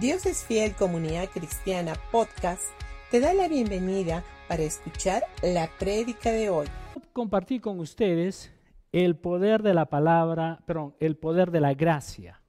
Dios 0.00 0.26
es 0.26 0.44
Fiel 0.44 0.74
Comunidad 0.74 1.30
Cristiana 1.30 1.94
Podcast 2.12 2.64
te 3.10 3.18
da 3.18 3.32
la 3.32 3.48
bienvenida 3.48 4.22
para 4.46 4.62
escuchar 4.62 5.22
la 5.42 5.70
prédica 5.78 6.30
de 6.32 6.50
hoy. 6.50 6.66
Compartir 7.14 7.62
con 7.62 7.80
ustedes 7.80 8.52
el 8.92 9.16
poder 9.16 9.62
de 9.62 9.72
la 9.72 9.86
palabra, 9.86 10.62
perdón, 10.66 10.94
el 11.00 11.16
poder 11.16 11.50
de 11.50 11.60
la 11.60 11.72
gracia. 11.72 12.42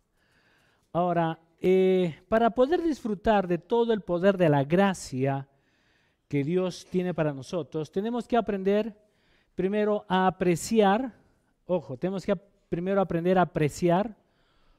Ahora, 0.92 1.40
eh, 1.62 2.20
para 2.28 2.50
poder 2.50 2.84
disfrutar 2.84 3.48
de 3.48 3.60
todo 3.60 3.94
el 3.94 4.02
poder 4.02 4.38
de 4.38 4.50
la 4.50 4.66
gracia 4.66 5.48
que 6.28 6.44
Dios 6.44 6.86
tiene 6.90 7.14
para 7.14 7.32
nosotros, 7.32 7.94
tenemos 7.94 8.28
que 8.28 8.36
aprender 8.36 8.94
primero 9.56 10.04
a 10.10 10.28
apreciar, 10.28 11.14
ojo, 11.66 11.96
tenemos 11.96 12.26
que 12.26 12.36
primero 12.68 13.00
aprender 13.00 13.38
a 13.38 13.44
apreciar 13.44 14.18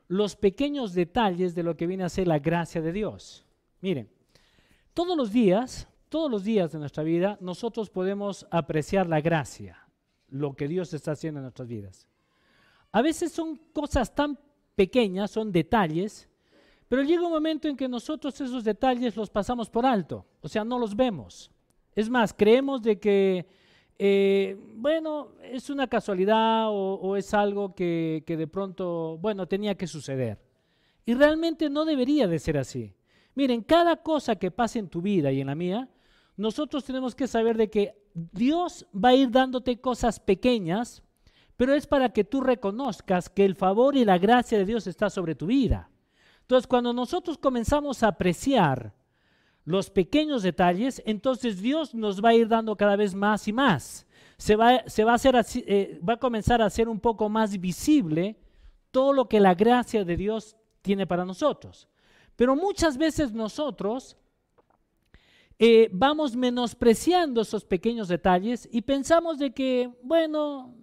los 0.08 0.36
pequeños 0.36 0.94
detalles 0.94 1.54
de 1.54 1.62
lo 1.62 1.76
que 1.76 1.86
viene 1.86 2.04
a 2.04 2.08
ser 2.08 2.26
la 2.26 2.38
gracia 2.38 2.80
de 2.80 2.92
Dios. 2.92 3.44
Miren, 3.80 4.10
todos 4.94 5.16
los 5.16 5.30
días, 5.30 5.86
todos 6.08 6.30
los 6.30 6.42
días 6.42 6.72
de 6.72 6.78
nuestra 6.78 7.02
vida, 7.02 7.38
nosotros 7.40 7.90
podemos 7.90 8.46
apreciar 8.50 9.06
la 9.06 9.20
gracia, 9.20 9.86
lo 10.28 10.54
que 10.54 10.66
Dios 10.66 10.92
está 10.94 11.12
haciendo 11.12 11.38
en 11.38 11.44
nuestras 11.44 11.68
vidas. 11.68 12.08
A 12.90 13.02
veces 13.02 13.32
son 13.32 13.56
cosas 13.72 14.14
tan 14.14 14.38
pequeñas, 14.74 15.30
son 15.30 15.52
detalles, 15.52 16.28
pero 16.88 17.02
llega 17.02 17.26
un 17.26 17.32
momento 17.32 17.68
en 17.68 17.76
que 17.76 17.86
nosotros 17.86 18.40
esos 18.40 18.64
detalles 18.64 19.14
los 19.14 19.28
pasamos 19.28 19.68
por 19.68 19.84
alto, 19.84 20.24
o 20.40 20.48
sea, 20.48 20.64
no 20.64 20.78
los 20.78 20.96
vemos. 20.96 21.50
Es 21.94 22.08
más, 22.08 22.32
creemos 22.32 22.80
de 22.82 22.98
que 22.98 23.46
eh, 23.98 24.56
bueno, 24.76 25.32
es 25.42 25.70
una 25.70 25.88
casualidad 25.88 26.66
o, 26.68 27.16
es 27.16 27.34
algo 27.34 27.74
que, 27.74 28.22
de 28.26 28.46
pronto, 28.46 29.18
bueno, 29.18 29.48
tenía 29.48 29.74
que 29.76 29.88
suceder. 29.88 30.38
Y 31.04 31.14
realmente 31.14 31.68
no 31.68 31.84
debería 31.84 32.28
de 32.28 32.38
ser 32.38 32.58
así. 32.58 32.94
Miren, 33.34 33.62
cada 33.62 33.96
cosa 33.96 34.36
que 34.36 34.50
pase 34.50 34.78
en 34.78 34.88
tu 34.88 35.02
vida 35.02 35.32
y 35.32 35.40
en 35.40 35.48
la 35.48 35.54
mía, 35.54 35.88
nosotros 36.36 36.84
tenemos 36.84 37.14
que 37.14 37.26
saber 37.26 37.56
de 37.56 37.70
que 37.70 37.94
Dios 38.14 38.86
va 38.94 39.10
a 39.10 39.14
ir 39.14 39.30
dándote 39.30 39.80
cosas 39.80 40.20
pequeñas, 40.20 41.02
pero 41.56 41.74
es 41.74 41.86
para 41.86 42.10
que 42.10 42.24
tú 42.24 42.40
reconozcas 42.40 43.28
que 43.28 43.44
el 43.44 43.56
favor 43.56 43.96
y 43.96 44.04
la 44.04 44.18
gracia 44.18 44.58
de 44.58 44.64
Dios 44.64 44.86
está 44.86 45.10
sobre 45.10 45.34
tu 45.34 45.46
vida. 45.46 45.90
Entonces, 46.42 46.68
cuando 46.68 46.92
nosotros 46.92 47.36
comenzamos 47.36 48.02
a 48.02 48.08
apreciar 48.08 48.94
los 49.68 49.90
pequeños 49.90 50.42
detalles, 50.42 51.02
entonces 51.04 51.60
Dios 51.60 51.94
nos 51.94 52.24
va 52.24 52.30
a 52.30 52.34
ir 52.34 52.48
dando 52.48 52.74
cada 52.74 52.96
vez 52.96 53.14
más 53.14 53.46
y 53.48 53.52
más. 53.52 54.06
Se 54.38 54.56
va, 54.56 54.82
se 54.86 55.04
va, 55.04 55.12
a, 55.12 55.16
hacer 55.16 55.36
así, 55.36 55.62
eh, 55.66 56.00
va 56.08 56.14
a 56.14 56.18
comenzar 56.18 56.62
a 56.62 56.70
ser 56.70 56.88
un 56.88 56.98
poco 56.98 57.28
más 57.28 57.60
visible 57.60 58.38
todo 58.90 59.12
lo 59.12 59.28
que 59.28 59.40
la 59.40 59.54
gracia 59.54 60.06
de 60.06 60.16
Dios 60.16 60.56
tiene 60.80 61.06
para 61.06 61.26
nosotros. 61.26 61.86
Pero 62.34 62.56
muchas 62.56 62.96
veces 62.96 63.32
nosotros 63.32 64.16
eh, 65.58 65.90
vamos 65.92 66.34
menospreciando 66.34 67.42
esos 67.42 67.62
pequeños 67.66 68.08
detalles 68.08 68.66
y 68.72 68.80
pensamos 68.80 69.38
de 69.38 69.52
que, 69.52 69.90
bueno, 70.02 70.74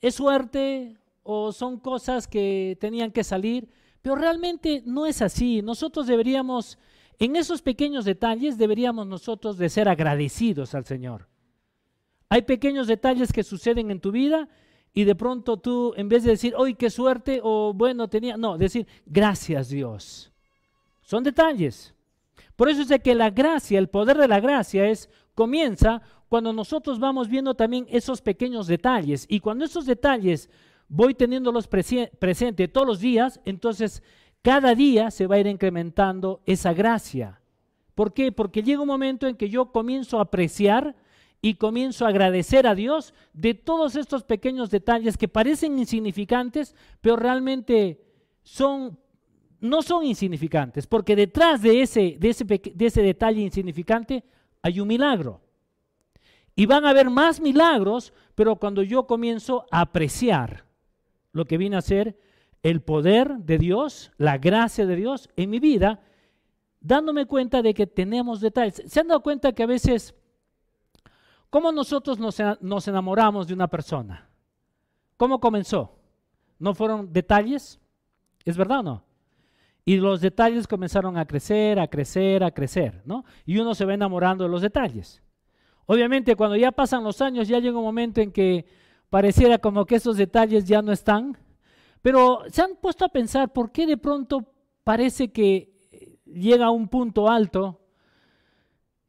es 0.00 0.14
suerte 0.14 0.96
o 1.24 1.50
son 1.50 1.80
cosas 1.80 2.28
que 2.28 2.78
tenían 2.80 3.10
que 3.10 3.24
salir, 3.24 3.68
pero 4.02 4.14
realmente 4.14 4.84
no 4.86 5.04
es 5.04 5.20
así. 5.20 5.62
Nosotros 5.62 6.06
deberíamos 6.06 6.78
en 7.18 7.36
esos 7.36 7.62
pequeños 7.62 8.04
detalles 8.04 8.58
deberíamos 8.58 9.06
nosotros 9.06 9.58
de 9.58 9.68
ser 9.68 9.88
agradecidos 9.88 10.74
al 10.74 10.84
Señor. 10.84 11.28
Hay 12.28 12.42
pequeños 12.42 12.86
detalles 12.86 13.32
que 13.32 13.42
suceden 13.42 13.90
en 13.90 14.00
tu 14.00 14.10
vida 14.10 14.48
y 14.94 15.04
de 15.04 15.14
pronto 15.14 15.58
tú, 15.58 15.94
en 15.96 16.08
vez 16.08 16.24
de 16.24 16.30
decir, 16.30 16.54
hoy 16.56 16.74
qué 16.74 16.90
suerte 16.90 17.40
o 17.42 17.72
bueno 17.74 18.08
tenía, 18.08 18.36
no, 18.36 18.58
decir, 18.58 18.86
gracias 19.06 19.68
Dios. 19.68 20.32
Son 21.02 21.22
detalles. 21.22 21.94
Por 22.56 22.68
eso 22.68 22.82
es 22.82 23.02
que 23.02 23.14
la 23.14 23.30
gracia, 23.30 23.78
el 23.78 23.88
poder 23.88 24.16
de 24.18 24.28
la 24.28 24.40
gracia 24.40 24.88
es, 24.88 25.08
comienza 25.34 26.02
cuando 26.28 26.52
nosotros 26.52 26.98
vamos 26.98 27.28
viendo 27.28 27.54
también 27.54 27.86
esos 27.90 28.22
pequeños 28.22 28.66
detalles. 28.66 29.26
Y 29.28 29.40
cuando 29.40 29.64
esos 29.64 29.86
detalles 29.86 30.48
voy 30.88 31.14
teniéndolos 31.14 31.66
presentes 31.66 32.72
todos 32.72 32.86
los 32.86 33.00
días, 33.00 33.40
entonces 33.44 34.02
cada 34.42 34.74
día 34.74 35.10
se 35.10 35.26
va 35.26 35.36
a 35.36 35.40
ir 35.40 35.46
incrementando 35.46 36.42
esa 36.46 36.72
gracia. 36.72 37.40
¿Por 37.94 38.12
qué? 38.12 38.32
Porque 38.32 38.62
llega 38.62 38.82
un 38.82 38.88
momento 38.88 39.26
en 39.26 39.36
que 39.36 39.48
yo 39.48 39.70
comienzo 39.70 40.18
a 40.18 40.22
apreciar 40.22 40.96
y 41.40 41.54
comienzo 41.54 42.04
a 42.04 42.08
agradecer 42.08 42.66
a 42.66 42.74
Dios 42.74 43.14
de 43.32 43.54
todos 43.54 43.96
estos 43.96 44.24
pequeños 44.24 44.70
detalles 44.70 45.16
que 45.16 45.28
parecen 45.28 45.78
insignificantes, 45.78 46.74
pero 47.00 47.16
realmente 47.16 48.00
son 48.42 48.98
no 49.60 49.80
son 49.80 50.04
insignificantes, 50.04 50.88
porque 50.88 51.14
detrás 51.14 51.62
de 51.62 51.82
ese, 51.82 52.16
de 52.18 52.30
ese, 52.30 52.44
de 52.44 52.86
ese 52.86 53.00
detalle 53.00 53.42
insignificante 53.42 54.24
hay 54.60 54.80
un 54.80 54.88
milagro. 54.88 55.40
Y 56.56 56.66
van 56.66 56.84
a 56.84 56.90
haber 56.90 57.08
más 57.08 57.40
milagros, 57.40 58.12
pero 58.34 58.56
cuando 58.56 58.82
yo 58.82 59.06
comienzo 59.06 59.64
a 59.70 59.82
apreciar 59.82 60.64
lo 61.30 61.44
que 61.44 61.58
viene 61.58 61.76
a 61.76 61.80
ser 61.80 62.16
el 62.62 62.80
poder 62.80 63.38
de 63.38 63.58
Dios, 63.58 64.12
la 64.18 64.38
gracia 64.38 64.86
de 64.86 64.96
Dios 64.96 65.28
en 65.36 65.50
mi 65.50 65.58
vida, 65.58 66.00
dándome 66.80 67.26
cuenta 67.26 67.62
de 67.62 67.74
que 67.74 67.86
tenemos 67.86 68.40
detalles. 68.40 68.82
¿Se 68.86 69.00
han 69.00 69.08
dado 69.08 69.22
cuenta 69.22 69.52
que 69.52 69.62
a 69.62 69.66
veces, 69.66 70.14
cómo 71.50 71.72
nosotros 71.72 72.18
nos, 72.18 72.88
enamoramos 72.88 73.46
de 73.46 73.54
una 73.54 73.68
persona? 73.68 74.28
¿Cómo 75.16 75.40
comenzó? 75.40 75.98
¿No 76.58 76.74
fueron 76.74 77.12
detalles? 77.12 77.80
¿Es 78.44 78.56
verdad 78.56 78.80
o 78.80 78.82
no? 78.82 79.04
Y 79.84 79.96
los 79.96 80.20
detalles 80.20 80.68
comenzaron 80.68 81.16
a 81.18 81.26
crecer, 81.26 81.80
a 81.80 81.88
crecer, 81.88 82.44
a 82.44 82.52
crecer, 82.52 83.02
¿no? 83.04 83.24
Y 83.44 83.58
uno 83.58 83.74
se 83.74 83.84
va 83.84 83.94
enamorando 83.94 84.44
de 84.44 84.50
los 84.50 84.62
detalles. 84.62 85.20
Obviamente, 85.86 86.36
cuando 86.36 86.54
ya 86.54 86.70
pasan 86.70 87.02
los 87.02 87.20
años, 87.20 87.48
ya 87.48 87.58
llega 87.58 87.76
un 87.76 87.84
momento 87.84 88.20
en 88.20 88.30
que 88.30 88.64
pareciera 89.10 89.58
como 89.58 89.84
que 89.84 89.96
esos 89.96 90.16
detalles 90.16 90.66
ya 90.66 90.82
no 90.82 90.92
están, 90.92 91.36
pero 92.02 92.42
se 92.48 92.62
han 92.62 92.76
puesto 92.80 93.04
a 93.04 93.08
pensar 93.08 93.52
por 93.52 93.70
qué 93.70 93.86
de 93.86 93.96
pronto 93.96 94.52
parece 94.84 95.30
que 95.30 95.72
llega 96.26 96.66
a 96.66 96.70
un 96.70 96.88
punto 96.88 97.28
alto 97.28 97.80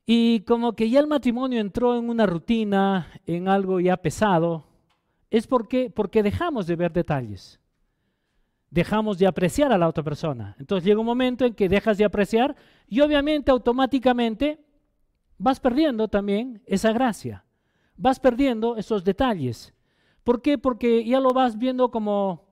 y 0.06 0.42
como 0.42 0.74
que 0.74 0.90
ya 0.90 1.00
el 1.00 1.08
matrimonio 1.08 1.60
entró 1.60 1.98
en 1.98 2.10
una 2.10 2.26
rutina, 2.26 3.08
en 3.26 3.48
algo 3.48 3.80
ya 3.80 3.98
pesado. 3.98 4.66
Es 5.30 5.48
porque, 5.48 5.90
porque 5.90 6.22
dejamos 6.22 6.68
de 6.68 6.76
ver 6.76 6.92
detalles. 6.92 7.60
Dejamos 8.70 9.18
de 9.18 9.28
apreciar 9.28 9.72
a 9.72 9.78
la 9.78 9.88
otra 9.88 10.04
persona. 10.04 10.56
Entonces 10.60 10.86
llega 10.86 11.00
un 11.00 11.06
momento 11.06 11.46
en 11.46 11.54
que 11.54 11.70
dejas 11.70 11.98
de 11.98 12.06
apreciar 12.06 12.56
y 12.88 13.00
obviamente 13.02 13.52
automáticamente 13.52 14.60
vas 15.38 15.60
perdiendo 15.60 16.08
también 16.08 16.62
esa 16.66 16.92
gracia. 16.92 17.46
Vas 17.96 18.20
perdiendo 18.20 18.76
esos 18.76 19.04
detalles. 19.04 19.74
¿Por 20.24 20.42
qué? 20.42 20.58
Porque 20.58 21.06
ya 21.06 21.20
lo 21.20 21.30
vas 21.30 21.58
viendo 21.58 21.92
como 21.92 22.43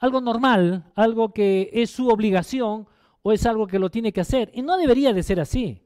algo 0.00 0.20
normal, 0.20 0.90
algo 0.96 1.32
que 1.32 1.70
es 1.72 1.90
su 1.90 2.08
obligación 2.08 2.88
o 3.22 3.32
es 3.32 3.44
algo 3.46 3.66
que 3.66 3.78
lo 3.78 3.90
tiene 3.90 4.12
que 4.12 4.22
hacer. 4.22 4.50
Y 4.54 4.62
no 4.62 4.78
debería 4.78 5.12
de 5.12 5.22
ser 5.22 5.38
así. 5.38 5.82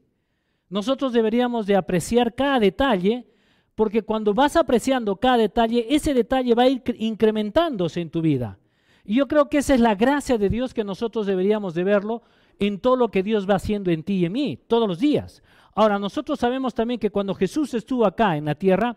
Nosotros 0.69 1.13
deberíamos 1.13 1.67
de 1.67 1.75
apreciar 1.75 2.33
cada 2.33 2.59
detalle, 2.59 3.27
porque 3.75 4.01
cuando 4.01 4.33
vas 4.33 4.55
apreciando 4.55 5.17
cada 5.17 5.37
detalle, 5.37 5.85
ese 5.89 6.13
detalle 6.13 6.55
va 6.55 6.63
a 6.63 6.69
ir 6.69 6.81
incrementándose 6.97 7.99
en 8.01 8.09
tu 8.09 8.21
vida. 8.21 8.57
Y 9.03 9.15
yo 9.15 9.27
creo 9.27 9.49
que 9.49 9.59
esa 9.59 9.75
es 9.75 9.81
la 9.81 9.95
gracia 9.95 10.37
de 10.37 10.49
Dios 10.49 10.73
que 10.73 10.85
nosotros 10.85 11.27
deberíamos 11.27 11.75
de 11.75 11.83
verlo 11.83 12.23
en 12.57 12.79
todo 12.79 12.95
lo 12.95 13.09
que 13.09 13.21
Dios 13.21 13.47
va 13.47 13.55
haciendo 13.55 13.91
en 13.91 14.03
ti 14.03 14.15
y 14.15 14.25
en 14.25 14.31
mí, 14.31 14.57
todos 14.67 14.87
los 14.87 14.97
días. 14.97 15.43
Ahora, 15.75 15.99
nosotros 15.99 16.39
sabemos 16.39 16.73
también 16.73 17.01
que 17.01 17.11
cuando 17.11 17.35
Jesús 17.35 17.73
estuvo 17.73 18.05
acá 18.05 18.37
en 18.37 18.45
la 18.45 18.55
tierra, 18.55 18.95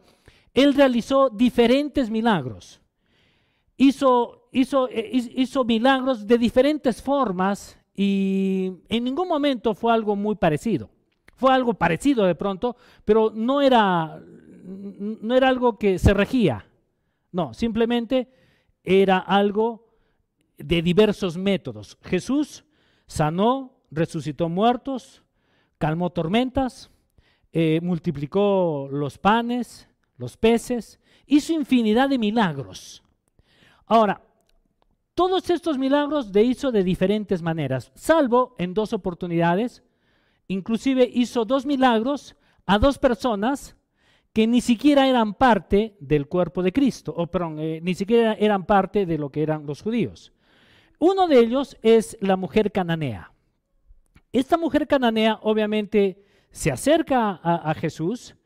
Él 0.55 0.75
realizó 0.75 1.29
diferentes 1.29 2.09
milagros. 2.09 2.81
Hizo 3.77 4.38
eh, 4.53 5.10
hizo, 5.12 5.64
milagros 5.64 6.26
de 6.26 6.38
diferentes 6.38 7.03
formas 7.03 7.78
y 7.94 8.72
en 8.88 9.04
ningún 9.04 9.28
momento 9.28 9.75
fue 9.75 9.93
algo 9.93 10.17
muy 10.17 10.37
parecido. 10.37 10.90
Fue 11.34 11.52
algo 11.52 11.75
parecido 11.75 12.25
de 12.25 12.34
pronto, 12.34 12.76
pero 13.05 13.31
no 13.34 13.61
era, 13.62 14.20
no 14.64 15.34
era 15.34 15.49
algo 15.49 15.78
que 15.78 15.99
se 15.99 16.14
regía. 16.14 16.67
No, 17.31 17.55
simplemente 17.55 18.28
era 18.82 19.19
algo 19.19 19.88
de 20.56 20.82
diversos 20.82 21.37
métodos. 21.37 21.99
Jesús 22.02 22.64
sanó, 23.06 23.82
resucitó 23.90 24.49
muertos, 24.49 25.23
calmó 25.78 26.11
tormentas, 26.11 26.90
eh, 27.52 27.81
multiplicó 27.82 28.88
los 28.90 29.19
panes, 29.19 29.88
los 30.17 30.37
peces, 30.37 31.00
hizo 31.26 31.52
infinidad 31.52 32.08
de 32.08 32.19
milagros. 32.19 33.02
Ahora, 33.87 34.20
todos 35.19 35.50
estos 35.50 35.79
milagros 35.79 36.31
de 36.31 36.44
hizo 36.44 36.70
de 36.70 36.85
diferentes 36.85 37.43
maneras, 37.43 37.91
salvo 37.97 38.55
en 38.56 38.73
dos 38.73 38.93
oportunidades. 38.93 39.82
Inclusive 40.47 41.11
hizo 41.12 41.44
dos 41.44 41.67
milagros 41.67 42.37
a 42.67 42.79
dos 42.79 43.00
personas 43.00 43.75
que 44.32 44.47
ni 44.47 44.61
siquiera 44.61 45.09
eran 45.09 45.35
parte 45.35 45.97
del 45.99 46.29
cuerpo 46.29 46.62
de 46.62 46.73
Cristo, 46.73 47.12
o 47.17 47.26
perdón, 47.26 47.59
eh, 47.59 47.81
ni 47.82 47.94
siquiera 47.97 48.35
eran 48.35 48.65
parte 48.65 49.06
de 49.06 49.19
lo 49.19 49.31
que 49.31 49.43
eran 49.43 49.67
los 49.67 49.82
judíos. 49.82 50.32
Uno 51.00 51.26
de 51.26 51.41
ellos 51.41 51.76
es 51.82 52.17
la 52.21 52.37
mujer 52.37 52.71
cananea. 52.71 53.32
Esta 54.32 54.56
mujer 54.56 54.87
cananea 54.87 55.41
obviamente 55.43 56.23
se 56.53 56.71
acerca 56.71 57.41
a, 57.43 57.75
Jesús 57.75 58.37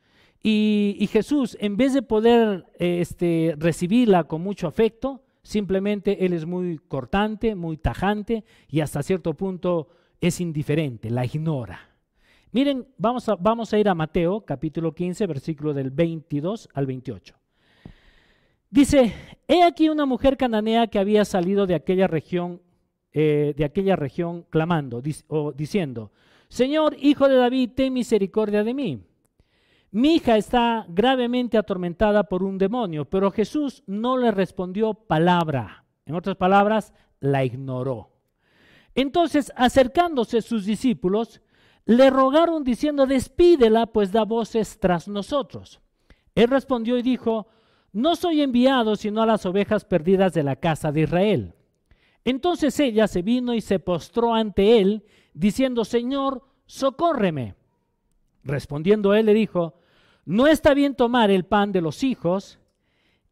y, 0.41 1.07
Jesús, 1.11 1.55
en 1.59 1.77
vez 1.77 1.93
de 1.93 2.01
poder 2.01 2.65
este, 2.79 3.53
recibirla 3.59 4.23
con 4.23 4.41
mucho 4.41 4.65
afecto, 4.65 5.23
simplemente 5.43 6.25
él 6.25 6.33
es 6.33 6.45
muy 6.45 6.79
cortante, 6.87 7.55
muy 7.55 7.77
tajante 7.77 8.43
y 8.69 8.79
hasta 8.79 9.03
cierto 9.03 9.33
punto 9.35 9.89
es 10.19 10.39
indiferente, 10.39 11.09
la 11.09 11.25
ignora. 11.25 11.89
Miren, 12.51 12.87
vamos 12.97 13.27
a, 13.29 13.35
vamos 13.35 13.73
a 13.73 13.77
ir 13.77 13.89
a 13.89 13.95
Mateo 13.95 14.41
capítulo 14.41 14.93
15, 14.93 15.27
versículo 15.27 15.73
del 15.73 15.91
22 15.91 16.69
al 16.73 16.85
28. 16.85 17.35
Dice, 18.69 19.13
he 19.47 19.63
aquí 19.63 19.89
una 19.89 20.05
mujer 20.05 20.37
cananea 20.37 20.87
que 20.87 20.97
había 20.97 21.25
salido 21.25 21.67
de 21.67 21.75
aquella 21.75 22.07
región, 22.07 22.61
eh, 23.11 23.53
de 23.55 23.65
aquella 23.65 23.95
región 23.95 24.45
clamando, 24.49 25.01
o 25.27 25.51
diciendo, 25.51 26.11
Señor, 26.47 26.95
hijo 26.99 27.27
de 27.27 27.35
David, 27.35 27.71
ten 27.75 27.93
misericordia 27.93 28.63
de 28.63 28.73
mí. 28.73 29.03
Mi 29.93 30.15
hija 30.15 30.37
está 30.37 30.87
gravemente 30.89 31.55
atormentada 31.55 32.23
por 32.23 32.41
un 32.41 32.57
demonio, 32.57 33.05
pero 33.05 33.29
Jesús 33.29 33.83
no 33.85 34.17
le 34.17 34.31
respondió 34.31 34.95
palabra. 34.95 35.85
En 36.07 36.15
otras 36.15 36.35
palabras, 36.35 36.95
la 37.19 37.45
ignoró. 37.45 38.09
Entonces, 38.95 39.53
acercándose 39.55 40.41
sus 40.41 40.65
discípulos, 40.65 41.41
le 41.85 42.09
rogaron 42.09 42.63
diciendo, 42.63 43.05
despídela, 43.05 43.85
pues 43.85 44.11
da 44.11 44.23
voces 44.23 44.79
tras 44.79 45.07
nosotros. 45.07 45.79
Él 46.33 46.47
respondió 46.47 46.97
y 46.97 47.03
dijo, 47.03 47.45
no 47.91 48.15
soy 48.15 48.41
enviado 48.41 48.95
sino 48.95 49.21
a 49.21 49.27
las 49.27 49.45
ovejas 49.45 49.85
perdidas 49.85 50.33
de 50.33 50.41
la 50.41 50.55
casa 50.55 50.91
de 50.91 51.01
Israel. 51.01 51.53
Entonces 52.25 52.79
ella 52.79 53.07
se 53.07 53.21
vino 53.21 53.53
y 53.53 53.61
se 53.61 53.77
postró 53.77 54.33
ante 54.33 54.79
él, 54.79 55.05
diciendo, 55.35 55.85
Señor, 55.85 56.43
socórreme. 56.65 57.53
Respondiendo 58.43 59.13
él 59.13 59.27
le 59.27 59.35
dijo, 59.35 59.75
no 60.25 60.47
está 60.47 60.73
bien 60.73 60.95
tomar 60.95 61.31
el 61.31 61.45
pan 61.45 61.71
de 61.71 61.81
los 61.81 62.03
hijos 62.03 62.59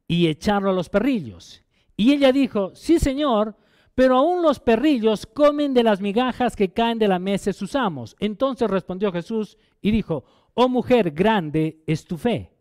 y 0.08 0.28
echarlo 0.28 0.72
a 0.72 0.74
los 0.74 0.90
perrillos. 0.90 1.64
Y 1.96 2.12
ella 2.14 2.32
dijo, 2.32 2.76
sí, 2.76 3.00
Señor, 3.00 3.56
pero 3.96 4.18
aún 4.18 4.42
los 4.42 4.60
perrillos 4.60 5.26
comen 5.26 5.74
de 5.74 5.84
las 5.84 6.02
migajas 6.02 6.56
que 6.56 6.74
caen 6.74 7.00
de 7.00 7.08
la 7.08 7.20
mesa 7.20 7.50
de 7.50 7.54
sus 7.54 7.76
amos. 7.76 8.16
Entonces 8.20 8.70
respondió 8.70 9.12
Jesús 9.12 9.58
y 9.82 9.92
dijo, 9.92 10.24
oh 10.54 10.70
mujer, 10.70 11.12
grande 11.12 11.84
es 11.86 12.06
tu 12.06 12.18
fe. 12.18 12.52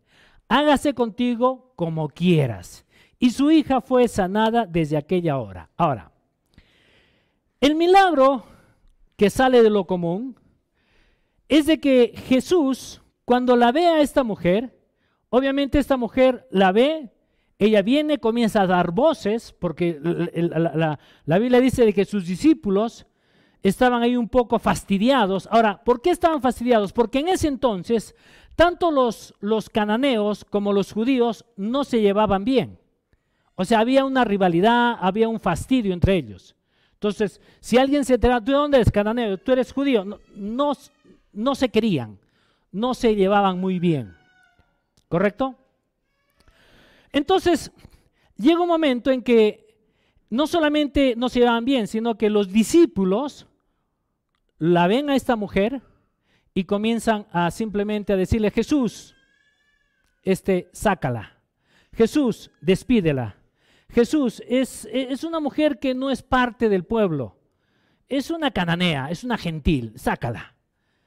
Hágase 0.47 0.93
contigo 0.93 1.73
como 1.75 2.09
quieras. 2.09 2.85
Y 3.19 3.31
su 3.31 3.51
hija 3.51 3.81
fue 3.81 4.07
sanada 4.07 4.65
desde 4.65 4.97
aquella 4.97 5.37
hora. 5.37 5.69
Ahora, 5.77 6.11
el 7.59 7.75
milagro 7.75 8.43
que 9.15 9.29
sale 9.29 9.61
de 9.61 9.69
lo 9.69 9.85
común 9.85 10.35
es 11.47 11.65
de 11.67 11.79
que 11.79 12.13
Jesús, 12.27 13.00
cuando 13.25 13.55
la 13.55 13.71
ve 13.71 13.85
a 13.85 14.01
esta 14.01 14.23
mujer, 14.23 14.77
obviamente 15.29 15.79
esta 15.79 15.97
mujer 15.97 16.47
la 16.51 16.71
ve, 16.71 17.09
ella 17.59 17.81
viene, 17.81 18.17
comienza 18.17 18.63
a 18.63 18.67
dar 18.67 18.91
voces, 18.91 19.53
porque 19.57 19.99
la, 20.01 21.39
Biblia 21.39 21.59
dice 21.59 21.85
de 21.85 21.93
que 21.93 22.05
sus 22.05 22.25
discípulos 22.25 23.05
estaban 23.61 24.01
ahí 24.01 24.17
un 24.17 24.27
poco 24.27 24.57
fastidiados. 24.57 25.47
Ahora, 25.51 25.83
¿por 25.83 26.01
qué 26.01 26.09
estaban 26.09 26.41
fastidiados? 26.41 26.91
Porque 26.91 27.19
en 27.19 27.27
ese 27.27 27.47
entonces, 27.47 28.15
tanto 28.55 28.89
los, 28.89 29.35
los 29.39 29.69
cananeos 29.69 30.43
como 30.43 30.73
los 30.73 30.91
judíos 30.91 31.45
no 31.55 31.83
se 31.83 32.01
llevaban 32.01 32.43
bien. 32.43 32.79
O 33.55 33.63
sea, 33.63 33.79
había 33.79 34.05
una 34.05 34.25
rivalidad, 34.25 34.97
había 34.99 35.29
un 35.29 35.39
fastidio 35.39 35.93
entre 35.93 36.15
ellos. 36.15 36.55
Entonces, 36.93 37.39
si 37.59 37.77
alguien 37.77 38.05
se 38.05 38.15
entera, 38.15 38.39
¿tú 38.39 38.51
de 38.51 38.57
dónde 38.57 38.77
eres 38.77 38.91
cananeo? 38.91 39.37
¿Tú 39.37 39.51
eres 39.51 39.71
judío? 39.71 40.03
No, 40.35 40.73
no 41.31 41.55
se 41.55 41.69
querían, 41.69 42.17
no 42.71 42.93
se 42.93 43.15
llevaban 43.15 43.59
muy 43.59 43.79
bien. 43.79 44.15
¿Correcto? 45.09 45.55
Entonces, 47.11 47.71
llega 48.37 48.61
un 48.61 48.67
momento 48.67 49.11
en 49.11 49.21
que 49.21 49.71
no 50.29 50.47
solamente 50.47 51.15
no 51.17 51.29
se 51.29 51.39
llevaban 51.39 51.65
bien, 51.65 51.87
sino 51.87 52.17
que 52.17 52.29
los 52.29 52.51
discípulos 52.51 53.47
la 54.57 54.87
ven 54.87 55.09
a 55.09 55.15
esta 55.15 55.35
mujer 55.35 55.81
y 56.53 56.63
comienzan 56.63 57.27
a 57.31 57.51
simplemente 57.51 58.13
a 58.13 58.17
decirle, 58.17 58.51
Jesús, 58.51 59.15
este, 60.23 60.69
sácala. 60.71 61.37
Jesús, 61.93 62.51
despídela. 62.61 63.35
Jesús, 63.89 64.41
es, 64.47 64.87
es 64.91 65.23
una 65.25 65.41
mujer 65.41 65.79
que 65.79 65.93
no 65.93 66.09
es 66.09 66.21
parte 66.21 66.69
del 66.69 66.85
pueblo. 66.85 67.35
Es 68.07 68.29
una 68.29 68.51
cananea, 68.51 69.09
es 69.09 69.23
una 69.23 69.37
gentil, 69.37 69.93
sácala. 69.95 70.55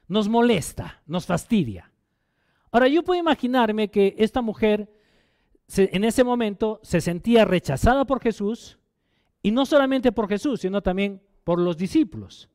Nos 0.08 0.28
molesta, 0.28 1.02
nos 1.06 1.26
fastidia. 1.26 1.90
Ahora, 2.70 2.88
yo 2.88 3.02
puedo 3.02 3.20
imaginarme 3.20 3.88
que 3.88 4.14
esta 4.18 4.42
mujer 4.42 4.90
en 5.76 6.04
ese 6.04 6.24
momento 6.24 6.80
se 6.82 7.00
sentía 7.00 7.44
rechazada 7.44 8.04
por 8.04 8.20
Jesús 8.20 8.78
y 9.42 9.50
no 9.50 9.66
solamente 9.66 10.12
por 10.12 10.28
Jesús, 10.28 10.60
sino 10.60 10.82
también 10.82 11.22
por 11.44 11.58
los 11.58 11.76
discípulos. 11.76 12.48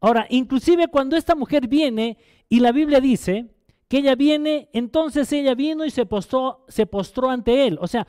Ahora, 0.00 0.26
inclusive 0.30 0.88
cuando 0.88 1.16
esta 1.16 1.34
mujer 1.34 1.68
viene 1.68 2.16
y 2.48 2.60
la 2.60 2.72
Biblia 2.72 3.00
dice 3.00 3.50
que 3.88 3.98
ella 3.98 4.14
viene, 4.14 4.70
entonces 4.72 5.30
ella 5.32 5.54
vino 5.54 5.84
y 5.84 5.90
se 5.90 6.06
postró, 6.06 6.64
se 6.68 6.86
postró 6.86 7.28
ante 7.28 7.66
él. 7.66 7.78
O 7.80 7.86
sea, 7.86 8.06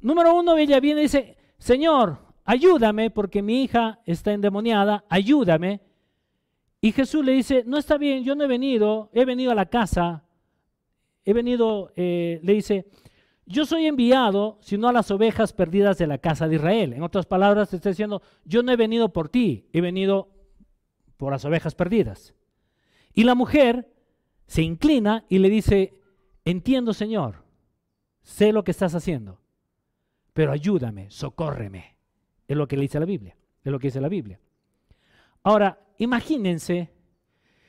número 0.00 0.34
uno, 0.34 0.56
ella 0.56 0.80
viene 0.80 1.00
y 1.00 1.04
dice, 1.04 1.36
Señor, 1.58 2.18
ayúdame 2.44 3.10
porque 3.10 3.42
mi 3.42 3.62
hija 3.62 4.00
está 4.06 4.32
endemoniada, 4.32 5.04
ayúdame. 5.08 5.80
Y 6.84 6.92
Jesús 6.92 7.24
le 7.24 7.32
dice, 7.32 7.64
no 7.64 7.78
está 7.78 7.96
bien, 7.96 8.24
yo 8.24 8.34
no 8.34 8.44
he 8.44 8.46
venido, 8.46 9.08
he 9.14 9.24
venido 9.24 9.50
a 9.50 9.54
la 9.54 9.70
casa, 9.70 10.22
he 11.24 11.32
venido, 11.32 11.94
eh, 11.96 12.40
le 12.42 12.52
dice, 12.52 12.90
yo 13.46 13.64
soy 13.64 13.86
enviado, 13.86 14.58
sino 14.60 14.86
a 14.86 14.92
las 14.92 15.10
ovejas 15.10 15.54
perdidas 15.54 15.96
de 15.96 16.06
la 16.06 16.18
casa 16.18 16.46
de 16.46 16.56
Israel. 16.56 16.92
En 16.92 17.02
otras 17.02 17.24
palabras, 17.24 17.72
está 17.72 17.88
diciendo, 17.88 18.20
yo 18.44 18.62
no 18.62 18.70
he 18.70 18.76
venido 18.76 19.14
por 19.14 19.30
ti, 19.30 19.66
he 19.72 19.80
venido 19.80 20.28
por 21.16 21.32
las 21.32 21.46
ovejas 21.46 21.74
perdidas. 21.74 22.34
Y 23.14 23.24
la 23.24 23.34
mujer 23.34 23.90
se 24.46 24.60
inclina 24.60 25.24
y 25.30 25.38
le 25.38 25.48
dice, 25.48 25.98
entiendo 26.44 26.92
Señor, 26.92 27.44
sé 28.20 28.52
lo 28.52 28.62
que 28.62 28.72
estás 28.72 28.94
haciendo, 28.94 29.40
pero 30.34 30.52
ayúdame, 30.52 31.08
socórreme. 31.08 31.96
Es 32.46 32.58
lo 32.58 32.68
que 32.68 32.76
le 32.76 32.82
dice 32.82 33.00
la 33.00 33.06
Biblia, 33.06 33.38
es 33.64 33.72
lo 33.72 33.78
que 33.78 33.86
dice 33.86 34.02
la 34.02 34.10
Biblia. 34.10 34.38
Ahora, 35.44 35.78
imagínense 35.98 36.90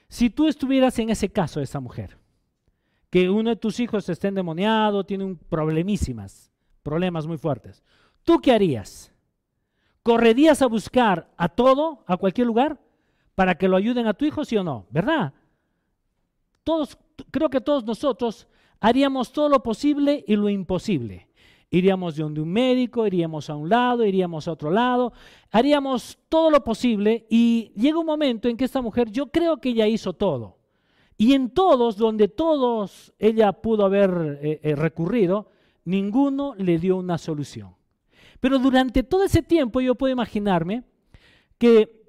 si 0.08 0.30
tú 0.30 0.48
estuvieras 0.48 0.98
en 0.98 1.10
ese 1.10 1.30
caso 1.30 1.60
de 1.60 1.66
esa 1.66 1.82
mujer 1.82 2.18
que 3.10 3.30
uno 3.30 3.50
de 3.50 3.56
tus 3.56 3.80
hijos 3.80 4.10
esté 4.10 4.30
endemoniado, 4.30 5.06
tiene 5.06 5.26
un 5.26 5.38
problemísimas, 5.38 6.52
problemas 6.84 7.28
muy 7.28 7.38
fuertes. 7.38 7.84
¿Tú 8.24 8.40
qué 8.42 8.52
harías? 8.52 9.14
¿Correrías 10.04 10.62
a 10.62 10.68
buscar 10.68 11.32
a 11.38 11.50
todo, 11.50 12.04
a 12.08 12.18
cualquier 12.18 12.48
lugar, 12.48 12.80
para 13.36 13.56
que 13.56 13.68
lo 13.68 13.78
ayuden 13.78 14.08
a 14.08 14.14
tu 14.14 14.26
hijo, 14.26 14.46
sí 14.46 14.58
o 14.58 14.64
no? 14.64 14.86
¿Verdad? 14.90 15.34
Todos, 16.64 16.98
creo 17.32 17.50
que 17.50 17.62
todos 17.62 17.84
nosotros 17.84 18.48
haríamos 18.80 19.32
todo 19.32 19.50
lo 19.50 19.64
posible 19.64 20.24
y 20.28 20.36
lo 20.36 20.50
imposible. 20.50 21.25
Iríamos 21.70 22.16
de 22.16 22.24
un 22.24 22.50
médico, 22.52 23.06
iríamos 23.06 23.50
a 23.50 23.56
un 23.56 23.70
lado, 23.70 24.06
iríamos 24.06 24.48
a 24.48 24.52
otro 24.52 24.72
lado, 24.72 25.14
haríamos 25.52 26.18
todo 26.30 26.50
lo 26.50 26.64
posible 26.64 27.26
y 27.30 27.72
llega 27.76 28.00
un 28.00 28.06
momento 28.06 28.48
en 28.48 28.56
que 28.56 28.66
esta 28.66 28.82
mujer, 28.82 29.12
yo 29.12 29.28
creo 29.28 29.58
que 29.58 29.70
ella 29.70 29.88
hizo 29.88 30.14
todo. 30.14 30.58
Y 31.18 31.34
en 31.34 31.50
todos, 31.50 31.98
donde 31.98 32.28
todos 32.28 33.14
ella 33.20 33.52
pudo 33.54 33.86
haber 33.86 34.40
eh, 34.42 34.60
eh, 34.64 34.76
recurrido, 34.76 35.50
ninguno 35.86 36.56
le 36.58 36.78
dio 36.78 36.98
una 36.98 37.18
solución. 37.18 37.76
Pero 38.40 38.60
durante 38.60 39.04
todo 39.04 39.24
ese 39.24 39.42
tiempo 39.42 39.82
yo 39.82 39.96
puedo 39.96 40.12
imaginarme 40.12 40.84
que 41.58 42.06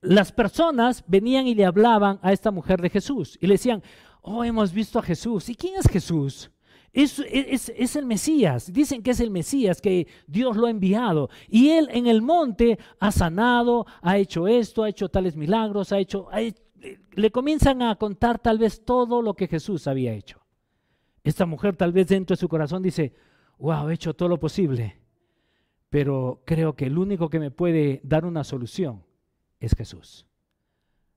las 0.00 0.32
personas 0.32 1.02
venían 1.06 1.46
y 1.46 1.54
le 1.54 1.64
hablaban 1.64 2.18
a 2.22 2.32
esta 2.32 2.50
mujer 2.50 2.80
de 2.80 2.90
Jesús 2.90 3.38
y 3.40 3.46
le 3.46 3.54
decían, 3.54 3.82
oh, 4.22 4.44
hemos 4.44 4.72
visto 4.72 4.98
a 4.98 5.02
Jesús. 5.02 5.48
¿Y 5.48 5.54
quién 5.54 5.74
es 5.76 5.88
Jesús? 5.88 6.50
Es, 6.96 7.96
el 7.96 8.06
Mesías. 8.06 8.72
Dicen 8.72 9.02
que 9.02 9.10
es 9.10 9.20
el 9.20 9.30
Mesías, 9.30 9.82
que 9.82 10.06
Dios 10.26 10.56
lo 10.56 10.66
ha 10.66 10.70
enviado. 10.70 11.28
Y 11.46 11.68
él 11.68 11.88
en 11.92 12.06
el 12.06 12.22
monte 12.22 12.78
ha 12.98 13.12
sanado, 13.12 13.86
ha 14.00 14.16
hecho 14.16 14.48
esto, 14.48 14.82
ha 14.82 14.88
hecho 14.88 15.10
tales 15.10 15.36
milagros, 15.36 15.92
ha 15.92 15.98
hecho, 15.98 16.28
hecho 16.32 16.62
le 17.12 17.30
comienzan 17.30 17.82
a 17.82 17.96
contar 17.96 18.38
tal 18.38 18.58
vez 18.58 18.84
todo 18.84 19.20
lo 19.20 19.34
que 19.34 19.46
Jesús 19.46 19.86
había 19.86 20.14
hecho. 20.14 20.40
Esta 21.22 21.44
mujer 21.44 21.76
tal 21.76 21.92
vez 21.92 22.06
dentro 22.06 22.34
de 22.34 22.40
su 22.40 22.48
corazón 22.48 22.82
dice, 22.82 23.12
wow, 23.58 23.88
he 23.88 23.94
hecho 23.94 24.14
todo 24.14 24.28
lo 24.28 24.38
posible, 24.38 24.98
pero 25.90 26.42
creo 26.46 26.74
que 26.76 26.86
el 26.86 26.96
único 26.96 27.28
que 27.28 27.40
me 27.40 27.50
puede 27.50 28.00
dar 28.04 28.24
una 28.24 28.44
solución 28.44 29.04
es 29.60 29.74
Jesús. 29.74 30.26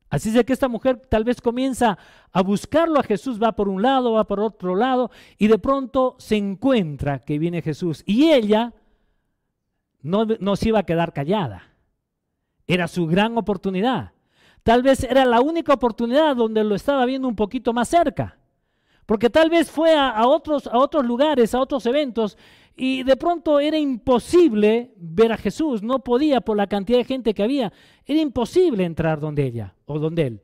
Así 0.10 0.36
es 0.36 0.44
que 0.44 0.54
esta 0.54 0.68
mujer 0.68 0.98
tal 1.08 1.24
vez 1.24 1.40
comienza 1.40 1.98
a 2.32 2.42
buscarlo 2.42 3.00
a 3.00 3.04
Jesús, 3.04 3.42
va 3.42 3.52
por 3.52 3.70
un 3.70 3.82
lado, 3.82 4.14
va 4.14 4.26
por 4.26 4.40
otro 4.40 4.76
lado, 4.76 5.12
y 5.38 5.48
de 5.48 5.60
pronto 5.60 6.16
se 6.18 6.36
encuentra 6.36 7.20
que 7.20 7.38
viene 7.38 7.62
Jesús. 7.62 8.04
Y 8.08 8.32
ella 8.32 8.74
no, 10.02 10.56
se 10.56 10.70
iba 10.70 10.80
a 10.80 10.86
quedar 10.86 11.14
callada. 11.14 11.64
Era 12.66 12.88
su 12.88 13.06
gran 13.06 13.38
oportunidad. 13.38 14.14
Tal 14.64 14.82
vez 14.82 15.04
era 15.04 15.26
la 15.26 15.42
única 15.42 15.74
oportunidad 15.74 16.36
donde 16.36 16.64
lo 16.64 16.76
estaba 16.76 17.06
viendo 17.06 17.28
un 17.28 17.36
poquito 17.36 17.72
más 17.72 17.88
cerca. 17.88 18.38
Porque 19.06 19.30
tal 19.30 19.50
vez 19.50 19.70
fue 19.70 19.96
a 19.96 20.26
otros 20.28 21.06
lugares, 21.06 21.54
a 21.54 21.60
otros 21.60 21.86
eventos, 21.86 22.38
y 22.82 23.04
de 23.04 23.18
pronto 23.18 23.60
era 23.60 23.78
imposible 23.78 24.94
ver 24.96 25.34
a 25.34 25.38
Jesús. 25.38 25.84
No 25.84 26.02
podía 26.02 26.40
por 26.40 26.56
la 26.56 26.68
cantidad 26.68 27.00
de 27.00 27.04
gente 27.04 27.34
que 27.34 27.44
había. 27.44 27.74
Era 28.06 28.22
imposible 28.22 28.86
entrar 28.86 29.20
donde 29.20 29.44
ella 29.44 29.76
o 29.84 30.00
donde 30.00 30.28
él. 30.28 30.42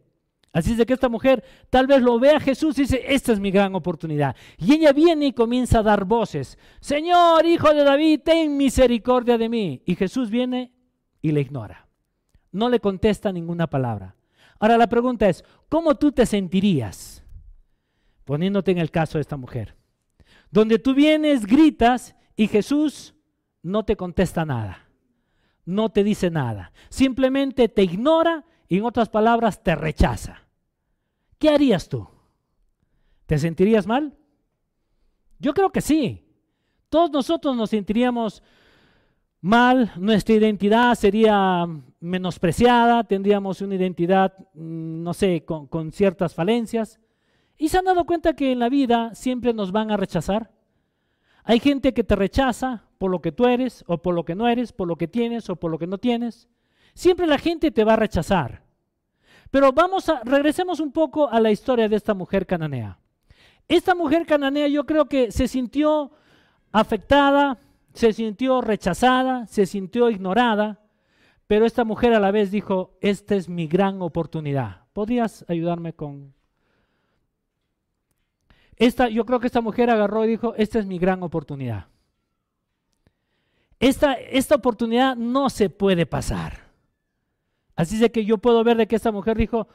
Así 0.51 0.71
es 0.71 0.77
de 0.77 0.85
que 0.85 0.91
esta 0.91 1.07
mujer 1.07 1.45
tal 1.69 1.87
vez 1.87 2.01
lo 2.01 2.19
ve 2.19 2.31
a 2.31 2.41
Jesús 2.41 2.77
y 2.77 2.81
dice, 2.81 3.05
esta 3.07 3.31
es 3.31 3.39
mi 3.39 3.51
gran 3.51 3.73
oportunidad. 3.73 4.35
Y 4.57 4.73
ella 4.73 4.91
viene 4.91 5.27
y 5.27 5.31
comienza 5.31 5.79
a 5.79 5.83
dar 5.83 6.03
voces. 6.03 6.57
Señor, 6.81 7.45
hijo 7.45 7.73
de 7.73 7.85
David, 7.85 8.19
ten 8.25 8.57
misericordia 8.57 9.37
de 9.37 9.47
mí. 9.47 9.81
Y 9.85 9.95
Jesús 9.95 10.29
viene 10.29 10.73
y 11.21 11.31
le 11.31 11.39
ignora. 11.39 11.87
No 12.51 12.67
le 12.67 12.81
contesta 12.81 13.31
ninguna 13.31 13.67
palabra. 13.67 14.17
Ahora 14.59 14.77
la 14.77 14.87
pregunta 14.87 15.29
es, 15.29 15.45
¿cómo 15.69 15.95
tú 15.95 16.11
te 16.11 16.25
sentirías 16.25 17.23
poniéndote 18.25 18.71
en 18.71 18.79
el 18.79 18.91
caso 18.91 19.19
de 19.19 19.21
esta 19.21 19.37
mujer? 19.37 19.77
Donde 20.51 20.79
tú 20.79 20.93
vienes, 20.93 21.45
gritas 21.45 22.13
y 22.35 22.47
Jesús 22.47 23.15
no 23.61 23.83
te 23.83 23.95
contesta 23.95 24.45
nada. 24.45 24.89
No 25.65 25.89
te 25.89 26.03
dice 26.03 26.29
nada. 26.29 26.71
Simplemente 26.89 27.69
te 27.69 27.83
ignora 27.83 28.45
y 28.67 28.77
en 28.77 28.85
otras 28.85 29.09
palabras 29.09 29.63
te 29.63 29.75
rechaza. 29.75 30.45
¿qué 31.45 31.49
harías 31.49 31.87
tú? 31.87 32.07
¿Te 33.27 33.37
sentirías 33.37 33.85
mal? 33.85 34.17
Yo 35.37 35.53
creo 35.53 35.71
que 35.71 35.81
sí. 35.81 36.25
Todos 36.89 37.11
nosotros 37.11 37.55
nos 37.55 37.69
sentiríamos 37.69 38.41
mal, 39.41 39.91
nuestra 39.97 40.33
identidad 40.33 40.95
sería 40.95 41.67
menospreciada, 41.99 43.03
tendríamos 43.03 43.61
una 43.61 43.75
identidad, 43.75 44.33
mm, 44.55 45.03
no 45.03 45.13
sé, 45.13 45.45
con, 45.45 45.67
con, 45.67 45.91
ciertas 45.91 46.33
falencias. 46.33 46.99
¿Y 47.57 47.69
se 47.69 47.77
han 47.77 47.85
dado 47.85 48.05
cuenta 48.05 48.35
que 48.35 48.51
en 48.51 48.57
la 48.57 48.69
vida 48.69 49.13
siempre 49.13 49.53
nos 49.53 49.71
van 49.71 49.91
a 49.91 49.97
rechazar? 49.97 50.51
Hay 51.45 51.59
gente 51.59 51.93
que 51.93 52.03
te 52.03 52.15
rechaza 52.15 52.83
por 52.97 53.11
lo 53.11 53.21
que 53.21 53.31
tú 53.31 53.45
eres 53.45 53.83
o 53.87 53.99
por 53.99 54.13
lo 54.13 54.25
que 54.25 54.35
no 54.35 54.47
eres, 54.47 54.73
por 54.73 54.87
lo 54.87 54.97
que 54.97 55.07
tienes 55.07 55.49
o 55.49 55.55
por 55.55 55.71
lo 55.71 55.79
que 55.79 55.87
no 55.87 55.97
tienes. 55.99 56.49
Siempre 56.93 57.27
la 57.27 57.37
gente 57.37 57.71
te 57.71 57.83
va 57.83 57.93
a 57.93 57.97
rechazar. 57.97 58.63
Pero 59.51 59.71
vamos 59.71 60.09
a, 60.09 60.21
regresemos 60.23 60.79
un 60.79 60.91
poco 60.91 61.29
a 61.29 61.39
la 61.39 61.51
historia 61.51 61.87
de 61.87 61.95
esta 61.95 62.13
mujer 62.13 62.45
cananea. 62.45 62.99
Esta 63.67 63.95
mujer 63.95 64.25
cananea 64.25 64.67
yo 64.67 64.85
creo 64.85 65.05
que 65.05 65.31
se 65.31 65.47
sintió 65.47 66.11
afectada, 66.71 67.57
se 67.93 68.11
sintió 68.11 68.61
rechazada, 68.61 69.47
se 69.47 69.65
sintió 69.65 70.09
ignorada, 70.09 70.81
pero 71.47 71.65
esta 71.65 71.83
mujer 71.83 72.13
a 72.13 72.19
la 72.19 72.31
vez 72.31 72.51
dijo, 72.51 72.97
esta 73.01 73.35
es 73.35 73.49
mi 73.49 73.67
gran 73.67 74.01
oportunidad. 74.01 74.87
¿Podrías 74.93 75.45
ayudarme 75.47 75.93
con... 75.93 76.34
Esta, 78.77 79.07
yo 79.09 79.25
creo 79.25 79.39
que 79.39 79.47
esta 79.47 79.61
mujer 79.61 79.89
agarró 79.89 80.25
y 80.25 80.29
dijo, 80.29 80.53
esta 80.57 80.79
es 80.79 80.85
mi 80.85 80.97
gran 80.97 81.23
oportunidad. 81.23 81.87
Esta, 83.79 84.13
esta 84.13 84.55
oportunidad 84.55 85.15
no 85.15 85.49
se 85.49 85.69
puede 85.69 86.05
pasar. 86.05 86.65
Así 87.75 88.03
es 88.03 88.11
que 88.11 88.25
yo 88.25 88.37
puedo 88.37 88.63
ver 88.63 88.77
de 88.77 88.87
que 88.87 88.95
esta 88.95 89.11
mujer 89.11 89.37
dijo, 89.37 89.67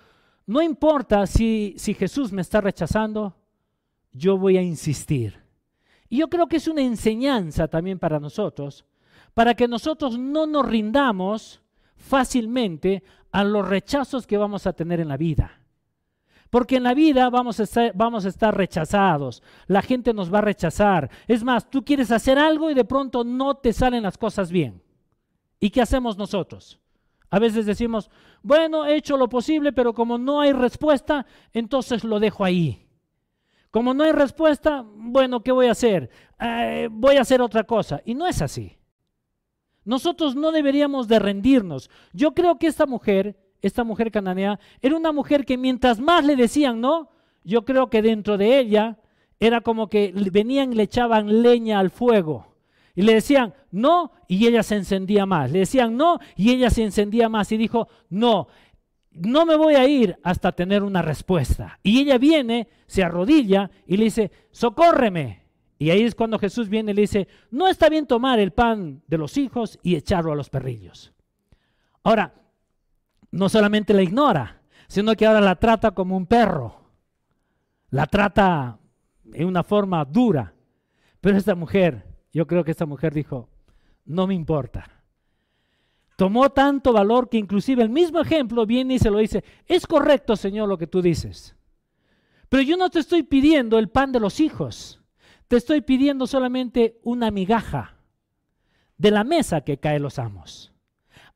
no 0.47 0.62
importa 0.62 1.26
si, 1.26 1.75
si 1.76 1.95
Jesús 1.95 2.33
me 2.33 2.42
está 2.42 2.61
rechazando, 2.61 3.37
yo 4.12 4.37
voy 4.38 4.57
a 4.57 4.62
insistir. 4.62 5.38
Y 6.09 6.19
yo 6.19 6.28
creo 6.28 6.49
que 6.49 6.57
es 6.57 6.66
una 6.66 6.83
enseñanza 6.83 7.69
también 7.69 7.99
para 7.99 8.19
nosotros, 8.19 8.85
para 9.33 9.54
que 9.54 9.69
nosotros 9.69 10.19
no 10.19 10.47
nos 10.47 10.66
rindamos 10.66 11.62
fácilmente 11.97 13.04
a 13.30 13.45
los 13.45 13.69
rechazos 13.69 14.26
que 14.26 14.37
vamos 14.37 14.66
a 14.66 14.73
tener 14.73 14.99
en 15.00 15.09
la 15.09 15.16
vida. 15.16 15.60
Porque 16.50 16.76
en 16.76 16.83
la 16.83 16.95
vida 16.95 17.30
vamos 17.30 17.61
a, 17.61 17.62
estar, 17.62 17.92
vamos 17.95 18.26
a 18.26 18.28
estar 18.28 18.57
rechazados, 18.57 19.42
la 19.66 19.83
gente 19.83 20.12
nos 20.12 20.33
va 20.33 20.38
a 20.38 20.42
rechazar. 20.42 21.09
Es 21.28 21.45
más, 21.45 21.71
tú 21.71 21.85
quieres 21.85 22.11
hacer 22.11 22.38
algo 22.38 22.71
y 22.71 22.75
de 22.75 22.85
pronto 22.85 23.23
no 23.25 23.54
te 23.54 23.73
salen 23.73 24.02
las 24.02 24.19
cosas 24.19 24.50
bien. 24.50 24.83
¿Y 25.61 25.71
qué 25.71 25.80
hacemos 25.80 26.19
nosotros? 26.19 26.80
A 27.30 27.38
veces 27.38 27.66
decimos, 27.66 28.11
bueno, 28.42 28.85
he 28.85 28.97
hecho 28.97 29.16
lo 29.16 29.28
posible, 29.28 29.73
pero 29.73 29.95
como 29.95 30.19
no 30.19 30.40
hay 30.40 30.52
respuesta, 30.52 31.25
entonces 31.52 32.02
lo 32.02 32.19
dejo 32.19 32.45
ahí. 32.45 32.88
Como 33.71 33.95
no 33.95 34.02
hay 34.02 34.11
respuesta, 34.11 34.85
bueno, 34.85 35.42
¿qué 35.42 35.52
voy 35.52 35.69
a 35.69 35.73
hacer? 35.73 36.11
Eh, 36.40 36.88
voy 36.90 37.16
a 37.16 37.21
hacer 37.21 37.40
otra 37.40 37.62
cosa. 37.62 38.02
Y 38.04 38.14
no 38.14 38.26
es 38.26 38.42
así. 38.42 38.76
Nosotros 39.85 40.35
no 40.35 40.50
deberíamos 40.50 41.07
de 41.07 41.21
rendirnos. 41.21 41.88
Yo 42.12 42.35
creo 42.35 42.59
que 42.59 42.66
esta 42.66 42.87
mujer, 42.87 43.38
esta 43.62 43.85
mujer 43.85 44.11
cananea, 44.11 44.59
era 44.81 44.97
una 44.97 45.12
mujer 45.12 45.45
que 45.45 45.59
mientras 45.59 46.00
más 46.00 46.25
le 46.25 46.37
decían 46.37 46.81
no, 46.81 47.11
yo 47.45 47.64
creo 47.64 47.90
que 47.90 48.02
dentro 48.02 48.37
de 48.38 48.59
ella 48.59 48.99
era 49.38 49.62
como 49.62 49.88
que 49.88 50.12
venían 50.33 50.73
y 50.73 50.76
le 50.76 50.83
echaban 50.85 51.43
leña 51.43 51.79
al 51.79 51.90
fuego. 51.90 52.50
Y 52.95 53.02
le 53.02 53.14
decían, 53.14 53.55
no, 53.71 54.12
y 54.29 54.47
ella 54.47 54.62
se 54.62 54.76
encendía 54.76 55.25
más. 55.25 55.50
Le 55.50 55.61
decían, 55.61 55.97
no, 55.97 56.19
y 56.37 56.50
ella 56.50 56.69
se 56.71 56.83
encendía 56.83 57.29
más. 57.29 57.50
Y 57.52 57.57
dijo, 57.57 57.88
no, 58.11 58.49
no 59.12 59.47
me 59.47 59.57
voy 59.57 59.75
a 59.75 59.88
ir 59.88 60.19
hasta 60.23 60.52
tener 60.52 60.83
una 60.83 61.00
respuesta. 61.00 61.79
Y 61.83 62.00
ella 62.00 62.19
viene, 62.19 62.69
se 62.87 63.02
arrodilla 63.02 63.71
y 63.87 63.97
le 63.97 64.05
dice, 64.05 64.31
socórreme. 64.50 65.45
Y 65.79 65.90
ahí 65.90 66.02
es 66.02 66.14
cuando 66.14 66.38
Jesús 66.38 66.69
viene 66.69 66.93
y 66.93 66.95
le 66.95 67.02
dice, 67.02 67.29
no 67.50 67.69
está 67.69 67.88
bien 67.88 68.07
tomar 68.07 68.38
el 68.38 68.52
pan 68.52 69.02
de 69.07 69.17
los 69.17 69.38
hijos 69.38 69.79
y 69.83 69.97
echarlo 69.97 70.33
a 70.33 70.37
los 70.37 70.50
perrillos. 70.50 71.14
Ahora, 72.02 72.35
no 73.30 73.49
solamente 73.49 73.94
la 73.94 74.02
ignora, 74.02 74.62
sino 74.88 75.14
que 75.14 75.26
ahora 75.26 75.40
la 75.40 75.56
trata 75.56 75.92
como 75.92 76.16
un 76.16 76.26
perro. 76.26 76.80
La 77.90 78.06
trata 78.06 78.78
en 79.32 79.46
una 79.46 79.62
forma 79.62 80.04
dura. 80.04 80.54
Pero 81.20 81.37
esta 81.37 81.54
mujer 81.54 82.10
yo 82.32 82.46
creo 82.46 82.64
que 82.64 82.70
esta 82.70 82.87
mujer 82.87 83.12
dijo, 83.12 83.49
no 84.04 84.26
me 84.26 84.34
importa. 84.34 85.02
Tomó 86.16 86.50
tanto 86.50 86.92
valor 86.92 87.28
que 87.28 87.38
inclusive 87.38 87.82
el 87.82 87.88
mismo 87.88 88.20
ejemplo 88.20 88.66
viene 88.66 88.94
y 88.94 88.99
se 88.99 89.10
lo 89.10 89.18
dice, 89.18 89.42
es 89.66 89.87
correcto 89.87 90.37
Señor 90.37 90.68
lo 90.68 90.76
que 90.76 90.87
tú 90.87 91.00
dices, 91.00 91.56
pero 92.50 92.62
yo 92.62 92.76
no 92.76 92.90
te 92.90 92.99
estoy 92.99 93.22
pidiendo 93.22 93.78
el 93.78 93.88
pan 93.88 94.12
de 94.12 94.20
los 94.20 94.38
hijos, 94.38 95.00
te 95.49 95.56
estoy 95.56 95.80
pidiendo 95.80 96.26
solamente 96.26 97.00
una 97.04 97.30
migaja 97.30 97.96
de 98.99 99.10
la 99.10 99.25
mesa 99.25 99.62
que 99.62 99.78
cae 99.78 99.99
los 99.99 100.18
amos. 100.18 100.75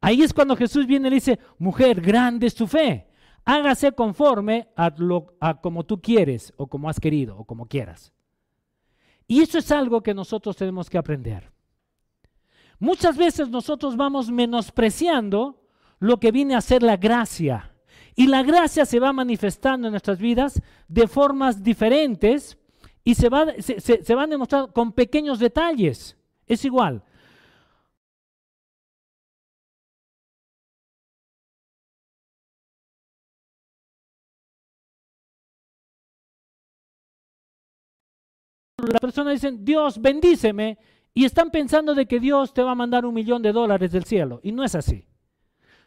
Ahí 0.04 0.20
es 0.20 0.34
cuando 0.34 0.54
Jesús 0.54 0.86
viene 0.86 1.08
y 1.08 1.10
le 1.12 1.16
dice, 1.16 1.38
mujer, 1.58 1.98
grande 1.98 2.46
es 2.46 2.54
tu 2.54 2.66
fe, 2.66 3.06
hágase 3.42 3.92
conforme 3.92 4.68
a, 4.76 4.92
lo, 4.98 5.34
a 5.40 5.58
como 5.58 5.84
tú 5.84 6.02
quieres 6.02 6.52
o 6.58 6.66
como 6.66 6.90
has 6.90 7.00
querido 7.00 7.38
o 7.38 7.44
como 7.46 7.66
quieras. 7.66 8.12
Y 9.26 9.40
eso 9.40 9.56
es 9.56 9.72
algo 9.72 10.02
que 10.02 10.12
nosotros 10.12 10.56
tenemos 10.56 10.90
que 10.90 10.98
aprender. 10.98 11.50
Muchas 12.78 13.16
veces 13.16 13.48
nosotros 13.48 13.96
vamos 13.96 14.30
menospreciando 14.30 15.62
lo 16.00 16.20
que 16.20 16.32
viene 16.32 16.54
a 16.54 16.60
ser 16.60 16.82
la 16.82 16.98
gracia. 16.98 17.72
Y 18.14 18.26
la 18.26 18.42
gracia 18.42 18.84
se 18.84 19.00
va 19.00 19.14
manifestando 19.14 19.88
en 19.88 19.92
nuestras 19.92 20.18
vidas 20.18 20.60
de 20.86 21.08
formas 21.08 21.62
diferentes 21.62 22.58
y 23.02 23.14
se, 23.14 23.30
va, 23.30 23.46
se, 23.58 23.80
se, 23.80 24.14
van 24.14 24.28
a 24.28 24.32
demostrar 24.32 24.70
con 24.70 24.92
pequeños 24.92 25.38
detalles. 25.38 26.18
Es 26.46 26.66
igual. 26.66 27.02
Las 38.92 39.00
personas 39.00 39.34
dicen, 39.34 39.64
Dios, 39.64 40.00
bendíceme, 40.00 40.78
y 41.12 41.24
están 41.24 41.50
pensando 41.50 41.94
de 41.94 42.06
que 42.06 42.20
Dios 42.20 42.52
te 42.52 42.62
va 42.62 42.72
a 42.72 42.76
mandar 42.76 43.06
un 43.06 43.14
millón 43.14 43.40
de 43.42 43.52
dólares 43.52 43.92
del 43.92 44.04
cielo. 44.04 44.40
Y 44.42 44.52
no 44.52 44.64
es 44.64 44.74
así. 44.74 45.06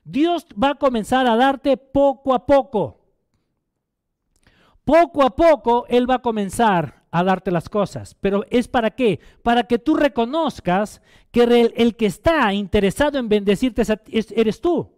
Dios 0.04 0.46
va 0.62 0.70
a 0.72 0.76
comenzar 0.76 1.28
a 1.28 1.36
darte 1.36 1.76
poco 1.76 2.34
a 2.34 2.46
poco. 2.46 3.02
Poco 4.86 5.24
a 5.24 5.36
poco 5.36 5.86
Él 5.90 6.10
va 6.10 6.16
a 6.16 6.22
comenzar 6.22 7.04
a 7.12 7.24
darte 7.24 7.52
las 7.52 7.68
cosas. 7.68 8.16
Pero 8.22 8.46
¿es 8.50 8.70
para 8.70 8.92
qué? 8.92 9.20
Para 9.44 9.64
que 9.64 9.80
tú 9.80 9.96
reconozcas 9.96 11.02
que 11.32 11.44
el, 11.44 11.74
el 11.76 11.96
que 11.98 12.06
está 12.06 12.54
interesado 12.54 13.20
en 13.20 13.28
bendecirte 13.28 13.84
eres 14.10 14.62
tú. 14.62 14.97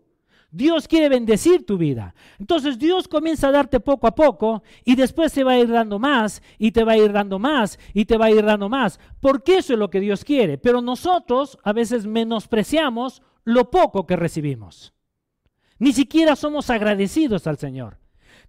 Dios 0.51 0.87
quiere 0.87 1.09
bendecir 1.09 1.65
tu 1.65 1.77
vida. 1.77 2.15
Entonces 2.39 2.79
Dios 2.79 3.07
comienza 3.07 3.49
a 3.49 3.51
darte 3.51 3.79
poco 3.79 4.07
a 4.07 4.15
poco 4.15 4.63
y 4.83 4.95
después 4.95 5.31
se 5.31 5.43
va 5.43 5.53
a 5.53 5.59
ir 5.59 5.69
dando 5.69 5.99
más 5.99 6.41
y 6.57 6.71
te 6.71 6.83
va 6.83 6.93
a 6.93 6.97
ir 6.97 7.11
dando 7.11 7.37
más 7.37 7.77
y 7.93 8.05
te 8.05 8.17
va 8.17 8.25
a 8.25 8.31
ir 8.31 8.43
dando 8.43 8.67
más. 8.67 8.99
Porque 9.19 9.57
eso 9.57 9.73
es 9.73 9.79
lo 9.79 9.89
que 9.89 9.99
Dios 9.99 10.25
quiere. 10.25 10.57
Pero 10.57 10.81
nosotros 10.81 11.57
a 11.63 11.73
veces 11.73 12.07
menospreciamos 12.07 13.21
lo 13.43 13.69
poco 13.69 14.07
que 14.07 14.15
recibimos. 14.15 14.93
Ni 15.77 15.93
siquiera 15.93 16.35
somos 16.35 16.69
agradecidos 16.69 17.45
al 17.45 17.57
Señor. 17.57 17.99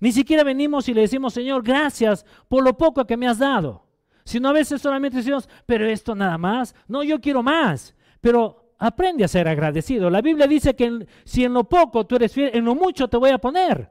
Ni 0.00 0.12
siquiera 0.12 0.42
venimos 0.42 0.88
y 0.88 0.94
le 0.94 1.02
decimos, 1.02 1.34
Señor, 1.34 1.62
gracias 1.62 2.24
por 2.48 2.64
lo 2.64 2.76
poco 2.76 3.06
que 3.06 3.18
me 3.18 3.28
has 3.28 3.38
dado. 3.38 3.86
Sino 4.24 4.48
a 4.48 4.52
veces 4.52 4.80
solamente 4.80 5.18
decimos, 5.18 5.48
pero 5.66 5.86
esto 5.86 6.14
nada 6.14 6.38
más. 6.38 6.74
No, 6.88 7.02
yo 7.02 7.20
quiero 7.20 7.42
más. 7.42 7.94
Pero 8.20 8.69
aprende 8.80 9.24
a 9.24 9.28
ser 9.28 9.46
agradecido. 9.46 10.10
La 10.10 10.22
Biblia 10.22 10.46
dice 10.46 10.74
que 10.74 11.06
si 11.24 11.44
en 11.44 11.52
lo 11.52 11.64
poco 11.64 12.06
tú 12.06 12.16
eres 12.16 12.32
fiel, 12.32 12.50
en 12.54 12.64
lo 12.64 12.74
mucho 12.74 13.08
te 13.08 13.18
voy 13.18 13.30
a 13.30 13.38
poner. 13.38 13.90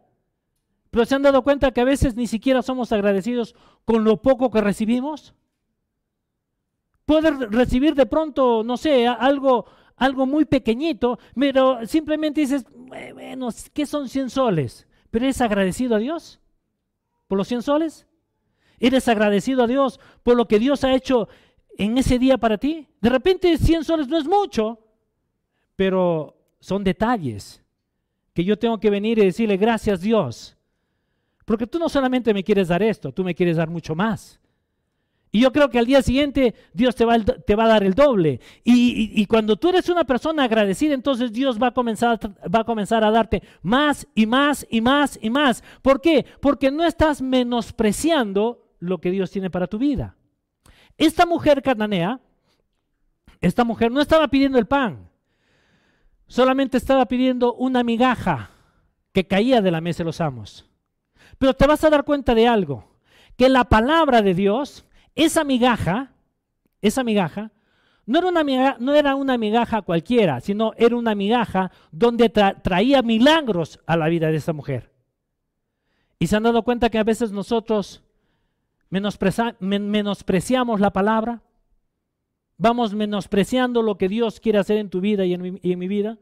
Pero 0.90 1.06
se 1.06 1.14
han 1.14 1.22
dado 1.22 1.44
cuenta 1.44 1.72
que 1.72 1.82
a 1.82 1.86
veces 1.86 2.16
ni 2.16 2.26
siquiera 2.26 2.64
somos 2.64 2.92
agradecidos 2.92 3.56
con 3.86 4.04
lo 4.04 4.18
poco 4.18 4.50
que 4.50 4.62
recibimos. 4.62 5.36
Puedes 7.06 7.40
recibir 7.52 7.94
de 7.94 8.08
pronto, 8.08 8.64
no 8.64 8.78
sé, 8.78 9.08
algo, 9.08 9.66
algo 9.96 10.26
muy 10.26 10.46
pequeñito, 10.46 11.20
pero 11.36 11.86
simplemente 11.86 12.42
dices, 12.42 12.66
bueno, 13.14 13.50
¿qué 13.74 13.86
son 13.86 14.10
100 14.10 14.32
soles? 14.32 14.88
¿Pero 15.12 15.26
eres 15.26 15.42
agradecido 15.42 15.96
a 15.96 16.00
Dios 16.00 16.40
por 17.28 17.38
los 17.38 17.48
100 17.48 17.62
soles? 17.62 18.08
¿Eres 18.80 19.08
agradecido 19.08 19.64
a 19.64 19.68
Dios 19.68 20.00
por 20.24 20.36
lo 20.36 20.48
que 20.48 20.58
Dios 20.58 20.84
ha 20.84 20.94
hecho 20.96 21.30
en 21.80 21.98
ese 21.98 22.20
día 22.20 22.38
para 22.38 22.58
ti? 22.58 22.86
De 23.02 23.10
repente 23.10 23.58
100 23.58 23.84
soles 23.86 24.08
no 24.08 24.18
es 24.18 24.28
mucho, 24.28 24.80
pero 25.76 26.36
son 26.60 26.84
detalles 26.84 27.64
que 28.34 28.44
yo 28.44 28.60
tengo 28.60 28.80
que 28.80 28.90
venir 28.90 29.18
y 29.18 29.26
decirle 29.26 29.56
gracias 29.58 30.02
Dios. 30.02 30.58
Porque 31.46 31.66
tú 31.66 31.80
no 31.80 31.90
solamente 31.90 32.34
me 32.34 32.44
quieres 32.44 32.68
dar 32.68 32.84
esto, 32.84 33.14
tú 33.14 33.24
me 33.24 33.34
quieres 33.34 33.58
dar 33.58 33.70
mucho 33.70 33.96
más. 33.96 34.40
Y 35.32 35.40
yo 35.40 35.54
creo 35.54 35.70
que 35.70 35.80
al 35.80 35.86
día 35.86 36.02
siguiente 36.02 36.54
Dios 36.74 36.96
te 36.96 37.06
va, 37.06 37.14
a 37.14 37.68
dar 37.68 37.84
el 37.84 37.94
doble. 37.94 38.42
Y, 38.64 39.26
cuando 39.28 39.56
tú 39.56 39.70
eres 39.70 39.88
una 39.88 40.04
persona 40.04 40.44
agradecida, 40.44 40.94
entonces 40.94 41.32
Dios 41.32 41.62
va 41.62 41.68
a, 41.68 41.74
comenzar, 41.74 42.20
va 42.54 42.60
a 42.60 42.64
comenzar 42.66 43.04
a 43.04 43.12
darte 43.12 43.42
más 43.62 44.06
y 44.16 44.26
más 44.26 44.68
y 44.70 44.82
más 44.82 45.18
y 45.22 45.30
más. 45.30 45.64
¿Por 45.82 46.02
qué? 46.02 46.26
Porque 46.42 46.72
no 46.72 46.84
estás 46.84 47.22
menospreciando 47.22 48.66
lo 48.80 49.00
que 49.00 49.12
Dios 49.12 49.32
tiene 49.32 49.50
para 49.50 49.68
tu 49.68 49.78
vida. 49.78 50.18
Esta 51.00 51.26
mujer 51.26 51.62
cananea, 51.62 52.20
esta 53.40 53.64
mujer 53.64 53.90
no 53.90 54.02
estaba 54.02 54.28
pidiendo 54.28 54.60
el 54.60 54.68
pan, 54.68 55.10
solamente 56.28 56.78
estaba 56.78 57.06
pidiendo 57.06 57.54
una 57.54 57.84
migaja 57.84 58.50
que 59.14 59.26
caía 59.26 59.62
de 59.62 59.72
la 59.72 59.80
mesa 59.80 60.00
de 60.00 60.08
los 60.08 60.20
amos. 60.20 60.70
Pero 61.38 61.54
te 61.54 61.66
vas 61.66 61.86
a 61.86 61.90
dar 61.90 62.04
cuenta 62.04 62.36
de 62.36 62.50
algo, 62.50 63.00
que 63.38 63.48
la 63.48 63.64
palabra 63.64 64.22
de 64.22 64.34
Dios 64.34 64.86
esa 65.16 65.46
migaja, 65.46 66.12
esa 66.82 67.06
migaja, 67.06 67.54
no 68.06 68.20
era, 68.20 68.28
una 68.28 68.44
migaja, 68.44 68.78
no 68.82 68.94
era 68.94 69.16
una 69.16 69.38
migaja 69.38 69.82
cualquiera, 69.84 70.42
sino 70.42 70.74
era 70.76 70.98
una 70.98 71.16
migaja 71.16 71.72
donde 71.92 72.28
traía 72.28 73.02
milagros 73.04 73.80
a 73.86 73.96
la 73.96 74.10
vida 74.10 74.32
de 74.32 74.38
esa 74.38 74.52
mujer. 74.52 74.92
Y 76.20 76.28
se 76.28 76.36
han 76.36 76.44
dado 76.44 76.64
cuenta 76.64 76.90
que 76.90 76.98
a 76.98 77.04
veces 77.06 77.32
nosotros 77.32 78.04
menospreciamos 78.90 80.80
la 80.80 80.92
palabra, 80.92 81.42
vamos 82.58 82.94
menospreciando 82.94 83.82
lo 83.82 83.98
que 83.98 84.10
Dios 84.10 84.40
quiere 84.40 84.60
hacer 84.60 84.78
en 84.78 84.90
tu 84.90 85.02
vida 85.02 85.26
y 85.26 85.34
en 85.34 85.80
mi 85.80 85.88
vida. 85.88 86.18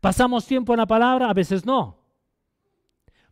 Pasamos 0.00 0.46
tiempo 0.46 0.74
en 0.74 0.80
la 0.80 0.86
palabra, 0.86 1.30
a 1.30 1.34
veces 1.34 1.64
no. 1.64 2.04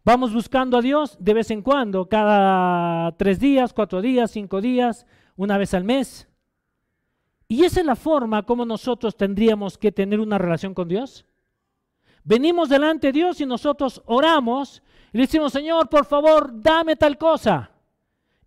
Vamos 0.05 0.35
buscando 0.35 0.79
a 0.79 0.83
Dios 0.83 1.17
de 1.21 1.35
vez 1.35 1.51
en 1.51 1.63
cuando, 1.63 2.09
cada 2.09 3.17
tres 3.17 3.39
días, 3.39 3.73
cuatro 3.73 4.01
días, 4.01 4.33
cinco 4.33 4.61
días, 4.61 5.07
una 5.37 5.59
vez 5.59 5.75
al 5.75 5.85
mes. 5.85 6.29
Y 7.47 7.65
esa 7.65 7.81
es 7.81 7.87
la 7.87 7.95
forma 7.95 8.43
como 8.45 8.65
nosotros 8.65 9.17
tendríamos 9.17 9.79
que 9.79 9.93
tener 9.93 10.19
una 10.19 10.39
relación 10.39 10.75
con 10.75 10.89
Dios. 10.89 11.25
Venimos 12.25 12.69
delante 12.69 13.09
de 13.09 13.13
Dios 13.13 13.41
y 13.41 13.47
nosotros 13.47 14.03
oramos 14.07 14.83
y 15.13 15.19
le 15.19 15.25
decimos, 15.25 15.53
Señor, 15.53 15.89
por 15.89 16.07
favor, 16.07 16.51
dame 16.55 16.97
tal 16.97 17.19
cosa. 17.19 17.71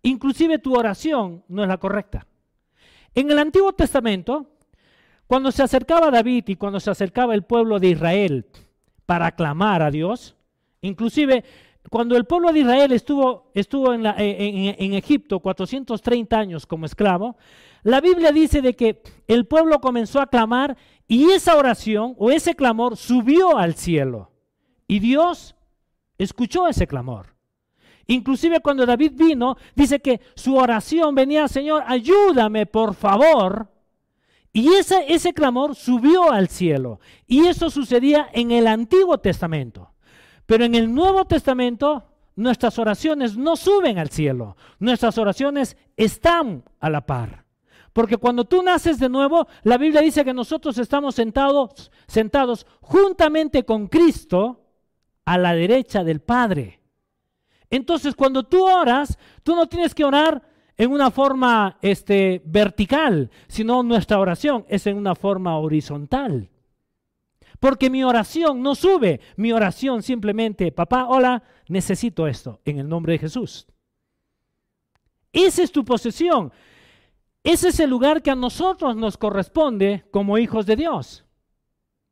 Inclusive 0.06 0.58
tu 0.58 0.74
oración 0.74 1.42
no 1.48 1.62
es 1.62 1.68
la 1.68 1.78
correcta. 1.78 2.26
En 3.14 3.30
el 3.30 3.38
Antiguo 3.38 3.72
Testamento, 3.72 4.46
cuando 5.26 5.50
se 5.50 5.62
acercaba 5.62 6.10
David 6.10 6.44
y 6.48 6.56
cuando 6.56 6.80
se 6.80 6.90
acercaba 6.90 7.34
el 7.34 7.42
pueblo 7.42 7.78
de 7.78 7.88
Israel 7.88 8.46
para 9.06 9.32
clamar 9.32 9.82
a 9.82 9.90
Dios, 9.90 10.36
Inclusive, 10.86 11.44
cuando 11.90 12.16
el 12.16 12.24
pueblo 12.24 12.52
de 12.52 12.60
Israel 12.60 12.92
estuvo, 12.92 13.50
estuvo 13.54 13.92
en, 13.92 14.06
en, 14.06 14.94
Egipto 14.94 15.40
430 15.40 16.38
años 16.38 16.66
como 16.66 16.86
esclavo, 16.86 17.36
la 17.82 18.00
Biblia 18.00 18.32
dice 18.32 18.62
de 18.62 18.74
que 18.74 19.02
el 19.26 19.46
pueblo 19.46 19.80
comenzó 19.80 20.20
a 20.20 20.26
clamar 20.26 20.76
y 21.06 21.30
esa 21.30 21.56
oración 21.56 22.14
o 22.18 22.30
ese 22.30 22.54
clamor 22.54 22.96
subió 22.96 23.56
al 23.58 23.74
cielo. 23.74 24.30
Y 24.88 24.98
Dios 24.98 25.54
escuchó 26.18 26.66
ese 26.66 26.86
clamor. 26.86 27.35
Inclusive 28.06 28.60
cuando 28.60 28.86
David 28.86 29.12
vino, 29.14 29.56
dice 29.74 30.00
que 30.00 30.20
su 30.34 30.56
oración 30.56 31.14
venía, 31.14 31.48
Señor, 31.48 31.82
ayúdame 31.86 32.66
por 32.66 32.94
favor. 32.94 33.68
Y 34.52 34.68
ese, 34.74 35.04
ese 35.08 35.34
clamor 35.34 35.74
subió 35.74 36.30
al 36.30 36.48
cielo. 36.48 37.00
Y 37.26 37.46
eso 37.46 37.68
sucedía 37.68 38.28
en 38.32 38.52
el 38.52 38.66
Antiguo 38.66 39.18
Testamento. 39.18 39.90
Pero 40.46 40.64
en 40.64 40.74
el 40.74 40.94
Nuevo 40.94 41.24
Testamento 41.26 42.04
nuestras 42.36 42.78
oraciones 42.78 43.36
no 43.36 43.56
suben 43.56 43.98
al 43.98 44.10
cielo, 44.10 44.56
nuestras 44.78 45.18
oraciones 45.18 45.76
están 45.96 46.62
a 46.78 46.90
la 46.90 47.04
par. 47.04 47.44
Porque 47.92 48.18
cuando 48.18 48.44
tú 48.44 48.62
naces 48.62 48.98
de 48.98 49.08
nuevo, 49.08 49.48
la 49.62 49.78
Biblia 49.78 50.02
dice 50.02 50.22
que 50.22 50.34
nosotros 50.34 50.76
estamos 50.76 51.14
sentados, 51.14 51.90
sentados 52.06 52.66
juntamente 52.82 53.64
con 53.64 53.88
Cristo 53.88 54.66
a 55.24 55.38
la 55.38 55.54
derecha 55.54 56.04
del 56.04 56.20
Padre. 56.20 56.80
Entonces, 57.70 58.14
cuando 58.14 58.44
tú 58.44 58.64
oras, 58.64 59.18
tú 59.42 59.54
no 59.54 59.66
tienes 59.66 59.94
que 59.94 60.04
orar 60.04 60.42
en 60.76 60.92
una 60.92 61.10
forma 61.10 61.78
este, 61.80 62.42
vertical, 62.44 63.30
sino 63.48 63.82
nuestra 63.82 64.18
oración 64.18 64.64
es 64.68 64.86
en 64.86 64.96
una 64.96 65.14
forma 65.14 65.58
horizontal. 65.58 66.50
Porque 67.58 67.88
mi 67.88 68.04
oración 68.04 68.62
no 68.62 68.74
sube, 68.74 69.20
mi 69.36 69.52
oración 69.52 70.02
simplemente, 70.02 70.70
papá, 70.72 71.06
hola, 71.08 71.42
necesito 71.68 72.26
esto 72.26 72.60
en 72.64 72.78
el 72.78 72.88
nombre 72.88 73.14
de 73.14 73.20
Jesús. 73.20 73.66
Esa 75.32 75.62
es 75.62 75.72
tu 75.72 75.84
posesión. 75.84 76.52
Ese 77.42 77.68
es 77.68 77.80
el 77.80 77.88
lugar 77.88 78.22
que 78.22 78.30
a 78.30 78.34
nosotros 78.34 78.96
nos 78.96 79.16
corresponde 79.16 80.04
como 80.10 80.36
hijos 80.36 80.66
de 80.66 80.76
Dios. 80.76 81.24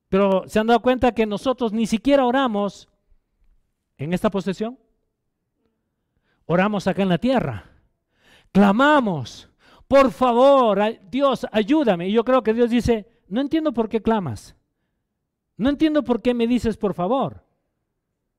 Pero 0.09 0.45
¿se 0.47 0.59
han 0.59 0.69
dado 0.69 0.81
cuenta 0.81 1.12
que 1.12 1.27
nosotros 1.27 1.73
ni 1.73 1.87
siquiera 1.87 2.25
oramos 2.25 2.88
en 3.99 4.12
esta 4.12 4.31
posesión? 4.31 4.79
Oramos 6.46 6.87
acá 6.87 7.02
en 7.02 7.09
la 7.09 7.18
tierra. 7.18 7.70
Clamamos, 8.52 9.48
por 9.88 10.11
favor, 10.11 10.80
Dios, 11.11 11.46
ayúdame. 11.50 12.09
Y 12.09 12.12
yo 12.12 12.24
creo 12.24 12.42
que 12.42 12.54
Dios 12.54 12.70
dice, 12.70 13.07
no 13.28 13.40
entiendo 13.40 13.72
por 13.72 13.88
qué 13.88 14.00
clamas. 14.00 14.54
No 15.57 15.68
entiendo 15.68 16.02
por 16.02 16.20
qué 16.20 16.35
me 16.35 16.46
dices 16.46 16.76
por 16.76 16.94
favor. 16.94 17.44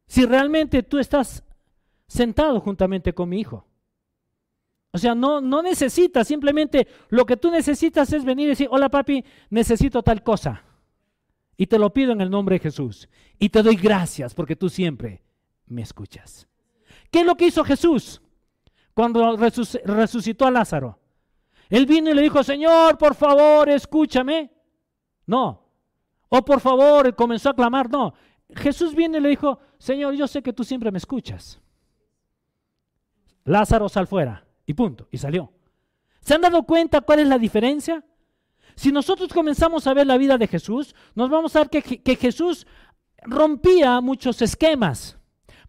Si 0.07 0.25
realmente 0.25 0.83
tú 0.83 0.99
estás 0.99 1.43
sentado 2.07 2.59
juntamente 2.59 3.13
con 3.13 3.29
mi 3.29 3.39
hijo. 3.39 3.65
O 4.91 4.97
sea, 4.97 5.15
no, 5.15 5.41
no 5.41 5.61
necesitas, 5.61 6.27
simplemente 6.27 6.87
lo 7.09 7.25
que 7.25 7.35
tú 7.35 7.51
necesitas 7.51 8.13
es 8.13 8.23
venir 8.23 8.45
y 8.45 8.49
decir, 8.49 8.67
hola 8.71 8.89
papi, 8.89 9.25
necesito 9.49 10.03
tal 10.03 10.23
cosa. 10.23 10.63
Y 11.57 11.67
te 11.67 11.79
lo 11.79 11.91
pido 11.91 12.11
en 12.11 12.21
el 12.21 12.29
nombre 12.29 12.55
de 12.55 12.59
Jesús. 12.61 13.09
Y 13.39 13.49
te 13.49 13.63
doy 13.63 13.75
gracias 13.75 14.33
porque 14.33 14.55
tú 14.55 14.69
siempre 14.69 15.21
me 15.65 15.81
escuchas. 15.81 16.47
¿Qué 17.15 17.21
es 17.21 17.25
lo 17.25 17.37
que 17.37 17.47
hizo 17.47 17.63
Jesús 17.63 18.21
cuando 18.93 19.37
resucitó 19.37 20.45
a 20.45 20.51
Lázaro? 20.51 20.99
Él 21.69 21.85
vino 21.85 22.11
y 22.11 22.13
le 22.13 22.21
dijo, 22.21 22.43
Señor, 22.43 22.97
por 22.97 23.15
favor, 23.15 23.69
escúchame. 23.69 24.51
No, 25.25 25.65
o 26.27 26.43
por 26.43 26.59
favor, 26.59 27.15
comenzó 27.15 27.51
a 27.51 27.55
clamar. 27.55 27.89
No, 27.89 28.13
Jesús 28.53 28.93
viene 28.93 29.19
y 29.19 29.21
le 29.21 29.29
dijo, 29.29 29.59
Señor, 29.77 30.13
yo 30.15 30.27
sé 30.27 30.43
que 30.43 30.51
tú 30.51 30.65
siempre 30.65 30.91
me 30.91 30.97
escuchas. 30.97 31.61
Lázaro 33.45 33.87
sal 33.87 34.07
fuera. 34.07 34.45
Y 34.65 34.73
punto. 34.73 35.07
Y 35.09 35.17
salió. 35.17 35.53
¿Se 36.19 36.33
han 36.33 36.41
dado 36.41 36.63
cuenta 36.63 36.99
cuál 36.99 37.19
es 37.19 37.29
la 37.29 37.37
diferencia? 37.37 38.03
Si 38.75 38.91
nosotros 38.91 39.31
comenzamos 39.31 39.87
a 39.87 39.93
ver 39.93 40.05
la 40.05 40.17
vida 40.17 40.37
de 40.37 40.47
Jesús, 40.47 40.93
nos 41.13 41.29
vamos 41.29 41.55
a 41.55 41.63
que, 41.67 41.81
que 41.81 42.15
Jesús 42.17 42.67
rompía 43.23 44.01
muchos 44.01 44.41
esquemas. 44.41 45.17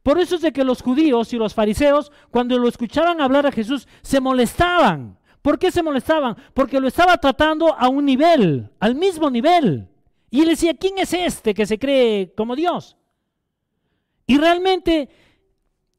Por 0.07 0.21
eso 0.21 0.37
es 0.37 0.43
de 0.43 0.53
que 0.53 0.63
los 0.63 0.83
judíos 0.83 1.33
y 1.33 1.37
los 1.37 1.53
fariseos, 1.53 2.13
cuando 2.31 2.57
lo 2.59 2.69
escuchaban 2.69 3.21
hablar 3.21 3.45
a 3.45 3.51
Jesús, 3.51 3.89
se 4.03 4.21
molestaban. 4.21 5.19
¿Por 5.43 5.59
qué 5.59 5.73
se 5.73 5.83
molestaban? 5.83 6.37
Porque 6.55 6.79
lo 6.79 6.87
estaba 6.87 7.17
tratando 7.17 7.75
a 7.77 7.89
un 7.89 8.05
nivel, 8.05 8.71
al 8.79 8.95
mismo 8.95 9.29
nivel. 9.29 9.89
Y 10.31 10.43
él 10.43 10.51
decía, 10.51 10.75
¿quién 10.75 10.99
es 10.99 11.13
este 11.13 11.55
que 11.55 11.67
se 11.67 11.77
cree 11.77 12.33
como 12.37 12.55
Dios? 12.55 12.97
Y 14.29 14.39
realmente 14.39 15.09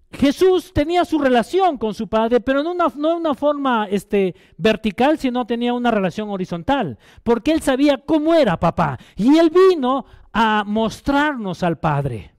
Jesús 0.09 0.71
tenía 0.71 1.03
su 1.03 1.19
relación 1.19 1.77
con 1.77 1.93
su 1.93 2.07
Padre, 2.07 2.39
pero 2.39 2.63
no, 2.63 2.73
no 2.73 3.17
una 3.17 3.33
forma 3.33 3.89
este, 3.91 4.35
vertical, 4.55 5.19
sino 5.19 5.45
tenía 5.45 5.73
una 5.73 5.91
relación 5.91 6.29
horizontal, 6.29 6.97
porque 7.23 7.51
él 7.51 7.61
sabía 7.61 7.97
cómo 7.97 8.33
era 8.33 8.57
papá. 8.57 8.97
Y 9.17 9.37
él 9.37 9.49
vino 9.49 10.05
a 10.31 10.63
mostrarnos 10.65 11.61
al 11.61 11.77
Padre. 11.77 12.36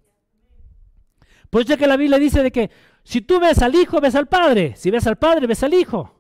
Pues 1.50 1.66
ya 1.66 1.76
que 1.76 1.87
la 1.87 1.96
Biblia 1.96 2.18
dice 2.18 2.42
de 2.42 2.50
que 2.50 2.70
si 3.04 3.20
tú 3.22 3.40
ves 3.40 3.62
al 3.62 3.74
Hijo, 3.74 4.00
ves 4.00 4.14
al 4.14 4.28
Padre. 4.28 4.74
Si 4.76 4.90
ves 4.90 5.06
al 5.06 5.16
Padre, 5.16 5.46
ves 5.46 5.62
al 5.62 5.74
Hijo. 5.74 6.14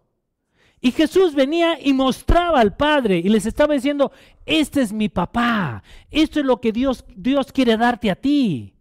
Y 0.80 0.92
Jesús 0.92 1.34
venía 1.34 1.78
y 1.80 1.92
mostraba 1.92 2.60
al 2.60 2.76
Padre 2.76 3.18
y 3.18 3.28
les 3.28 3.46
estaba 3.46 3.74
diciendo, 3.74 4.12
este 4.46 4.80
es 4.80 4.92
mi 4.92 5.08
papá, 5.08 5.82
esto 6.08 6.38
es 6.38 6.46
lo 6.46 6.60
que 6.60 6.70
Dios, 6.70 7.04
Dios 7.16 7.50
quiere 7.50 7.76
darte 7.76 8.10
a 8.10 8.14
ti. 8.14 8.74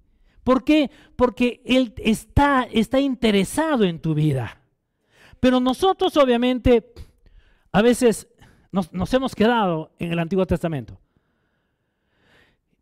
¿Por 0.43 0.63
qué? 0.63 0.91
Porque 1.15 1.62
Él 1.65 1.93
está, 1.97 2.67
está 2.71 2.99
interesado 2.99 3.83
en 3.83 3.99
tu 3.99 4.13
vida. 4.13 4.62
Pero 5.39 5.60
nosotros 5.60 6.15
obviamente 6.17 6.93
a 7.71 7.81
veces 7.81 8.27
nos 8.71 9.13
hemos 9.13 9.33
quedado 9.33 9.91
en 9.97 10.12
el 10.12 10.19
Antiguo 10.19 10.45
Testamento. 10.45 10.99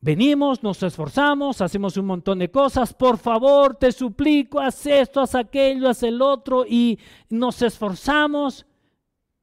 Venimos, 0.05 0.61
nos 0.61 0.83
esforzamos, 0.83 1.61
hacemos 1.61 1.97
un 1.97 2.05
montón 2.05 2.37
de 2.37 2.51
cosas. 2.51 2.93
Por 2.93 3.17
favor, 3.17 3.75
te 3.75 3.91
suplico, 3.91 4.59
haz 4.59 4.85
esto, 4.85 5.19
haz 5.19 5.33
aquello, 5.33 5.89
haz 5.89 6.03
el 6.03 6.21
otro. 6.21 6.63
Y 6.63 6.99
nos 7.27 7.63
esforzamos 7.63 8.67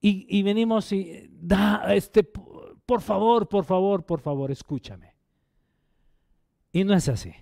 y, 0.00 0.40
venimos 0.44 0.92
y 0.92 1.28
da, 1.32 1.92
este, 1.92 2.22
por 2.22 3.00
favor, 3.00 3.48
por 3.48 3.64
favor, 3.64 4.06
por 4.06 4.20
favor, 4.20 4.52
escúchame. 4.52 5.16
Y 6.70 6.84
no 6.84 6.94
es 6.94 7.08
así. 7.08 7.34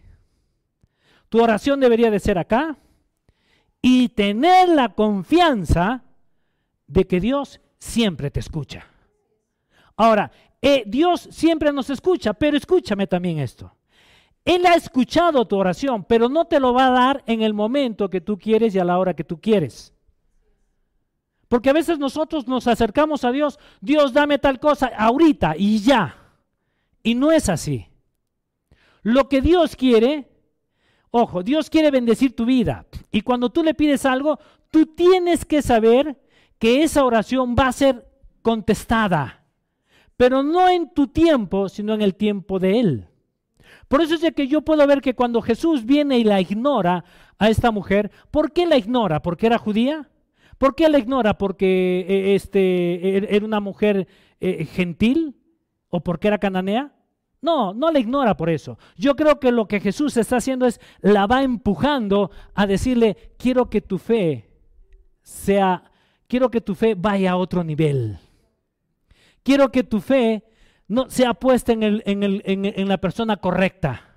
Tu 1.28 1.42
oración 1.42 1.78
debería 1.78 2.10
de 2.10 2.20
ser 2.20 2.38
acá 2.38 2.78
y 3.82 4.08
tener 4.08 4.70
la 4.70 4.94
confianza 4.94 6.04
de 6.86 7.06
que 7.06 7.20
Dios 7.20 7.60
siempre 7.78 8.30
te 8.30 8.40
escucha. 8.40 8.86
Ahora, 9.94 10.32
eh, 10.62 10.84
Dios 10.86 11.28
siempre 11.30 11.72
nos 11.72 11.90
escucha, 11.90 12.34
pero 12.34 12.56
escúchame 12.56 13.06
también 13.06 13.38
esto. 13.38 13.72
Él 14.44 14.66
ha 14.66 14.74
escuchado 14.74 15.46
tu 15.46 15.56
oración, 15.56 16.04
pero 16.04 16.28
no 16.28 16.46
te 16.46 16.60
lo 16.60 16.72
va 16.72 16.86
a 16.86 16.90
dar 16.90 17.24
en 17.26 17.42
el 17.42 17.54
momento 17.54 18.08
que 18.08 18.20
tú 18.20 18.38
quieres 18.38 18.74
y 18.74 18.78
a 18.78 18.84
la 18.84 18.98
hora 18.98 19.14
que 19.14 19.24
tú 19.24 19.40
quieres. 19.40 19.92
Porque 21.48 21.70
a 21.70 21.74
veces 21.74 21.98
nosotros 21.98 22.46
nos 22.46 22.66
acercamos 22.66 23.24
a 23.24 23.32
Dios, 23.32 23.58
Dios 23.80 24.12
dame 24.12 24.38
tal 24.38 24.60
cosa 24.60 24.86
ahorita 24.96 25.54
y 25.56 25.80
ya. 25.80 26.16
Y 27.02 27.14
no 27.14 27.32
es 27.32 27.48
así. 27.48 27.88
Lo 29.02 29.28
que 29.28 29.40
Dios 29.40 29.76
quiere, 29.76 30.28
ojo, 31.10 31.42
Dios 31.42 31.68
quiere 31.68 31.90
bendecir 31.90 32.36
tu 32.36 32.44
vida. 32.44 32.86
Y 33.10 33.22
cuando 33.22 33.50
tú 33.50 33.62
le 33.62 33.74
pides 33.74 34.06
algo, 34.06 34.38
tú 34.70 34.86
tienes 34.86 35.44
que 35.44 35.60
saber 35.62 36.20
que 36.58 36.82
esa 36.82 37.04
oración 37.04 37.56
va 37.58 37.68
a 37.68 37.72
ser 37.72 38.06
contestada. 38.42 39.39
Pero 40.20 40.42
no 40.42 40.68
en 40.68 40.92
tu 40.92 41.06
tiempo, 41.06 41.70
sino 41.70 41.94
en 41.94 42.02
el 42.02 42.14
tiempo 42.14 42.58
de 42.58 42.78
Él. 42.78 43.08
Por 43.88 44.02
eso 44.02 44.16
es 44.16 44.20
de 44.20 44.32
que 44.32 44.48
yo 44.48 44.60
puedo 44.60 44.86
ver 44.86 45.00
que 45.00 45.14
cuando 45.14 45.40
Jesús 45.40 45.86
viene 45.86 46.18
y 46.18 46.24
la 46.24 46.42
ignora 46.42 47.04
a 47.38 47.48
esta 47.48 47.70
mujer, 47.70 48.10
¿por 48.30 48.52
qué 48.52 48.66
la 48.66 48.76
ignora? 48.76 49.22
¿Porque 49.22 49.46
era 49.46 49.56
judía? 49.56 50.10
¿Por 50.58 50.74
qué 50.74 50.90
la 50.90 50.98
ignora? 50.98 51.38
¿Porque 51.38 52.04
eh, 52.06 52.34
este, 52.34 53.16
er, 53.16 53.28
era 53.30 53.46
una 53.46 53.60
mujer 53.60 54.08
eh, 54.40 54.66
gentil? 54.66 55.36
¿O 55.88 56.02
porque 56.02 56.28
era 56.28 56.36
cananea? 56.36 56.92
No, 57.40 57.72
no 57.72 57.90
la 57.90 57.98
ignora 57.98 58.36
por 58.36 58.50
eso. 58.50 58.76
Yo 58.98 59.16
creo 59.16 59.40
que 59.40 59.52
lo 59.52 59.68
que 59.68 59.80
Jesús 59.80 60.18
está 60.18 60.36
haciendo 60.36 60.66
es 60.66 60.82
la 61.00 61.26
va 61.26 61.42
empujando 61.42 62.30
a 62.52 62.66
decirle, 62.66 63.16
quiero 63.38 63.70
que 63.70 63.80
tu 63.80 63.96
fe 63.96 64.50
sea, 65.22 65.90
quiero 66.26 66.50
que 66.50 66.60
tu 66.60 66.74
fe 66.74 66.94
vaya 66.94 67.30
a 67.30 67.36
otro 67.38 67.64
nivel. 67.64 68.18
Quiero 69.42 69.70
que 69.70 69.82
tu 69.82 70.00
fe 70.00 70.44
no 70.88 71.08
sea 71.08 71.34
puesta 71.34 71.72
en, 71.72 71.82
el, 71.82 72.02
en, 72.06 72.22
el, 72.22 72.42
en 72.44 72.88
la 72.88 72.98
persona 72.98 73.36
correcta. 73.36 74.10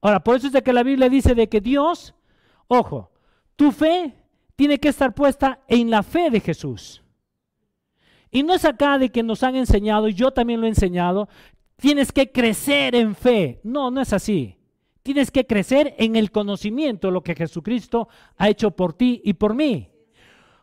Ahora, 0.00 0.20
por 0.20 0.36
eso 0.36 0.46
es 0.46 0.52
de 0.52 0.62
que 0.62 0.72
la 0.72 0.82
Biblia 0.82 1.08
dice 1.08 1.34
de 1.34 1.48
que 1.48 1.60
Dios, 1.60 2.14
ojo, 2.68 3.10
tu 3.56 3.72
fe 3.72 4.14
tiene 4.54 4.78
que 4.78 4.88
estar 4.88 5.14
puesta 5.14 5.60
en 5.68 5.90
la 5.90 6.02
fe 6.02 6.30
de 6.30 6.40
Jesús. 6.40 7.02
Y 8.30 8.42
no 8.42 8.54
es 8.54 8.64
acá 8.64 8.98
de 8.98 9.10
que 9.10 9.22
nos 9.22 9.42
han 9.42 9.56
enseñado, 9.56 10.08
y 10.08 10.14
yo 10.14 10.30
también 10.30 10.60
lo 10.60 10.66
he 10.66 10.70
enseñado, 10.70 11.28
tienes 11.76 12.12
que 12.12 12.30
crecer 12.32 12.94
en 12.94 13.14
fe. 13.14 13.60
No, 13.64 13.90
no 13.90 14.00
es 14.00 14.12
así. 14.12 14.56
Tienes 15.02 15.30
que 15.30 15.46
crecer 15.46 15.94
en 15.98 16.16
el 16.16 16.30
conocimiento 16.30 17.08
de 17.08 17.12
lo 17.12 17.22
que 17.22 17.34
Jesucristo 17.34 18.08
ha 18.36 18.48
hecho 18.48 18.72
por 18.72 18.92
ti 18.92 19.20
y 19.24 19.34
por 19.34 19.54
mí. 19.54 19.88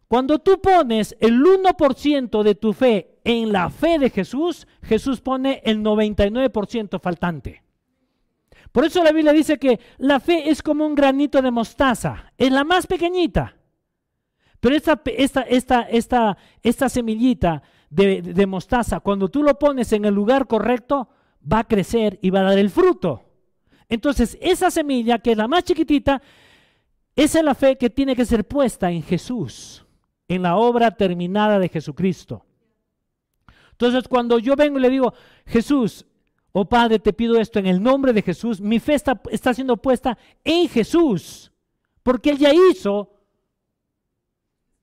Cuando 0.07 0.39
tú 0.39 0.61
pones 0.61 1.15
el 1.19 1.41
1% 1.41 2.43
de 2.43 2.55
tu 2.55 2.73
fe 2.73 3.12
en 3.23 3.51
la 3.51 3.69
fe 3.69 3.99
de 3.99 4.09
Jesús, 4.09 4.67
Jesús 4.81 5.21
pone 5.21 5.61
el 5.63 5.79
99% 5.79 6.99
faltante. 6.99 7.63
Por 8.71 8.85
eso 8.85 9.03
la 9.03 9.11
Biblia 9.11 9.33
dice 9.33 9.57
que 9.57 9.79
la 9.97 10.19
fe 10.19 10.49
es 10.49 10.61
como 10.61 10.85
un 10.85 10.95
granito 10.95 11.41
de 11.41 11.51
mostaza, 11.51 12.31
es 12.37 12.51
la 12.51 12.63
más 12.63 12.87
pequeñita. 12.87 13.55
Pero 14.59 14.75
esta, 14.75 15.01
esta, 15.05 15.41
esta, 15.41 15.81
esta, 15.83 16.37
esta 16.61 16.89
semillita 16.89 17.61
de, 17.89 18.21
de 18.21 18.47
mostaza, 18.47 18.99
cuando 18.99 19.29
tú 19.29 19.43
lo 19.43 19.59
pones 19.59 19.91
en 19.93 20.05
el 20.05 20.13
lugar 20.13 20.47
correcto, 20.47 21.09
va 21.51 21.59
a 21.59 21.67
crecer 21.67 22.17
y 22.21 22.29
va 22.29 22.39
a 22.39 22.43
dar 22.43 22.57
el 22.57 22.69
fruto. 22.69 23.23
Entonces, 23.89 24.37
esa 24.41 24.71
semilla, 24.71 25.19
que 25.19 25.31
es 25.31 25.37
la 25.37 25.47
más 25.47 25.63
chiquitita, 25.65 26.21
esa 27.15 27.39
es 27.39 27.45
la 27.45 27.53
fe 27.53 27.77
que 27.77 27.89
tiene 27.89 28.15
que 28.15 28.25
ser 28.25 28.47
puesta 28.47 28.89
en 28.89 29.03
Jesús, 29.03 29.85
en 30.27 30.41
la 30.41 30.55
obra 30.55 30.91
terminada 30.91 31.59
de 31.59 31.69
Jesucristo. 31.69 32.45
Entonces, 33.73 34.07
cuando 34.07 34.39
yo 34.39 34.55
vengo 34.55 34.79
y 34.79 34.81
le 34.81 34.89
digo, 34.89 35.13
Jesús, 35.45 36.05
oh 36.51 36.65
Padre, 36.65 36.99
te 36.99 37.13
pido 37.13 37.39
esto 37.39 37.59
en 37.59 37.67
el 37.67 37.81
nombre 37.81 38.13
de 38.13 38.21
Jesús, 38.21 38.61
mi 38.61 38.79
fe 38.79 38.93
está, 38.95 39.21
está 39.29 39.53
siendo 39.53 39.77
puesta 39.77 40.17
en 40.43 40.69
Jesús, 40.69 41.51
porque 42.01 42.31
Él 42.31 42.37
ya 42.37 42.53
hizo 42.53 43.13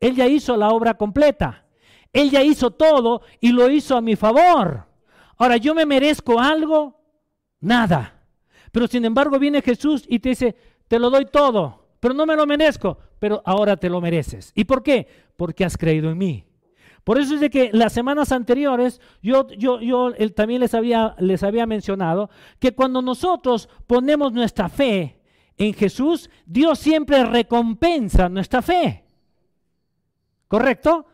él 0.00 0.16
ya 0.16 0.26
hizo 0.26 0.56
la 0.56 0.70
obra 0.70 0.94
completa. 0.94 1.66
Él 2.12 2.30
ya 2.30 2.42
hizo 2.42 2.72
todo 2.72 3.22
y 3.40 3.52
lo 3.52 3.70
hizo 3.70 3.96
a 3.96 4.00
mi 4.00 4.16
favor. 4.16 4.86
Ahora, 5.36 5.58
¿yo 5.58 5.74
me 5.74 5.86
merezco 5.86 6.40
algo? 6.40 6.98
Nada. 7.60 8.24
Pero 8.72 8.86
sin 8.88 9.04
embargo 9.04 9.38
viene 9.38 9.62
Jesús 9.62 10.04
y 10.08 10.18
te 10.18 10.30
dice, 10.30 10.56
te 10.88 10.98
lo 10.98 11.10
doy 11.10 11.26
todo, 11.26 11.88
pero 12.00 12.14
no 12.14 12.24
me 12.24 12.34
lo 12.34 12.46
merezco, 12.46 12.98
pero 13.18 13.42
ahora 13.44 13.76
te 13.76 13.90
lo 13.90 14.00
mereces. 14.00 14.52
¿Y 14.54 14.64
por 14.64 14.82
qué? 14.82 15.06
Porque 15.36 15.64
has 15.64 15.76
creído 15.76 16.10
en 16.10 16.18
mí. 16.18 16.44
Por 17.04 17.18
eso 17.18 17.34
es 17.34 17.40
de 17.40 17.50
que 17.50 17.70
las 17.72 17.92
semanas 17.92 18.30
anteriores 18.32 19.00
yo, 19.22 19.48
yo, 19.48 19.80
yo 19.80 20.12
también 20.34 20.60
les 20.60 20.74
había, 20.74 21.14
les 21.18 21.42
había 21.42 21.66
mencionado 21.66 22.30
que 22.58 22.74
cuando 22.74 23.02
nosotros 23.02 23.68
ponemos 23.86 24.32
nuestra 24.32 24.68
fe 24.68 25.20
en 25.56 25.74
Jesús, 25.74 26.30
Dios 26.46 26.78
siempre 26.78 27.24
recompensa 27.24 28.28
nuestra 28.28 28.62
fe. 28.62 29.04
¿Correcto? 30.48 31.06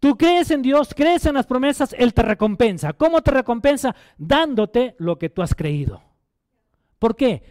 Tú 0.00 0.16
crees 0.16 0.50
en 0.50 0.62
Dios, 0.62 0.94
crees 0.94 1.26
en 1.26 1.34
las 1.34 1.46
promesas, 1.46 1.94
Él 1.98 2.14
te 2.14 2.22
recompensa. 2.22 2.92
¿Cómo 2.92 3.20
te 3.22 3.32
recompensa? 3.32 3.94
Dándote 4.16 4.94
lo 4.98 5.18
que 5.18 5.28
tú 5.28 5.42
has 5.42 5.54
creído. 5.54 6.02
¿Por 6.98 7.16
qué? 7.16 7.42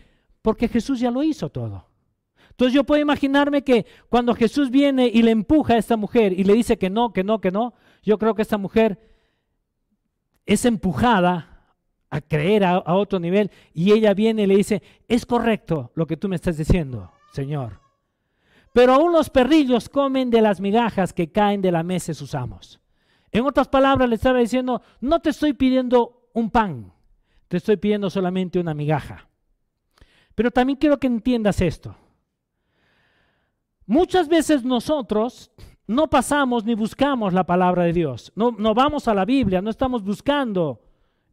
Porque 0.42 0.68
Jesús 0.68 1.00
ya 1.00 1.12
lo 1.12 1.24
hizo 1.24 1.50
todo. 1.50 1.88
Entonces 2.58 2.74
yo 2.74 2.86
puedo 2.86 3.00
imaginarme 3.00 3.64
que 3.64 3.86
cuando 4.10 4.34
Jesús 4.34 4.72
viene 4.72 5.06
y 5.14 5.22
le 5.22 5.30
empuja 5.30 5.76
a 5.76 5.78
esta 5.78 5.96
mujer 5.96 6.34
y 6.34 6.44
le 6.44 6.54
dice 6.54 6.80
que 6.80 6.90
no, 6.90 7.14
que 7.14 7.24
no, 7.24 7.40
que 7.40 7.52
no, 7.52 7.76
yo 8.02 8.18
creo 8.18 8.34
que 8.34 8.42
esta 8.42 8.58
mujer 8.58 9.00
es 10.44 10.66
empujada 10.66 11.76
a 12.10 12.20
creer 12.20 12.64
a, 12.64 12.82
otro 12.96 13.20
nivel 13.20 13.52
y 13.76 13.92
ella 13.92 14.16
viene 14.16 14.42
y 14.42 14.48
le 14.48 14.56
dice, 14.56 14.82
es 15.08 15.24
correcto 15.24 15.92
lo 15.94 16.08
que 16.08 16.18
tú 16.18 16.28
me 16.28 16.36
estás 16.36 16.58
diciendo, 16.58 17.12
Señor. 17.32 17.80
Pero 18.74 18.96
aún 18.96 19.12
los 19.12 19.30
perrillos 19.30 19.88
comen 19.88 20.32
de 20.32 20.42
las 20.42 20.60
migajas 20.60 21.14
que 21.14 21.32
caen 21.32 21.62
de 21.62 21.72
la 21.72 21.84
mesa 21.84 22.08
de 22.08 22.16
sus 22.16 22.34
amos. 22.34 22.80
En 23.32 23.46
otras 23.46 23.68
palabras, 23.68 24.10
le 24.10 24.16
estaba 24.16 24.40
diciendo, 24.40 24.82
no 25.00 25.20
te 25.20 25.30
estoy 25.30 25.54
pidiendo 25.54 26.28
un 26.34 26.50
pan, 26.50 26.92
te 27.50 27.58
estoy 27.58 27.78
pidiendo 27.78 28.10
solamente 28.10 28.60
una 28.60 28.74
migaja. 28.74 29.30
Pero 30.34 30.50
también 30.50 30.80
quiero 30.80 30.98
que 31.00 31.06
entiendas 31.06 31.62
esto. 31.62 31.96
Muchas 33.88 34.28
veces 34.28 34.64
nosotros 34.64 35.50
no 35.88 36.10
pasamos 36.10 36.66
ni 36.66 36.76
buscamos 36.76 37.34
la 37.34 37.46
palabra 37.46 37.84
de 37.84 37.94
Dios. 37.94 38.32
No, 38.36 38.52
vamos 38.76 39.08
a 39.08 39.14
la 39.14 39.24
Biblia, 39.24 39.62
no 39.62 39.70
estamos 39.70 40.04
buscando 40.04 40.82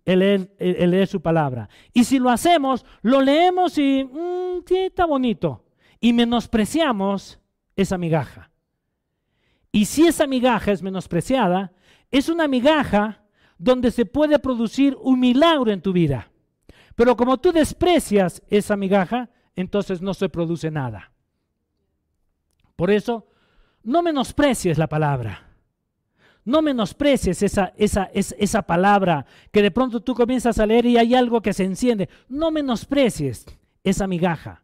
el 0.04 0.20
leer, 0.20 1.06
su 1.08 1.20
palabra. 1.20 1.68
Y 1.92 2.04
si 2.04 2.20
lo 2.20 2.30
hacemos, 2.30 2.86
lo 3.02 3.20
leemos 3.20 3.76
y 3.76 4.04
mm, 4.04 4.72
está 4.72 5.04
bonito 5.04 5.64
y 6.00 6.12
menospreciamos 6.12 7.40
esa 7.74 7.98
migaja. 7.98 8.50
Y 9.72 9.86
si 9.86 10.06
esa 10.06 10.28
migaja 10.28 10.70
es 10.70 10.82
menospreciada, 10.82 11.72
es 12.12 12.28
una 12.28 12.46
migaja 12.46 13.24
donde 13.58 13.90
se 13.90 14.06
puede 14.06 14.38
producir 14.38 14.96
un 15.00 15.18
milagro 15.18 15.72
en 15.72 15.82
tu 15.82 15.92
vida. 15.92 16.30
Pero 16.94 17.16
como 17.16 17.38
tú 17.38 17.50
desprecias 17.50 18.40
esa 18.48 18.76
migaja, 18.76 19.30
entonces 19.56 20.00
no 20.00 20.14
se 20.14 20.28
produce 20.28 20.70
nada. 20.70 21.13
Por 22.76 22.90
eso, 22.90 23.26
no 23.82 24.02
menosprecies 24.02 24.78
la 24.78 24.88
palabra. 24.88 25.50
No 26.44 26.60
menosprecies 26.60 27.42
esa, 27.42 27.72
esa, 27.76 28.10
esa, 28.12 28.62
palabra 28.62 29.24
que 29.50 29.62
de 29.62 29.70
pronto 29.70 30.00
tú 30.00 30.14
comienzas 30.14 30.58
a 30.58 30.66
leer 30.66 30.84
y 30.84 30.98
hay 30.98 31.14
algo 31.14 31.40
que 31.40 31.54
se 31.54 31.64
enciende. 31.64 32.08
No 32.28 32.50
menosprecies 32.50 33.46
esa 33.82 34.06
migaja. 34.06 34.62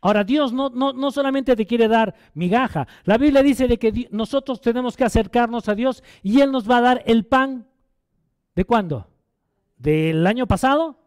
Ahora, 0.00 0.24
Dios 0.24 0.52
no, 0.52 0.70
no, 0.70 0.92
no, 0.92 1.10
solamente 1.10 1.54
te 1.54 1.66
quiere 1.66 1.88
dar 1.88 2.14
migaja. 2.32 2.86
La 3.04 3.18
Biblia 3.18 3.42
dice 3.42 3.68
de 3.68 3.78
que 3.78 4.08
nosotros 4.10 4.60
tenemos 4.60 4.96
que 4.96 5.04
acercarnos 5.04 5.68
a 5.68 5.74
Dios 5.74 6.02
y 6.22 6.40
Él 6.40 6.50
nos 6.50 6.70
va 6.70 6.78
a 6.78 6.82
dar 6.82 7.02
el 7.06 7.26
pan. 7.26 7.66
¿De 8.54 8.64
cuándo? 8.64 9.06
¿Del 9.76 10.26
año 10.26 10.46
pasado? 10.46 10.98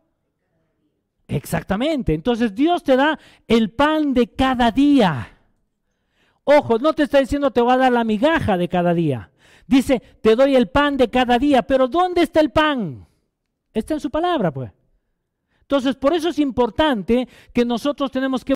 Exactamente. 1.27 2.13
Entonces 2.13 2.53
Dios 2.53 2.84
te 2.84 2.95
da 2.95 3.17
el 3.47 3.71
pan 3.71 4.13
de 4.13 4.27
cada 4.27 4.71
día. 4.71 5.38
Ojo, 6.51 6.79
no 6.79 6.93
te 6.93 7.03
está 7.03 7.19
diciendo 7.19 7.51
te 7.51 7.62
voy 7.62 7.73
a 7.73 7.77
dar 7.77 7.91
la 7.91 8.03
migaja 8.03 8.57
de 8.57 8.67
cada 8.67 8.95
día. 8.95 9.29
Dice, 9.67 9.99
te 9.99 10.35
doy 10.35 10.55
el 10.55 10.67
pan 10.67 10.97
de 10.97 11.07
cada 11.07 11.38
día. 11.38 11.62
Pero 11.62 11.88
¿dónde 11.88 12.23
está 12.23 12.39
el 12.39 12.49
pan? 12.49 13.07
Está 13.71 13.93
en 13.93 13.99
su 13.99 14.09
palabra, 14.09 14.51
pues. 14.51 14.71
Entonces, 15.62 15.95
por 15.95 16.12
eso 16.12 16.29
es 16.29 16.39
importante 16.39 17.27
que 17.53 17.63
nosotros 17.63 18.09
tenemos 18.09 18.43
que 18.43 18.55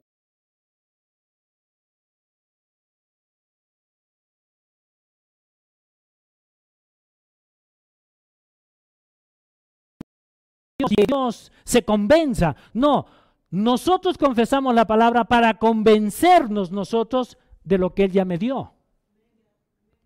Dios 11.07 11.51
se 11.63 11.85
convenza. 11.85 12.55
No, 12.73 13.05
nosotros 13.51 14.17
confesamos 14.17 14.73
la 14.73 14.87
palabra 14.87 15.25
para 15.25 15.59
convencernos 15.59 16.71
nosotros 16.71 17.37
de 17.63 17.77
lo 17.77 17.93
que 17.93 18.05
Él 18.05 18.11
ya 18.11 18.25
me 18.25 18.37
dio. 18.37 18.73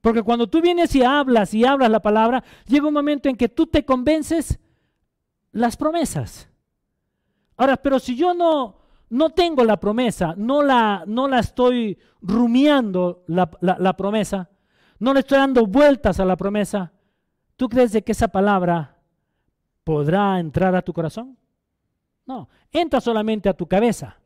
Porque 0.02 0.24
cuando 0.24 0.48
tú 0.48 0.62
vienes 0.62 0.96
y 0.96 1.04
hablas 1.04 1.54
y 1.54 1.66
hablas 1.66 1.90
la 1.90 2.02
palabra, 2.02 2.44
llega 2.66 2.88
un 2.88 2.94
momento 2.94 3.30
en 3.30 3.36
que 3.36 3.50
tú 3.50 3.68
te 3.68 3.84
convences 3.84 4.60
las 5.52 5.76
promesas. 5.76 6.50
Ahora, 7.58 7.78
pero 7.78 8.00
si 8.00 8.16
yo 8.16 8.34
no, 8.34 8.78
no 9.10 9.32
tengo 9.32 9.64
la 9.64 9.80
promesa, 9.80 10.34
no 10.38 10.62
la, 10.62 11.04
no 11.08 11.28
la 11.28 11.40
estoy 11.40 11.98
rumiando 12.22 13.24
la, 13.28 13.50
la 13.60 13.98
promesa, 13.98 14.50
no 15.00 15.14
le 15.14 15.22
estoy 15.22 15.40
dando 15.40 15.66
vueltas 15.66 16.20
a 16.20 16.26
la 16.26 16.38
promesa, 16.38 16.94
¿tú 17.56 17.68
crees 17.68 17.92
de 17.92 18.04
que 18.04 18.12
esa 18.12 18.28
palabra 18.28 18.98
podrá 19.84 20.40
entrar 20.40 20.76
a 20.76 20.82
tu 20.82 20.94
corazón? 20.94 21.38
No, 22.26 22.50
entra 22.72 23.02
solamente 23.02 23.50
a 23.50 23.54
tu 23.54 23.68
cabeza, 23.68 24.20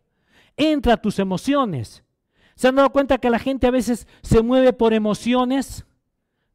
entra 0.58 0.94
a 0.94 1.02
tus 1.02 1.20
emociones. 1.20 2.04
¿Se 2.62 2.68
han 2.68 2.76
dado 2.76 2.92
cuenta 2.92 3.18
que 3.18 3.32
la 3.32 3.40
gente 3.40 3.66
a 3.66 3.72
veces 3.72 4.08
se 4.22 4.44
mueve 4.44 4.72
por 4.72 4.94
emociones? 4.94 5.84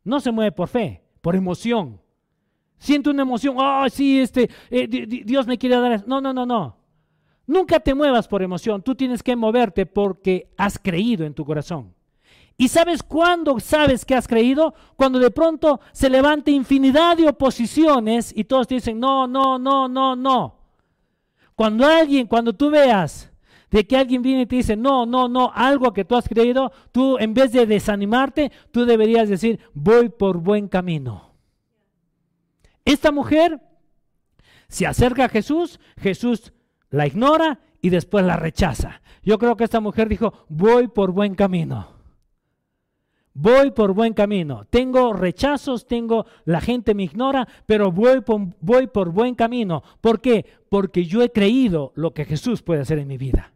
No 0.04 0.20
se 0.20 0.30
mueve 0.30 0.52
por 0.52 0.68
fe, 0.68 1.02
por 1.20 1.34
emoción. 1.34 2.00
Siente 2.78 3.10
una 3.10 3.22
emoción, 3.22 3.56
oh, 3.58 3.88
sí, 3.90 4.20
este, 4.20 4.48
eh, 4.70 4.86
Dios 4.86 5.48
me 5.48 5.58
quiere 5.58 5.74
dar. 5.74 6.06
No, 6.06 6.20
no, 6.20 6.32
no, 6.32 6.46
no. 6.46 6.76
Nunca 7.44 7.80
te 7.80 7.92
muevas 7.92 8.28
por 8.28 8.40
emoción, 8.40 8.82
tú 8.82 8.94
tienes 8.94 9.20
que 9.20 9.34
moverte 9.34 9.84
porque 9.84 10.48
has 10.56 10.78
creído 10.78 11.26
en 11.26 11.34
tu 11.34 11.44
corazón. 11.44 11.92
¿Y 12.56 12.68
sabes 12.68 13.02
cuándo 13.02 13.58
sabes 13.58 14.04
que 14.04 14.14
has 14.14 14.28
creído? 14.28 14.74
Cuando 14.94 15.18
de 15.18 15.32
pronto 15.32 15.80
se 15.90 16.08
levanta 16.08 16.52
infinidad 16.52 17.16
de 17.16 17.30
oposiciones 17.30 18.32
y 18.32 18.44
todos 18.44 18.68
te 18.68 18.76
dicen, 18.76 19.00
no, 19.00 19.26
no, 19.26 19.58
no, 19.58 19.88
no, 19.88 20.14
no. 20.14 20.54
Cuando 21.56 21.84
alguien, 21.84 22.28
cuando 22.28 22.52
tú 22.52 22.70
veas 22.70 23.32
de 23.70 23.86
que 23.86 23.96
alguien 23.96 24.22
viene 24.22 24.42
y 24.42 24.46
te 24.46 24.56
dice, 24.56 24.76
no, 24.76 25.06
no, 25.06 25.28
no, 25.28 25.50
algo 25.54 25.92
que 25.92 26.04
tú 26.04 26.16
has 26.16 26.28
creído, 26.28 26.72
tú 26.92 27.18
en 27.18 27.34
vez 27.34 27.52
de 27.52 27.66
desanimarte, 27.66 28.52
tú 28.70 28.84
deberías 28.84 29.28
decir, 29.28 29.60
voy 29.74 30.08
por 30.08 30.38
buen 30.38 30.68
camino. 30.68 31.34
Esta 32.84 33.10
mujer 33.10 33.60
se 34.68 34.86
acerca 34.86 35.24
a 35.24 35.28
Jesús, 35.28 35.80
Jesús 35.98 36.52
la 36.90 37.06
ignora 37.06 37.60
y 37.80 37.90
después 37.90 38.24
la 38.24 38.36
rechaza. 38.36 39.02
Yo 39.22 39.38
creo 39.38 39.56
que 39.56 39.64
esta 39.64 39.80
mujer 39.80 40.08
dijo, 40.08 40.46
voy 40.48 40.88
por 40.88 41.12
buen 41.12 41.34
camino 41.34 41.96
voy 43.36 43.70
por 43.70 43.92
buen 43.92 44.14
camino. 44.14 44.66
Tengo 44.70 45.12
rechazos, 45.12 45.86
tengo, 45.86 46.26
la 46.44 46.60
gente 46.60 46.94
me 46.94 47.04
ignora, 47.04 47.46
pero 47.66 47.92
voy 47.92 48.22
por, 48.22 48.40
voy 48.60 48.86
por 48.86 49.10
buen 49.10 49.34
camino. 49.34 49.82
¿Por 50.00 50.20
qué? 50.20 50.44
Porque 50.68 51.04
yo 51.04 51.22
he 51.22 51.30
creído 51.30 51.92
lo 51.94 52.12
que 52.14 52.24
Jesús 52.24 52.62
puede 52.62 52.80
hacer 52.80 52.98
en 52.98 53.08
mi 53.08 53.18
vida. 53.18 53.52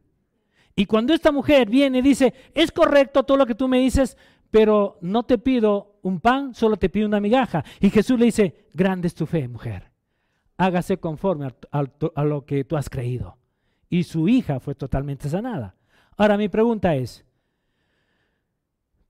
Y 0.81 0.87
cuando 0.87 1.13
esta 1.13 1.31
mujer 1.31 1.69
viene 1.69 1.99
y 1.99 2.01
dice, 2.01 2.33
es 2.55 2.73
correcto 2.73 3.23
todo 3.23 3.37
lo 3.37 3.45
que 3.45 3.55
tú 3.55 3.69
me 3.69 3.81
dices, 3.81 4.17
pero 4.51 4.97
no 5.03 5.25
te 5.25 5.37
pido 5.37 5.99
un 6.01 6.21
pan, 6.21 6.55
solo 6.55 6.79
te 6.79 6.89
pido 6.89 7.07
una 7.07 7.21
migaja. 7.21 7.63
Y 7.81 7.91
Jesús 7.91 8.19
le 8.19 8.25
dice, 8.25 8.67
grande 8.73 9.07
es 9.07 9.15
tu 9.15 9.27
fe, 9.27 9.47
mujer. 9.47 9.91
Hágase 10.57 10.97
conforme 10.97 11.49
a, 11.71 12.25
lo 12.25 12.47
que 12.47 12.65
tú 12.65 12.79
has 12.79 12.89
creído. 12.89 13.37
Y 13.91 14.05
su 14.05 14.27
hija 14.27 14.59
fue 14.59 14.75
totalmente 14.75 15.29
sanada. 15.29 15.77
Ahora 16.17 16.39
mi 16.39 16.49
pregunta 16.49 16.95
es, 16.95 17.27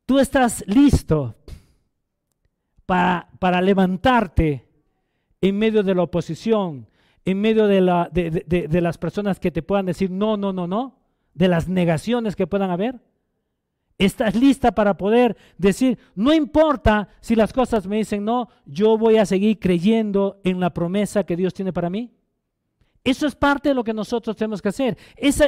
tú 0.07 0.19
estás 0.19 0.65
listo 0.67 1.37
para, 2.85 3.63
levantarte 3.63 4.67
en 5.41 5.57
medio 5.57 5.85
de 5.85 5.95
la 5.95 6.03
oposición, 6.03 6.89
en 7.25 7.41
medio 7.41 7.69
de, 7.69 8.45
de, 8.45 8.81
las 8.81 8.99
personas 8.99 9.39
que 9.39 9.53
te 9.53 9.63
puedan 9.63 9.87
decir 9.87 10.11
no, 10.11 10.37
no, 10.37 10.53
no, 10.53 10.67
no, 10.67 11.00
de 11.41 11.49
las 11.49 11.69
negaciones 11.69 12.37
que 12.37 12.47
puedan 12.47 12.71
haber. 12.71 13.01
¿Estás 13.97 14.35
lista 14.35 14.73
para 14.73 14.99
poder 14.99 15.39
decir, 15.57 15.99
no 16.15 16.35
importa 16.35 17.09
si 17.23 17.35
las 17.35 17.55
cosas 17.55 17.87
me 17.87 17.97
dicen 17.97 18.27
no, 18.27 18.51
yo 18.67 18.99
voy 18.99 19.17
a 19.17 19.25
seguir 19.25 19.59
creyendo 19.59 20.39
en 20.45 20.61
la 20.61 20.69
promesa 20.69 21.25
que 21.25 21.37
Dios 21.37 21.55
tiene 21.55 21.73
para 21.73 21.89
mí? 21.89 22.13
Eso 23.03 23.27
es 23.27 23.35
parte 23.35 23.71
de 23.71 23.75
lo 23.75 23.83
que 23.83 23.95
nosotros 23.95 24.37
tenemos 24.37 24.61
que 24.61 24.69
hacer. 24.69 24.99
es, 25.17 25.43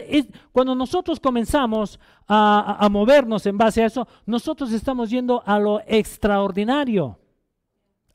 cuando 0.51 0.75
nosotros 0.75 1.21
comenzamos 1.21 2.01
a, 2.27 2.89
movernos 2.91 3.45
en 3.45 3.59
base 3.59 3.83
a 3.83 3.87
eso, 3.87 4.09
nosotros 4.25 4.73
estamos 4.73 5.11
yendo 5.11 5.43
a 5.45 5.59
lo 5.59 5.83
extraordinario. 5.87 7.19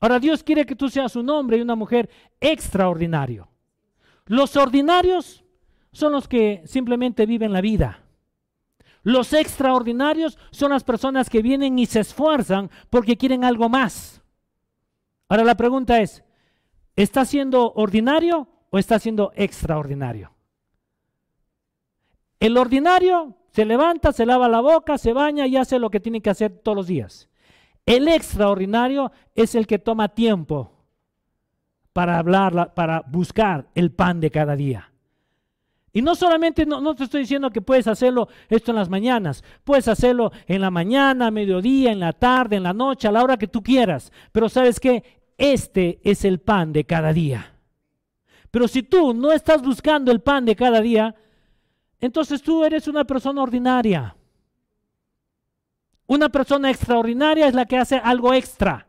Ahora 0.00 0.18
Dios 0.18 0.42
quiere 0.42 0.66
que 0.66 0.74
tú 0.74 0.88
seas 0.88 1.14
un 1.14 1.30
hombre 1.30 1.58
y 1.58 1.60
una 1.60 1.76
mujer 1.76 2.10
extraordinario. 2.40 3.48
Los 4.26 4.56
ordinarios 4.56 5.44
son 5.92 6.12
los 6.12 6.28
que 6.28 6.62
simplemente 6.66 7.26
viven 7.26 7.52
la 7.52 7.60
vida. 7.60 8.02
Los 9.02 9.32
extraordinarios 9.32 10.38
son 10.50 10.70
las 10.70 10.84
personas 10.84 11.30
que 11.30 11.42
vienen 11.42 11.78
y 11.78 11.86
se 11.86 12.00
esfuerzan 12.00 12.70
porque 12.90 13.16
quieren 13.16 13.44
algo 13.44 13.68
más. 13.68 14.22
Ahora 15.28 15.44
la 15.44 15.56
pregunta 15.56 16.00
es, 16.00 16.24
¿estás 16.96 17.28
siendo 17.28 17.72
ordinario 17.72 18.48
o 18.70 18.78
está 18.78 18.98
siendo 18.98 19.32
extraordinario? 19.34 20.32
El 22.40 22.56
ordinario 22.56 23.34
se 23.52 23.64
levanta, 23.64 24.12
se 24.12 24.26
lava 24.26 24.48
la 24.48 24.60
boca, 24.60 24.98
se 24.98 25.12
baña 25.12 25.46
y 25.46 25.56
hace 25.56 25.78
lo 25.78 25.90
que 25.90 26.00
tiene 26.00 26.20
que 26.20 26.30
hacer 26.30 26.58
todos 26.58 26.76
los 26.76 26.86
días. 26.86 27.28
El 27.86 28.08
extraordinario 28.08 29.10
es 29.34 29.54
el 29.54 29.66
que 29.66 29.78
toma 29.78 30.10
tiempo 30.10 30.72
para 31.92 32.18
hablar, 32.18 32.74
para 32.74 33.02
buscar 33.08 33.68
el 33.74 33.90
pan 33.90 34.20
de 34.20 34.30
cada 34.30 34.54
día. 34.54 34.92
Y 35.98 36.02
no 36.02 36.14
solamente, 36.14 36.64
no, 36.64 36.94
te 36.94 37.02
estoy 37.02 37.22
diciendo 37.22 37.50
que 37.50 37.60
puedes 37.60 37.88
hacerlo 37.88 38.28
esto 38.48 38.70
en 38.70 38.76
las 38.76 38.88
mañanas, 38.88 39.42
puedes 39.64 39.88
hacerlo 39.88 40.30
en 40.46 40.60
la 40.60 40.70
mañana, 40.70 41.32
mediodía, 41.32 41.90
en 41.90 41.98
la 41.98 42.12
tarde, 42.12 42.54
en 42.54 42.62
la 42.62 42.72
noche, 42.72 43.08
a 43.08 43.10
la 43.10 43.20
hora 43.20 43.36
que 43.36 43.48
tú 43.48 43.64
quieras. 43.64 44.12
Pero 44.30 44.48
sabes 44.48 44.78
que 44.78 45.02
este 45.36 45.98
es 46.04 46.24
el 46.24 46.38
pan 46.38 46.72
de 46.72 46.84
cada 46.84 47.12
día. 47.12 47.52
Pero 48.52 48.68
si 48.68 48.84
tú 48.84 49.12
no 49.12 49.32
estás 49.32 49.60
buscando 49.60 50.12
el 50.12 50.20
pan 50.20 50.44
de 50.44 50.54
cada 50.54 50.80
día, 50.80 51.16
entonces 51.98 52.42
tú 52.42 52.64
eres 52.64 52.86
una 52.86 53.02
persona 53.02 53.42
ordinaria. 53.42 54.14
Una 56.06 56.28
persona 56.28 56.70
extraordinaria 56.70 57.48
es 57.48 57.54
la 57.54 57.66
que 57.66 57.76
hace 57.76 57.96
algo 57.96 58.32
extra. 58.32 58.86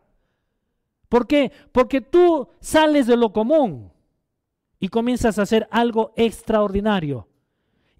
¿Por 1.10 1.26
qué? 1.26 1.52
Porque 1.72 2.02
tú 2.02 2.50
sales 2.60 3.08
de 3.08 3.18
lo 3.18 3.34
común 3.34 3.92
y 4.80 4.88
comienzas 4.88 5.38
a 5.38 5.44
hacer 5.44 5.68
algo 5.72 6.14
extraordinario. 6.16 7.28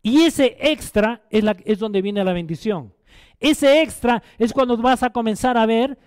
Y 0.02 0.22
ese 0.22 0.58
extra 0.60 1.22
es, 1.30 1.80
donde 1.80 2.02
viene 2.02 2.24
la 2.24 2.34
bendición. 2.34 2.94
Ese 3.40 3.82
extra 3.82 4.24
es 4.38 4.54
cuando 4.54 4.78
vas 4.78 5.04
a 5.04 5.10
comenzar 5.10 5.58
a 5.58 5.66
ver 5.66 5.98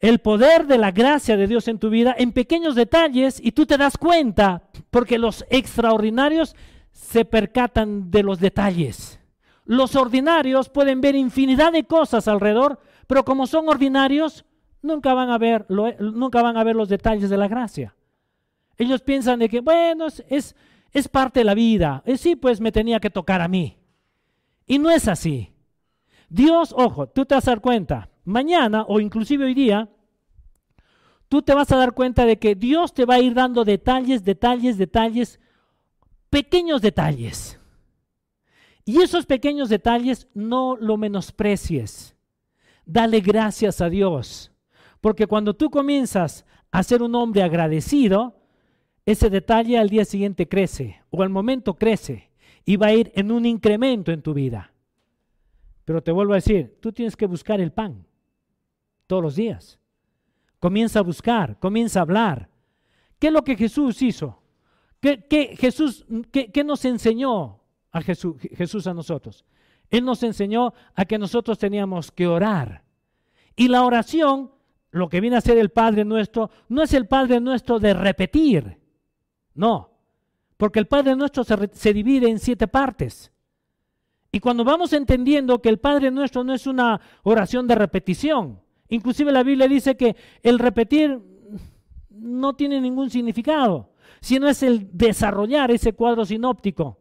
el 0.00 0.18
poder 0.18 0.66
de 0.66 0.76
la 0.76 0.90
gracia 0.90 1.36
de 1.36 1.46
Dios 1.46 1.68
en 1.68 1.78
tu 1.78 1.88
vida 1.88 2.14
en 2.18 2.32
pequeños 2.32 2.74
detalles 2.74 3.40
y 3.42 3.52
tú 3.52 3.64
te 3.64 3.78
das 3.78 3.96
cuenta 3.96 4.62
porque 4.90 5.18
los 5.18 5.46
extraordinarios 5.48 6.54
se 6.92 7.24
percatan 7.24 8.10
de 8.10 8.22
los 8.22 8.40
detalles. 8.40 9.18
Los 9.64 9.96
ordinarios 9.96 10.68
pueden 10.68 11.00
ver 11.00 11.14
infinidad 11.14 11.72
de 11.72 11.84
cosas 11.84 12.28
alrededor, 12.28 12.78
pero 13.06 13.24
como 13.24 13.46
son 13.46 13.68
ordinarios, 13.68 14.44
nunca 14.82 15.14
van 15.14 15.30
a 15.30 15.38
ver, 15.38 15.66
nunca 15.98 16.42
van 16.42 16.58
a 16.58 16.64
ver 16.64 16.76
los 16.76 16.90
detalles 16.90 17.30
de 17.30 17.38
la 17.38 17.48
gracia. 17.48 17.94
Ellos 18.76 19.02
piensan 19.02 19.38
de 19.38 19.48
que, 19.48 19.60
bueno, 19.60 20.06
es, 20.06 20.56
es 20.92 21.08
parte 21.08 21.40
de 21.40 21.44
la 21.44 21.54
vida. 21.54 22.02
Es, 22.06 22.20
sí, 22.20 22.36
pues 22.36 22.60
me 22.60 22.72
tenía 22.72 23.00
que 23.00 23.10
tocar 23.10 23.40
a 23.40 23.48
mí. 23.48 23.76
Y 24.66 24.78
no 24.78 24.90
es 24.90 25.08
así. 25.08 25.52
Dios, 26.28 26.74
ojo, 26.76 27.08
tú 27.08 27.24
te 27.24 27.34
vas 27.34 27.46
a 27.46 27.52
dar 27.52 27.60
cuenta, 27.60 28.10
mañana 28.24 28.84
o 28.88 28.98
inclusive 28.98 29.44
hoy 29.44 29.54
día, 29.54 29.88
tú 31.28 31.42
te 31.42 31.54
vas 31.54 31.70
a 31.70 31.76
dar 31.76 31.92
cuenta 31.92 32.24
de 32.24 32.38
que 32.38 32.54
Dios 32.54 32.94
te 32.94 33.04
va 33.04 33.14
a 33.14 33.20
ir 33.20 33.34
dando 33.34 33.64
detalles, 33.64 34.24
detalles, 34.24 34.78
detalles, 34.78 35.38
pequeños 36.30 36.80
detalles. 36.80 37.60
Y 38.84 39.00
esos 39.00 39.26
pequeños 39.26 39.68
detalles 39.68 40.28
no 40.34 40.76
lo 40.76 40.96
menosprecies. 40.96 42.14
Dale 42.84 43.20
gracias 43.20 43.80
a 43.80 43.88
Dios. 43.88 44.52
Porque 45.00 45.26
cuando 45.26 45.54
tú 45.54 45.70
comienzas 45.70 46.44
a 46.70 46.82
ser 46.82 47.02
un 47.02 47.14
hombre 47.14 47.42
agradecido, 47.42 48.43
ese 49.06 49.30
detalle 49.30 49.78
al 49.78 49.90
día 49.90 50.04
siguiente 50.04 50.48
crece 50.48 51.02
o 51.10 51.22
al 51.22 51.28
momento 51.28 51.74
crece 51.74 52.30
y 52.64 52.76
va 52.76 52.86
a 52.86 52.94
ir 52.94 53.12
en 53.14 53.30
un 53.30 53.44
incremento 53.44 54.12
en 54.12 54.22
tu 54.22 54.32
vida. 54.32 54.72
Pero 55.84 56.02
te 56.02 56.12
vuelvo 56.12 56.32
a 56.32 56.36
decir, 56.36 56.78
tú 56.80 56.92
tienes 56.92 57.16
que 57.16 57.26
buscar 57.26 57.60
el 57.60 57.72
pan 57.72 58.06
todos 59.06 59.22
los 59.22 59.36
días. 59.36 59.78
Comienza 60.58 61.00
a 61.00 61.02
buscar, 61.02 61.58
comienza 61.58 61.98
a 61.98 62.02
hablar. 62.02 62.48
¿Qué 63.18 63.26
es 63.26 63.32
lo 63.32 63.44
que 63.44 63.56
Jesús 63.56 64.00
hizo? 64.00 64.40
¿Qué, 65.00 65.54
Jesús, 65.58 66.06
qué, 66.30 66.64
nos 66.64 66.82
enseñó 66.86 67.60
a 67.90 68.00
Jesús, 68.00 68.36
Jesús 68.56 68.86
a 68.86 68.94
nosotros? 68.94 69.44
Él 69.90 70.06
nos 70.06 70.22
enseñó 70.22 70.72
a 70.94 71.04
que 71.04 71.18
nosotros 71.18 71.58
teníamos 71.58 72.10
que 72.10 72.26
orar. 72.26 72.82
Y 73.54 73.68
la 73.68 73.84
oración, 73.84 74.50
lo 74.90 75.10
que 75.10 75.20
viene 75.20 75.36
a 75.36 75.42
ser 75.42 75.58
el 75.58 75.68
Padre 75.68 76.06
nuestro, 76.06 76.50
no 76.70 76.82
es 76.82 76.94
el 76.94 77.06
Padre 77.06 77.40
nuestro 77.40 77.78
de 77.78 77.92
repetir. 77.92 78.78
No, 79.54 79.90
porque 80.56 80.78
el 80.78 80.86
Padre 80.86 81.16
nuestro 81.16 81.44
se, 81.44 81.92
divide 81.92 82.28
en 82.28 82.38
siete 82.38 82.68
partes. 82.68 83.30
Y 84.32 84.40
cuando 84.40 84.64
vamos 84.64 84.92
entendiendo 84.92 85.60
que 85.60 85.68
el 85.68 85.78
Padre 85.78 86.10
nuestro 86.10 86.42
no 86.42 86.54
es 86.54 86.66
una 86.66 87.00
oración 87.22 87.66
de 87.68 87.76
repetición, 87.76 88.60
inclusive 88.88 89.30
la 89.30 89.42
Biblia 89.42 89.68
dice 89.68 89.96
que 89.96 90.16
el 90.42 90.58
repetir 90.58 91.20
no 92.10 92.54
tiene 92.54 92.80
ningún 92.80 93.10
significado, 93.10 93.90
sino 94.20 94.48
es 94.48 94.62
el 94.62 94.88
desarrollar 94.92 95.70
ese 95.70 95.92
cuadro 95.92 96.24
sinóptico. 96.24 96.98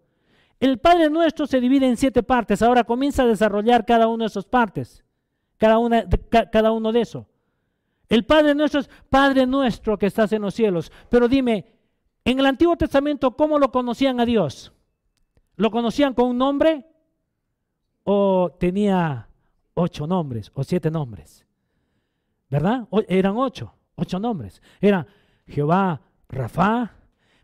El 0.60 0.80
Padre 0.80 1.10
nuestro 1.10 1.48
se 1.48 1.60
divide 1.60 1.88
en 1.88 1.98
siete 1.98 2.22
partes, 2.22 2.62
ahora 2.62 2.84
comienza 2.84 3.24
a 3.24 3.28
desarrollar 3.28 3.86
cada 3.86 4.08
una 4.08 4.26
de 4.26 4.28
esas 4.28 4.46
partes, 4.46 5.04
cada, 5.58 5.78
una, 5.80 6.06
cada 6.52 6.72
uno 6.72 6.92
de 6.92 7.02
esos. 7.02 7.26
El 8.10 8.26
Padre 8.26 8.54
nuestro 8.54 8.82
es 8.82 8.90
Padre 9.10 9.48
nuestro 9.48 9.98
que 9.98 10.06
estás 10.06 10.32
en 10.34 10.44
los 10.44 10.54
cielos. 10.54 10.92
Pero 11.10 11.28
dime, 11.28 11.66
en 12.26 12.40
el 12.40 12.46
Antiguo 12.46 12.76
Testamento, 12.78 13.36
¿cómo 13.36 13.60
lo 13.60 13.72
conocían 13.72 14.20
a 14.20 14.26
Dios? 14.26 14.72
¿Lo 15.56 15.72
conocían 15.72 16.14
con 16.14 16.30
un 16.30 16.38
nombre? 16.38 16.86
o 18.04 18.56
tenía 18.60 19.28
ocho 19.74 20.08
nombres 20.08 20.52
o 20.54 20.64
siete 20.64 20.92
nombres. 20.92 21.46
¿Verdad? 22.50 22.88
eran 23.08 23.36
ocho, 23.38 23.74
ocho 23.96 24.20
nombres. 24.20 24.62
Era 24.80 25.08
Jehová 25.48 26.02
Rafa, 26.30 26.92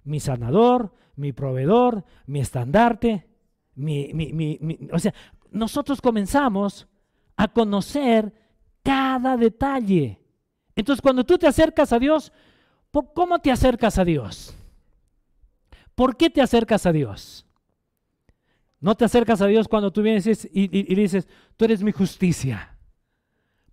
mi 0.04 0.20
sanador, 0.20 0.94
mi 1.16 1.34
proveedor, 1.34 2.04
mi 2.28 2.40
estandarte, 2.40 3.28
mi, 3.76 4.90
o 4.92 5.00
sea, 5.00 5.14
nosotros 5.52 6.00
comenzamos 6.02 6.88
a 7.36 7.48
conocer 7.48 8.34
cada 8.84 9.36
detalle. 9.36 10.20
Entonces, 10.76 11.02
cuando 11.02 11.24
tú 11.24 11.38
te 11.38 11.48
acercas 11.48 11.92
a 11.92 12.00
Dios, 12.00 12.32
¿cómo 13.14 13.40
te 13.40 13.52
acercas 13.52 13.98
a 13.98 14.06
Dios? 14.06 14.56
¿Por 16.00 16.16
qué 16.16 16.30
te 16.30 16.42
acercas 16.42 16.86
a 16.86 16.94
Dios? 16.94 17.46
No 18.80 18.96
te 18.96 19.04
acercas 19.04 19.42
a 19.42 19.48
Dios 19.48 19.68
cuando 19.68 19.92
tú 19.92 20.02
vienes 20.02 20.48
y, 20.50 20.96
dices, 20.96 21.28
tú 21.58 21.66
eres 21.66 21.84
mi 21.84 21.92
justicia. 21.92 22.78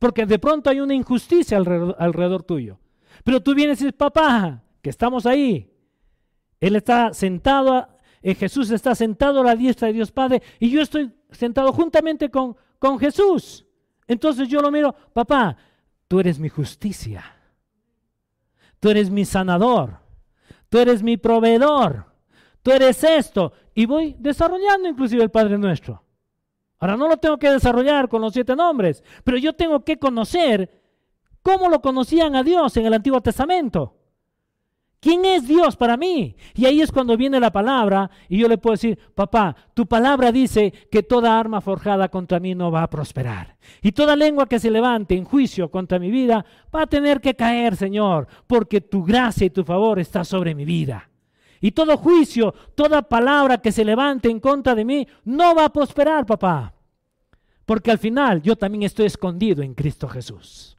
Porque 0.01 0.27
de 0.27 0.41
pronto 0.41 0.69
hay 0.69 0.81
una 0.81 0.93
injusticia 0.93 1.57
alrededor, 1.57 2.43
tuyo. 2.43 2.81
Pero 3.23 3.41
tú 3.41 3.55
vienes 3.55 3.81
y 3.81 3.85
dices, 3.85 3.97
papá, 3.97 4.61
que 4.83 4.91
estamos 4.91 5.25
ahí. 5.25 5.73
Él 6.59 6.75
está 6.75 7.15
sentado, 7.15 7.87
eh, 8.21 8.35
Jesús 8.35 8.73
está 8.73 8.97
sentado 8.97 9.43
a 9.43 9.45
la 9.45 9.55
diestra 9.55 9.87
de 9.87 9.95
Dios 9.95 10.11
Padre 10.11 10.43
y 10.59 10.69
yo 10.69 10.83
estoy 10.83 11.13
sentado 11.31 11.73
juntamente 11.73 12.29
con, 12.29 12.57
con 12.81 12.99
Jesús. 12.99 13.65
Entonces 14.09 14.49
yo 14.49 14.61
lo 14.61 14.73
miro, 14.73 14.93
papá, 15.13 15.57
tú 16.09 16.19
eres 16.19 16.41
mi 16.41 16.49
justicia. 16.49 17.25
Tú 18.81 18.91
eres 18.91 19.11
mi 19.11 19.25
sanador. 19.25 20.01
Tú 20.69 20.79
eres 20.79 21.05
mi 21.05 21.17
proveedor 21.17 22.16
tú 22.67 22.73
eres 22.73 23.05
esto. 23.05 23.53
Y 23.77 23.87
voy 23.87 24.17
desarrollando 24.19 24.89
inclusive 24.89 25.23
el 25.23 25.31
Padre 25.31 25.57
Nuestro. 25.57 26.03
Ahora 26.81 26.97
no 26.97 27.07
lo 27.07 27.17
tengo 27.17 27.39
que 27.39 27.49
desarrollar 27.49 28.09
con 28.09 28.21
los 28.21 28.33
siete 28.33 28.57
nombres, 28.57 29.05
pero 29.23 29.39
yo 29.39 29.53
tengo 29.53 29.85
que 29.85 30.01
conocer 30.01 30.83
cómo 31.43 31.69
lo 31.69 31.81
conocían 31.81 32.35
a 32.35 32.43
Dios 32.43 32.77
en 32.77 32.87
el 32.87 32.95
Antiguo 32.95 33.21
Testamento. 33.21 33.95
¿Quién 34.99 35.25
es 35.25 35.47
Dios 35.47 35.77
para 35.77 35.97
mí? 35.97 36.35
Y 36.55 36.67
ahí 36.67 36.81
es 36.81 36.91
cuando 36.91 37.17
viene 37.17 37.39
la 37.39 37.53
palabra 37.53 38.11
y 38.29 38.39
yo 38.39 38.49
le 38.49 38.59
puedo 38.59 38.73
decir, 38.73 38.99
papá, 39.15 39.55
tu 39.73 39.87
palabra 39.87 40.33
dice 40.33 40.73
que 40.91 41.05
toda 41.05 41.39
arma 41.39 41.61
forjada 41.61 42.09
contra 42.09 42.41
mí 42.41 42.57
no 42.57 42.73
va 42.73 42.83
a 42.83 42.91
prosperar. 42.91 43.59
Y 43.81 43.93
toda 43.93 44.17
lengua 44.17 44.49
que 44.49 44.59
se 44.59 44.73
levante 44.73 45.15
en 45.15 45.25
juicio 45.25 45.71
contra 45.71 46.01
mi 46.01 46.11
vida 46.11 46.45
va 46.75 46.83
a 46.83 46.87
tener 46.89 47.21
que 47.21 47.37
caer, 47.37 47.77
Señor, 47.77 48.27
porque 48.49 48.81
tu 48.81 49.05
gracia 49.05 49.47
y 49.47 49.51
tu 49.51 49.63
favor 49.63 50.01
está 50.01 50.25
sobre 50.25 50.53
mi 50.57 50.65
vida. 50.65 51.09
Y 51.61 51.73
todo 51.73 51.97
juicio, 51.97 52.55
toda 52.75 53.03
palabra 53.03 53.59
que 53.59 53.73
se 53.73 53.85
levante 53.85 54.29
en 54.29 54.41
contra 54.41 54.75
de 54.75 54.85
mí, 54.85 55.07
no 55.25 55.55
va 55.55 55.67
a 55.67 55.73
prosperar, 55.73 56.27
papá. 56.27 56.75
Porque 57.65 57.91
al 57.91 57.99
final 57.99 58.43
yo 58.43 58.57
también 58.57 58.85
estoy 58.85 59.07
escondido 59.07 59.63
en 59.63 59.75
Cristo 59.75 60.09
Jesús. 60.09 60.77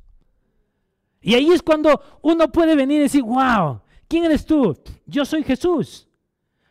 Y 1.21 1.35
ahí 1.35 1.51
es 1.51 1.61
cuando 1.61 2.01
uno 2.21 2.51
puede 2.51 2.75
venir 2.75 2.99
y 2.99 3.03
decir, 3.03 3.23
wow, 3.23 3.81
¿quién 4.07 4.23
eres 4.23 4.45
tú? 4.45 4.77
Yo 5.05 5.25
soy 5.25 5.43
Jesús. 5.43 6.07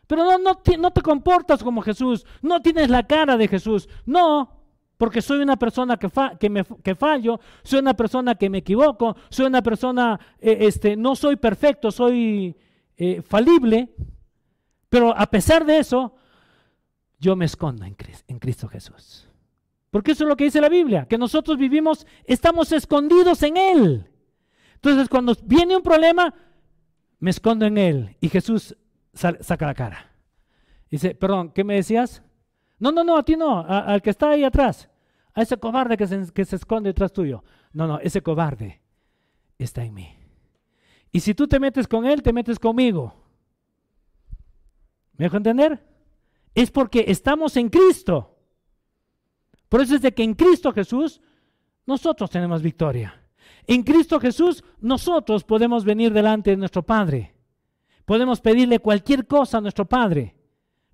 Pero 0.07 0.23
no, 0.23 0.55
no, 0.77 0.91
te 0.91 1.01
comportas 1.01 1.61
como 1.61 1.81
Jesús, 1.81 2.25
no 2.41 2.61
tienes 2.61 2.89
la 2.89 3.05
cara 3.05 3.37
de 3.37 3.47
Jesús. 3.47 3.89
No, 4.05 4.49
porque 4.97 5.21
soy 5.21 5.39
una 5.39 5.57
persona 5.57 5.97
que, 5.97 6.09
que, 6.81 6.95
fallo, 6.95 7.39
soy 7.61 7.79
una 7.79 7.93
persona 7.93 8.35
que 8.35 8.49
me 8.49 8.59
equivoco, 8.59 9.15
soy 9.29 9.45
una 9.47 9.61
persona, 9.61 10.19
eh, 10.39 10.57
este, 10.61 10.95
no 10.95 11.15
soy 11.15 11.35
perfecto, 11.35 11.91
soy 11.91 12.55
eh, 12.97 13.21
falible, 13.21 13.93
pero 14.89 15.15
a 15.17 15.25
pesar 15.27 15.65
de 15.65 15.79
eso, 15.79 16.15
yo 17.19 17.35
me 17.35 17.45
escondo 17.45 17.85
en 17.85 18.39
Cristo, 18.39 18.67
Jesús. 18.67 19.27
Porque 19.89 20.11
eso 20.11 20.23
es 20.23 20.27
lo 20.27 20.35
que 20.35 20.45
dice 20.45 20.61
la 20.61 20.69
Biblia, 20.69 21.07
que 21.07 21.17
nosotros 21.17 21.57
vivimos, 21.57 22.05
estamos 22.25 22.71
escondidos 22.71 23.41
en 23.43 23.57
Él. 23.57 24.11
Entonces 24.75 25.09
cuando 25.09 25.35
viene 25.43 25.75
un 25.75 25.83
problema, 25.83 26.33
me 27.19 27.29
escondo 27.29 27.65
en 27.65 27.77
Él. 27.77 28.17
Y 28.21 28.29
Jesús 28.29 28.75
saca 29.13 29.65
la 29.65 29.73
cara. 29.73 30.11
Dice, 30.89 31.15
perdón, 31.15 31.51
¿qué 31.51 31.63
me 31.63 31.75
decías? 31.75 32.21
No, 32.79 32.91
no, 32.91 33.03
no, 33.03 33.17
a 33.17 33.23
ti 33.23 33.35
no, 33.35 33.59
al 33.59 34.01
que 34.01 34.09
está 34.09 34.31
ahí 34.31 34.43
atrás. 34.43 34.89
A 35.33 35.41
ese 35.41 35.57
cobarde 35.57 35.97
que 35.97 36.07
se, 36.07 36.31
que 36.33 36.45
se 36.45 36.55
esconde 36.55 36.89
detrás 36.89 37.11
tuyo. 37.11 37.43
No, 37.73 37.87
no, 37.87 37.99
ese 37.99 38.21
cobarde 38.21 38.81
está 39.57 39.83
en 39.83 39.93
mí. 39.93 40.16
Y 41.17 41.19
si 41.19 41.33
tú 41.33 41.47
te 41.47 41.59
metes 41.59 41.87
con 41.87 42.05
Él, 42.05 42.21
te 42.21 42.31
metes 42.31 42.59
conmigo. 42.59 43.11
¿Me 45.13 45.25
dejo 45.25 45.37
entender? 45.37 45.83
Es 46.53 46.69
porque 46.69 47.05
estamos 47.07 47.57
en 47.57 47.69
Cristo. 47.69 48.37
Por 49.67 49.81
eso 49.81 49.95
es 49.95 50.01
de 50.03 50.13
que 50.13 50.21
en 50.21 50.35
Cristo 50.35 50.71
Jesús 50.71 51.19
nosotros 51.87 52.29
tenemos 52.29 52.61
victoria. 52.61 53.19
En 53.65 53.81
Cristo 53.81 54.19
Jesús 54.19 54.63
nosotros 54.79 55.43
podemos 55.43 55.83
venir 55.83 56.13
delante 56.13 56.51
de 56.51 56.57
nuestro 56.57 56.83
Padre. 56.83 57.33
Podemos 58.05 58.39
pedirle 58.39 58.77
cualquier 58.77 59.25
cosa 59.25 59.57
a 59.57 59.61
nuestro 59.61 59.85
Padre. 59.85 60.35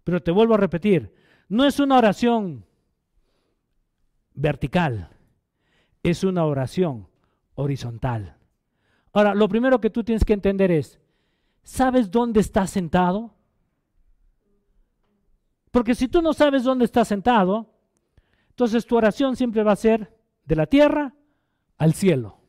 Pero 0.05 0.23
te 0.23 0.31
vuelvo 0.31 0.53
a 0.53 0.57
repetir, 0.57 1.13
no 1.49 1.65
es 1.65 1.81
una 1.81 1.97
oración 1.97 2.65
vertical, 4.33 5.09
es 6.01 6.23
una 6.23 6.45
oración 6.45 7.09
horizontal. 7.55 8.37
Ahora, 9.13 9.35
lo 9.35 9.47
primero 9.47 9.79
que 9.79 9.91
tú 9.91 10.03
tienes 10.03 10.25
que 10.25 10.33
entender 10.33 10.71
es, 10.71 10.99
¿sabes 11.63 12.09
dónde 12.09 12.39
estás 12.39 12.71
sentado? 12.71 13.33
Porque 15.71 15.95
si 15.95 16.07
tú 16.07 16.21
no 16.21 16.33
sabes 16.33 16.63
dónde 16.63 16.85
estás 16.85 17.07
sentado, 17.07 17.69
entonces 18.49 18.85
tu 18.85 18.95
oración 18.97 19.35
siempre 19.35 19.63
va 19.63 19.71
a 19.71 19.77
ser 19.77 20.15
de 20.45 20.55
la 20.55 20.65
tierra 20.65 21.13
al 21.77 21.93
cielo. 21.93 22.39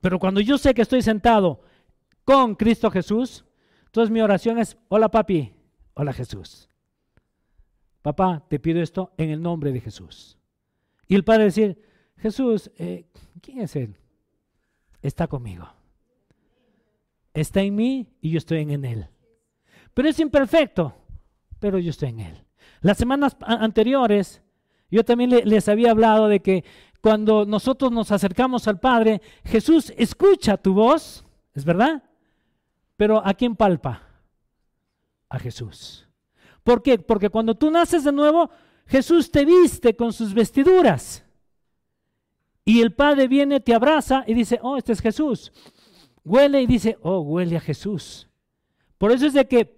Pero 0.00 0.18
cuando 0.18 0.40
yo 0.40 0.58
sé 0.58 0.74
que 0.74 0.82
estoy 0.82 1.02
sentado 1.02 1.62
con 2.24 2.54
Cristo 2.54 2.90
Jesús, 2.90 3.44
entonces 3.86 4.10
mi 4.10 4.20
oración 4.20 4.58
es, 4.58 4.76
hola 4.88 5.10
papi, 5.10 5.54
hola 5.94 6.12
Jesús. 6.12 6.68
Papá, 8.02 8.44
te 8.48 8.58
pido 8.58 8.82
esto 8.82 9.14
en 9.16 9.30
el 9.30 9.40
nombre 9.40 9.72
de 9.72 9.80
Jesús. 9.80 10.36
Y 11.08 11.14
el 11.14 11.24
padre 11.24 11.44
decir, 11.44 11.80
Jesús, 12.18 12.70
eh, 12.76 13.06
¿quién 13.40 13.60
es 13.60 13.76
él? 13.76 13.96
Está 15.06 15.26
conmigo. 15.28 15.68
Está 17.32 17.62
en 17.62 17.74
mí 17.74 18.08
y 18.20 18.30
yo 18.30 18.38
estoy 18.38 18.58
en 18.58 18.84
él. 18.84 19.08
Pero 19.92 20.08
es 20.08 20.18
imperfecto, 20.18 20.94
pero 21.60 21.78
yo 21.78 21.90
estoy 21.90 22.10
en 22.10 22.20
él. 22.20 22.44
Las 22.80 22.98
semanas 22.98 23.36
anteriores 23.40 24.42
yo 24.94 25.04
también 25.04 25.30
les 25.30 25.68
había 25.68 25.90
hablado 25.90 26.28
de 26.28 26.38
que 26.38 26.64
cuando 27.00 27.44
nosotros 27.44 27.90
nos 27.90 28.12
acercamos 28.12 28.68
al 28.68 28.78
Padre, 28.78 29.20
Jesús 29.44 29.92
escucha 29.96 30.56
tu 30.56 30.72
voz, 30.72 31.24
¿es 31.52 31.64
verdad? 31.64 32.04
Pero 32.96 33.20
¿a 33.26 33.34
quién 33.34 33.56
palpa? 33.56 34.02
A 35.28 35.40
Jesús. 35.40 36.08
¿Por 36.62 36.80
qué? 36.80 37.00
Porque 37.00 37.28
cuando 37.28 37.56
tú 37.56 37.72
naces 37.72 38.04
de 38.04 38.12
nuevo, 38.12 38.50
Jesús 38.86 39.32
te 39.32 39.44
viste 39.44 39.96
con 39.96 40.12
sus 40.12 40.32
vestiduras. 40.32 41.23
Y 42.64 42.80
el 42.80 42.92
Padre 42.92 43.28
viene, 43.28 43.60
te 43.60 43.74
abraza 43.74 44.24
y 44.26 44.34
dice, 44.34 44.58
oh, 44.62 44.76
este 44.76 44.92
es 44.92 45.00
Jesús. 45.00 45.52
Huele 46.24 46.62
y 46.62 46.66
dice, 46.66 46.96
oh, 47.02 47.20
huele 47.20 47.56
a 47.56 47.60
Jesús. 47.60 48.28
Por 48.96 49.12
eso 49.12 49.26
es 49.26 49.34
de 49.34 49.46
que 49.46 49.74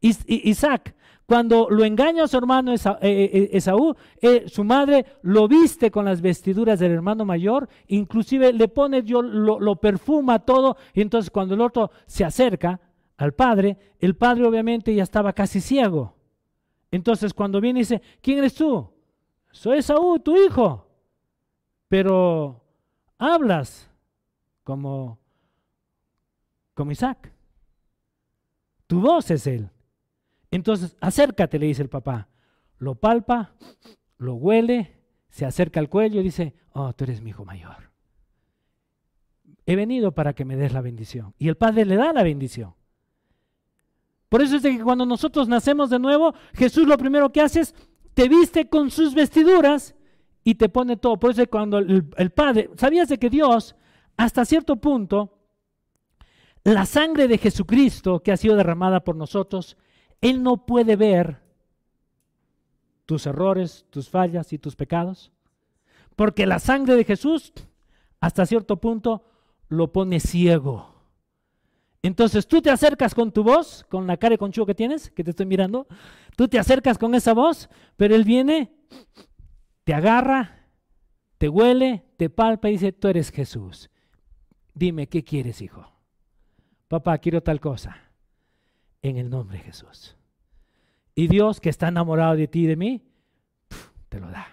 Isaac, 0.00 0.94
cuando 1.26 1.68
lo 1.70 1.84
engaña 1.84 2.24
a 2.24 2.28
su 2.28 2.36
hermano 2.36 2.72
eh, 2.74 2.78
eh, 3.02 3.50
Esaú, 3.52 3.94
eh, 4.20 4.44
su 4.48 4.64
madre 4.64 5.06
lo 5.22 5.46
viste 5.46 5.90
con 5.90 6.04
las 6.04 6.20
vestiduras 6.20 6.80
del 6.80 6.92
hermano 6.92 7.24
mayor, 7.24 7.68
inclusive 7.88 8.52
le 8.52 8.68
pone, 8.68 9.02
yo, 9.02 9.22
lo, 9.22 9.60
lo 9.60 9.76
perfuma 9.76 10.40
todo, 10.40 10.76
y 10.94 11.02
entonces 11.02 11.30
cuando 11.30 11.54
el 11.54 11.60
otro 11.60 11.90
se 12.06 12.24
acerca 12.24 12.80
al 13.16 13.32
padre, 13.32 13.76
el 14.00 14.16
padre 14.16 14.46
obviamente 14.46 14.94
ya 14.94 15.02
estaba 15.02 15.32
casi 15.32 15.60
ciego. 15.60 16.14
Entonces 16.90 17.34
cuando 17.34 17.60
viene 17.60 17.80
y 17.80 17.82
dice, 17.82 18.02
¿quién 18.20 18.38
eres 18.38 18.54
tú? 18.54 18.88
Soy 19.50 19.78
Esaú, 19.78 20.18
tu 20.18 20.36
hijo. 20.36 20.85
Pero 21.88 22.64
hablas 23.18 23.90
como, 24.62 25.18
como 26.74 26.92
Isaac. 26.92 27.32
Tu 28.86 29.00
voz 29.00 29.30
es 29.30 29.46
él. 29.46 29.70
Entonces, 30.50 30.96
acércate, 31.00 31.58
le 31.58 31.66
dice 31.66 31.82
el 31.82 31.88
papá. 31.88 32.28
Lo 32.78 32.94
palpa, 32.94 33.54
lo 34.18 34.34
huele, 34.34 35.02
se 35.28 35.44
acerca 35.44 35.80
al 35.80 35.88
cuello 35.88 36.20
y 36.20 36.24
dice, 36.24 36.54
oh, 36.72 36.92
tú 36.92 37.04
eres 37.04 37.20
mi 37.20 37.30
hijo 37.30 37.44
mayor. 37.44 37.90
He 39.64 39.74
venido 39.74 40.12
para 40.12 40.34
que 40.34 40.44
me 40.44 40.56
des 40.56 40.72
la 40.72 40.80
bendición. 40.80 41.34
Y 41.38 41.48
el 41.48 41.56
padre 41.56 41.84
le 41.84 41.96
da 41.96 42.12
la 42.12 42.22
bendición. 42.22 42.74
Por 44.28 44.42
eso 44.42 44.56
es 44.56 44.62
que 44.62 44.82
cuando 44.82 45.06
nosotros 45.06 45.48
nacemos 45.48 45.90
de 45.90 45.98
nuevo, 45.98 46.34
Jesús 46.54 46.86
lo 46.86 46.98
primero 46.98 47.32
que 47.32 47.40
hace 47.40 47.60
es, 47.60 47.74
te 48.14 48.28
viste 48.28 48.68
con 48.68 48.90
sus 48.90 49.14
vestiduras 49.14 49.95
y 50.46 50.54
te 50.54 50.68
pone 50.68 50.96
todo. 50.96 51.18
Por 51.18 51.32
eso 51.32 51.42
es 51.42 51.48
cuando 51.48 51.78
el, 51.78 52.08
el 52.16 52.30
Padre, 52.30 52.70
¿sabías 52.76 53.08
de 53.08 53.18
que 53.18 53.28
Dios, 53.28 53.74
hasta 54.16 54.44
cierto 54.44 54.76
punto, 54.76 55.40
la 56.62 56.86
sangre 56.86 57.26
de 57.26 57.36
Jesucristo 57.36 58.22
que 58.22 58.30
ha 58.30 58.36
sido 58.36 58.54
derramada 58.54 59.02
por 59.02 59.16
nosotros, 59.16 59.76
él 60.20 60.44
no 60.44 60.64
puede 60.64 60.94
ver 60.94 61.42
tus 63.06 63.26
errores, 63.26 63.86
tus 63.90 64.08
fallas 64.08 64.52
y 64.52 64.58
tus 64.58 64.76
pecados. 64.76 65.32
Porque 66.14 66.46
la 66.46 66.60
sangre 66.60 66.94
de 66.94 67.02
Jesús, 67.02 67.52
hasta 68.20 68.46
cierto 68.46 68.76
punto, 68.76 69.24
lo 69.68 69.92
pone 69.92 70.20
ciego. 70.20 70.94
Entonces 72.02 72.46
tú 72.46 72.62
te 72.62 72.70
acercas 72.70 73.16
con 73.16 73.32
tu 73.32 73.42
voz, 73.42 73.84
con 73.88 74.06
la 74.06 74.16
cara 74.16 74.34
de 74.34 74.38
conchudo 74.38 74.66
que 74.66 74.76
tienes, 74.76 75.10
que 75.10 75.24
te 75.24 75.30
estoy 75.30 75.46
mirando, 75.46 75.88
tú 76.36 76.46
te 76.46 76.56
acercas 76.56 76.98
con 76.98 77.16
esa 77.16 77.34
voz, 77.34 77.68
pero 77.96 78.14
Él 78.14 78.22
viene, 78.22 78.70
te 79.86 79.94
agarra, 79.94 80.66
te 81.38 81.48
huele, 81.48 82.04
te 82.16 82.28
palpa 82.28 82.68
y 82.68 82.72
dice, 82.72 82.90
tú 82.90 83.06
eres 83.06 83.30
Jesús. 83.30 83.88
Dime, 84.74 85.06
¿qué 85.06 85.22
quieres, 85.22 85.62
hijo? 85.62 85.88
Papá, 86.88 87.18
quiero 87.18 87.40
tal 87.40 87.60
cosa 87.60 87.96
en 89.00 89.16
el 89.16 89.30
nombre 89.30 89.58
de 89.58 89.62
Jesús. 89.62 90.16
Y 91.14 91.28
Dios 91.28 91.60
que 91.60 91.68
está 91.68 91.86
enamorado 91.86 92.34
de 92.34 92.48
ti 92.48 92.64
y 92.64 92.66
de 92.66 92.74
mí, 92.74 93.08
te 94.08 94.18
lo 94.18 94.28
da. 94.28 94.48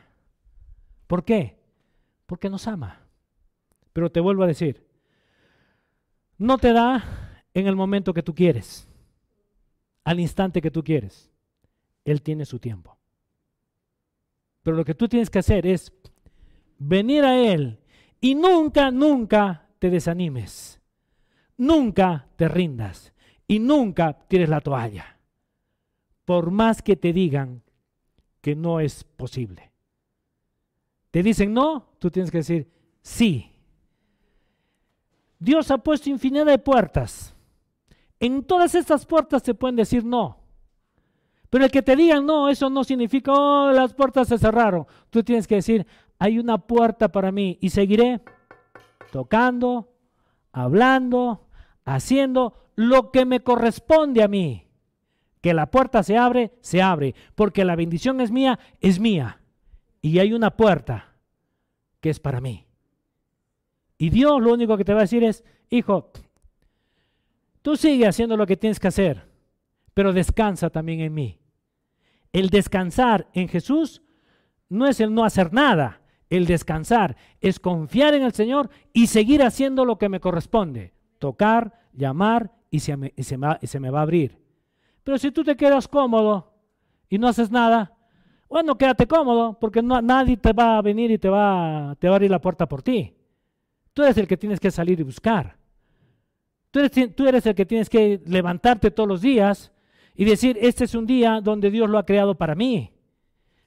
¿Por 1.08 1.26
qué? 1.26 1.58
Porque 2.28 2.48
nos 2.48 2.68
ama. 2.68 3.02
Pero 3.92 4.12
te 4.12 4.20
vuelvo 4.20 4.44
a 4.44 4.48
decir, 4.48 4.86
no 6.38 6.60
te 6.60 6.74
da 6.74 7.42
en 7.56 7.66
el 7.66 7.76
momento 7.76 8.14
que 8.14 8.22
tú 8.22 8.36
quieres, 8.36 8.88
al 10.04 10.20
instante 10.20 10.62
que 10.62 10.70
tú 10.70 10.84
quieres. 10.84 11.32
Él 12.06 12.22
tiene 12.22 12.46
su 12.46 12.60
tiempo. 12.60 13.00
Pero 14.64 14.78
lo 14.78 14.86
que 14.86 14.96
tú 14.96 15.08
tienes 15.08 15.30
que 15.30 15.40
hacer 15.40 15.68
es 15.68 15.94
venir 16.80 17.24
a 17.24 17.38
Él 17.38 17.80
y 18.20 18.36
nunca, 18.36 18.90
nunca 18.90 19.68
te 19.80 19.90
desanimes. 19.90 20.82
Nunca 21.58 22.28
te 22.36 22.48
rindas 22.48 23.14
y 23.48 23.60
nunca 23.60 24.14
tires 24.28 24.50
la 24.50 24.62
toalla, 24.62 25.20
por 26.26 26.50
más 26.50 26.82
que 26.82 26.96
te 26.96 27.14
digan 27.14 27.62
que 28.42 28.56
no 28.56 28.80
es 28.80 29.04
posible. 29.04 29.72
Te 31.12 31.22
dicen 31.22 31.54
no, 31.54 31.90
tú 32.00 32.10
tienes 32.10 32.32
que 32.32 32.40
decir 32.40 32.72
sí. 33.02 33.52
Dios 35.38 35.70
ha 35.72 35.78
puesto 35.78 36.10
infinidad 36.10 36.46
de 36.46 36.58
puertas. 36.58 37.36
En 38.20 38.44
todas 38.44 38.74
estas 38.74 39.06
puertas 39.06 39.44
se 39.44 39.54
pueden 39.54 39.76
decir 39.76 40.04
no. 40.04 40.43
Pero 41.54 41.66
el 41.66 41.72
que 41.72 41.84
te 41.84 41.96
digan 41.96 42.26
no, 42.26 42.50
eso 42.50 42.68
no 42.72 42.84
significa, 42.84 43.32
oh, 43.32 43.72
las 43.72 43.94
puertas 43.94 44.28
se 44.28 44.40
cerraron. 44.40 44.88
Tú 45.12 45.22
tienes 45.22 45.46
que 45.46 45.54
decir, 45.54 45.86
hay 46.18 46.40
una 46.40 46.58
puerta 46.58 47.12
para 47.12 47.32
mí 47.32 47.60
y 47.62 47.70
seguiré 47.70 48.22
tocando, 49.12 49.94
hablando, 50.52 51.46
haciendo 51.86 52.56
lo 52.76 53.12
que 53.12 53.26
me 53.26 53.42
corresponde 53.42 54.24
a 54.24 54.28
mí. 54.28 54.68
Que 55.42 55.54
la 55.54 55.70
puerta 55.70 56.02
se 56.02 56.18
abre, 56.18 56.54
se 56.62 56.82
abre, 56.82 57.14
porque 57.36 57.64
la 57.64 57.76
bendición 57.76 58.20
es 58.20 58.32
mía, 58.32 58.58
es 58.82 59.00
mía. 59.00 59.40
Y 60.02 60.18
hay 60.18 60.34
una 60.34 60.58
puerta 60.58 61.14
que 62.00 62.10
es 62.10 62.20
para 62.20 62.42
mí. 62.42 62.66
Y 64.00 64.10
Dios 64.10 64.42
lo 64.42 64.54
único 64.54 64.76
que 64.76 64.86
te 64.86 64.94
va 64.96 65.02
a 65.02 65.04
decir 65.04 65.24
es, 65.24 65.44
hijo, 65.70 66.10
tú 67.62 67.76
sigue 67.76 68.08
haciendo 68.08 68.38
lo 68.38 68.48
que 68.48 68.58
tienes 68.58 68.80
que 68.80 68.88
hacer, 68.88 69.28
pero 69.94 70.14
descansa 70.14 70.72
también 70.72 71.02
en 71.02 71.14
mí. 71.14 71.40
El 72.34 72.50
descansar 72.50 73.28
en 73.34 73.48
Jesús 73.48 74.02
no 74.68 74.88
es 74.88 75.00
el 75.00 75.14
no 75.14 75.24
hacer 75.24 75.54
nada. 75.54 76.02
El 76.30 76.48
descansar 76.48 77.16
es 77.40 77.60
confiar 77.60 78.16
en 78.16 78.24
el 78.24 78.34
Señor 78.34 78.72
y 78.92 79.08
seguir 79.08 79.44
haciendo 79.44 79.86
lo 79.86 80.00
que 80.00 80.10
me 80.10 80.20
corresponde. 80.20 80.94
Tocar, 81.20 81.80
llamar 81.94 82.52
y 82.72 82.80
se, 82.80 82.98
me, 82.98 83.12
va 83.92 84.00
a 84.00 84.02
abrir. 84.02 84.40
Pero 85.04 85.20
si 85.20 85.32
tú 85.32 85.44
te 85.44 85.56
quedas 85.56 85.88
cómodo 85.88 86.52
y 87.08 87.20
no 87.20 87.28
haces 87.28 87.52
nada, 87.52 87.96
bueno, 88.50 88.78
quédate 88.80 89.08
cómodo, 89.08 89.60
porque 89.60 89.84
no, 89.84 90.02
nadie 90.02 90.38
te 90.38 90.54
va 90.54 90.78
a 90.78 90.82
venir 90.82 91.12
y 91.12 91.20
te 91.20 91.30
va, 91.30 91.96
te 92.00 92.08
a 92.08 92.16
abrir 92.16 92.32
la 92.32 92.42
puerta 92.42 92.68
por 92.68 92.82
ti. 92.82 93.16
Tú 93.94 94.02
eres 94.02 94.18
el 94.18 94.28
que 94.28 94.38
tienes 94.38 94.60
que 94.60 94.72
salir 94.72 95.00
y 95.00 95.04
buscar. 95.04 95.56
Tú 96.72 96.80
eres 96.80 97.46
el 97.46 97.54
que 97.54 97.66
tienes 97.68 97.90
que 97.90 98.20
levantarte 98.26 98.90
todos 98.90 99.08
los 99.08 99.22
días 99.22 99.72
y 100.16 100.26
decir, 100.26 100.58
este 100.62 100.86
es 100.86 100.96
un 100.96 101.06
día 101.06 101.42
donde 101.42 101.72
Dios 101.72 101.90
lo 101.90 101.98
ha 101.98 102.06
creado 102.06 102.36
para 102.36 102.56
mí. 102.56 102.92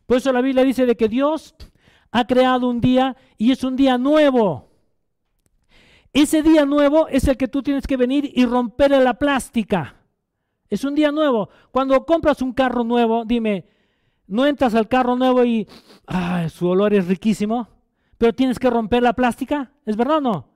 Por 0.07 0.19
eso 0.19 0.33
la 0.33 0.41
Biblia 0.41 0.65
dice 0.65 0.87
de 0.87 0.97
que 0.97 1.09
Dios 1.09 1.55
ha 2.13 2.27
creado 2.27 2.69
un 2.69 2.81
día 2.81 3.17
y 3.37 3.51
es 3.51 3.65
un 3.65 3.77
día 3.77 3.99
nuevo. 3.99 4.71
Ese 6.13 6.43
día 6.43 6.65
nuevo 6.65 7.09
es 7.09 7.29
el 7.29 7.37
que 7.37 7.49
tú 7.49 7.63
tienes 7.63 7.87
que 7.87 7.97
venir 7.97 8.31
y 8.33 8.47
romper 8.47 8.93
la 8.93 9.15
plástica. 9.15 9.97
Es 10.69 10.85
un 10.85 10.95
día 10.95 11.13
nuevo. 11.13 11.51
Cuando 11.71 12.07
compras 12.07 12.41
un 12.43 12.53
carro 12.53 12.85
nuevo, 12.85 13.25
dime, 13.25 13.67
no 14.27 14.47
entras 14.47 14.75
al 14.75 14.89
carro 14.89 15.17
nuevo 15.17 15.45
y 15.45 15.67
su 16.49 16.69
olor 16.69 16.95
es 16.95 17.07
riquísimo, 17.07 17.69
pero 18.19 18.33
tienes 18.33 18.59
que 18.59 18.71
romper 18.71 19.03
la 19.03 19.13
plástica. 19.13 19.73
¿Es 19.85 19.97
verdad 19.97 20.19
o 20.19 20.21
no? 20.21 20.49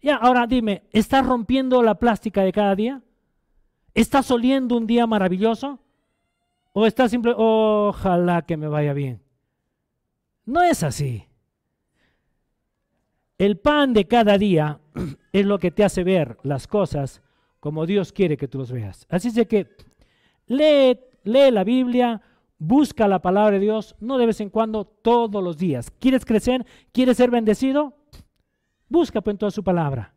Ya, 0.00 0.16
ahora 0.16 0.46
dime, 0.46 0.84
¿estás 0.92 1.26
rompiendo 1.26 1.82
la 1.82 1.96
plástica 1.96 2.42
de 2.42 2.52
cada 2.52 2.74
día? 2.74 3.02
¿Estás 3.94 4.30
oliendo 4.30 4.76
un 4.76 4.86
día 4.86 5.06
maravilloso? 5.06 5.78
¿O 6.72 6.86
estás 6.86 7.10
simple, 7.10 7.34
ojalá 7.36 8.42
que 8.42 8.56
me 8.56 8.68
vaya 8.68 8.94
bien? 8.94 9.22
No 10.46 10.62
es 10.62 10.82
así. 10.82 11.26
El 13.36 13.58
pan 13.58 13.92
de 13.92 14.06
cada 14.06 14.38
día 14.38 14.80
es 15.32 15.44
lo 15.44 15.58
que 15.58 15.70
te 15.70 15.84
hace 15.84 16.04
ver 16.04 16.38
las 16.42 16.66
cosas 16.66 17.22
como 17.60 17.86
Dios 17.86 18.12
quiere 18.12 18.36
que 18.36 18.48
tú 18.48 18.58
los 18.58 18.72
veas. 18.72 19.06
Así 19.08 19.28
es 19.28 19.46
que 19.46 19.68
lee, 20.46 20.98
lee 21.24 21.50
la 21.50 21.62
Biblia, 21.62 22.22
busca 22.58 23.06
la 23.06 23.20
palabra 23.20 23.52
de 23.52 23.60
Dios, 23.60 23.94
no 24.00 24.18
de 24.18 24.26
vez 24.26 24.40
en 24.40 24.50
cuando, 24.50 24.84
todos 24.84 25.44
los 25.44 25.58
días. 25.58 25.90
¿Quieres 25.98 26.24
crecer? 26.24 26.66
¿Quieres 26.92 27.18
ser 27.18 27.30
bendecido? 27.30 27.94
Busca 28.88 29.20
pues 29.20 29.38
toda 29.38 29.50
su 29.50 29.62
palabra. 29.62 30.14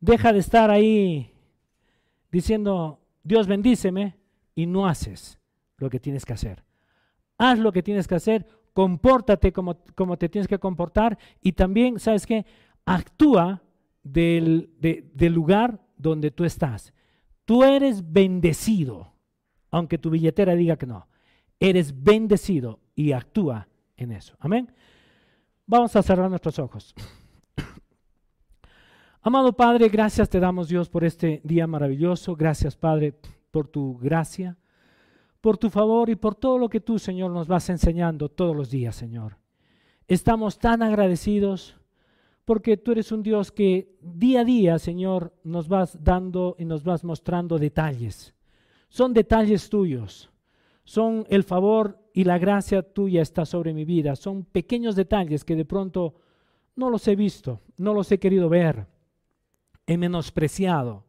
Deja 0.00 0.32
de 0.32 0.40
estar 0.40 0.70
ahí 0.70 1.31
diciendo, 2.32 3.00
Dios 3.22 3.46
bendíceme, 3.46 4.16
y 4.54 4.66
no 4.66 4.86
haces 4.86 5.38
lo 5.76 5.90
que 5.90 6.00
tienes 6.00 6.24
que 6.24 6.32
hacer. 6.32 6.64
Haz 7.38 7.58
lo 7.58 7.72
que 7.72 7.82
tienes 7.82 8.06
que 8.06 8.14
hacer, 8.14 8.46
compórtate 8.72 9.52
como, 9.52 9.78
como 9.94 10.16
te 10.16 10.28
tienes 10.28 10.48
que 10.48 10.58
comportar 10.58 11.18
y 11.40 11.52
también, 11.52 11.98
¿sabes 11.98 12.26
qué? 12.26 12.46
Actúa 12.84 13.62
del, 14.02 14.70
del 14.78 15.32
lugar 15.32 15.80
donde 15.96 16.30
tú 16.30 16.44
estás. 16.44 16.92
Tú 17.44 17.64
eres 17.64 18.12
bendecido, 18.12 19.12
aunque 19.70 19.98
tu 19.98 20.10
billetera 20.10 20.54
diga 20.54 20.76
que 20.76 20.86
no. 20.86 21.08
Eres 21.58 22.02
bendecido 22.02 22.80
y 22.94 23.12
actúa 23.12 23.68
en 23.96 24.12
eso. 24.12 24.36
Amén. 24.38 24.72
Vamos 25.66 25.94
a 25.96 26.02
cerrar 26.02 26.28
nuestros 26.28 26.58
ojos. 26.58 26.94
Amado 29.22 29.52
Padre, 29.52 29.88
gracias 29.88 30.28
te 30.28 30.40
damos 30.40 30.68
Dios 30.68 30.88
por 30.88 31.04
este 31.04 31.40
día 31.44 31.66
maravilloso. 31.66 32.36
Gracias 32.36 32.76
Padre 32.76 33.14
por 33.50 33.68
tu 33.68 33.96
gracia 33.98 34.56
por 35.42 35.58
tu 35.58 35.68
favor 35.68 36.08
y 36.08 36.14
por 36.14 36.36
todo 36.36 36.56
lo 36.56 36.70
que 36.70 36.80
tú, 36.80 37.00
Señor, 37.00 37.32
nos 37.32 37.48
vas 37.48 37.68
enseñando 37.68 38.30
todos 38.30 38.56
los 38.56 38.70
días, 38.70 38.94
Señor. 38.94 39.36
Estamos 40.06 40.58
tan 40.58 40.82
agradecidos 40.82 41.76
porque 42.44 42.76
tú 42.76 42.92
eres 42.92 43.10
un 43.10 43.24
Dios 43.24 43.50
que 43.50 43.98
día 44.00 44.42
a 44.42 44.44
día, 44.44 44.78
Señor, 44.78 45.34
nos 45.42 45.66
vas 45.66 46.02
dando 46.02 46.54
y 46.60 46.64
nos 46.64 46.84
vas 46.84 47.02
mostrando 47.02 47.58
detalles. 47.58 48.34
Son 48.88 49.12
detalles 49.12 49.68
tuyos, 49.68 50.30
son 50.84 51.26
el 51.28 51.42
favor 51.42 51.98
y 52.14 52.22
la 52.22 52.38
gracia 52.38 52.82
tuya 52.82 53.20
está 53.20 53.44
sobre 53.44 53.74
mi 53.74 53.84
vida. 53.84 54.14
Son 54.14 54.44
pequeños 54.44 54.94
detalles 54.94 55.44
que 55.44 55.56
de 55.56 55.64
pronto 55.64 56.14
no 56.76 56.88
los 56.88 57.08
he 57.08 57.16
visto, 57.16 57.60
no 57.78 57.94
los 57.94 58.12
he 58.12 58.20
querido 58.20 58.48
ver. 58.48 58.86
He 59.86 59.96
menospreciado 59.96 61.04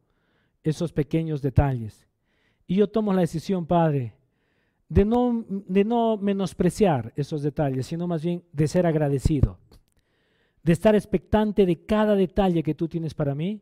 esos 0.64 0.94
pequeños 0.94 1.42
detalles. 1.42 2.08
Y 2.68 2.76
yo 2.76 2.90
tomo 2.90 3.14
la 3.14 3.22
decisión, 3.22 3.66
Padre, 3.66 4.16
de 4.90 5.06
no, 5.06 5.46
de 5.50 5.84
no 5.84 6.18
menospreciar 6.18 7.14
esos 7.16 7.42
detalles, 7.42 7.88
sino 7.88 8.08
más 8.08 8.24
bien 8.24 8.44
de 8.52 8.68
ser 8.68 8.86
agradecido 8.86 9.60
de 10.64 10.72
estar 10.72 10.96
expectante 10.96 11.66
de 11.66 11.86
cada 11.86 12.16
detalle 12.16 12.64
que 12.64 12.74
tú 12.74 12.88
tienes 12.88 13.14
para 13.14 13.36
mí, 13.36 13.62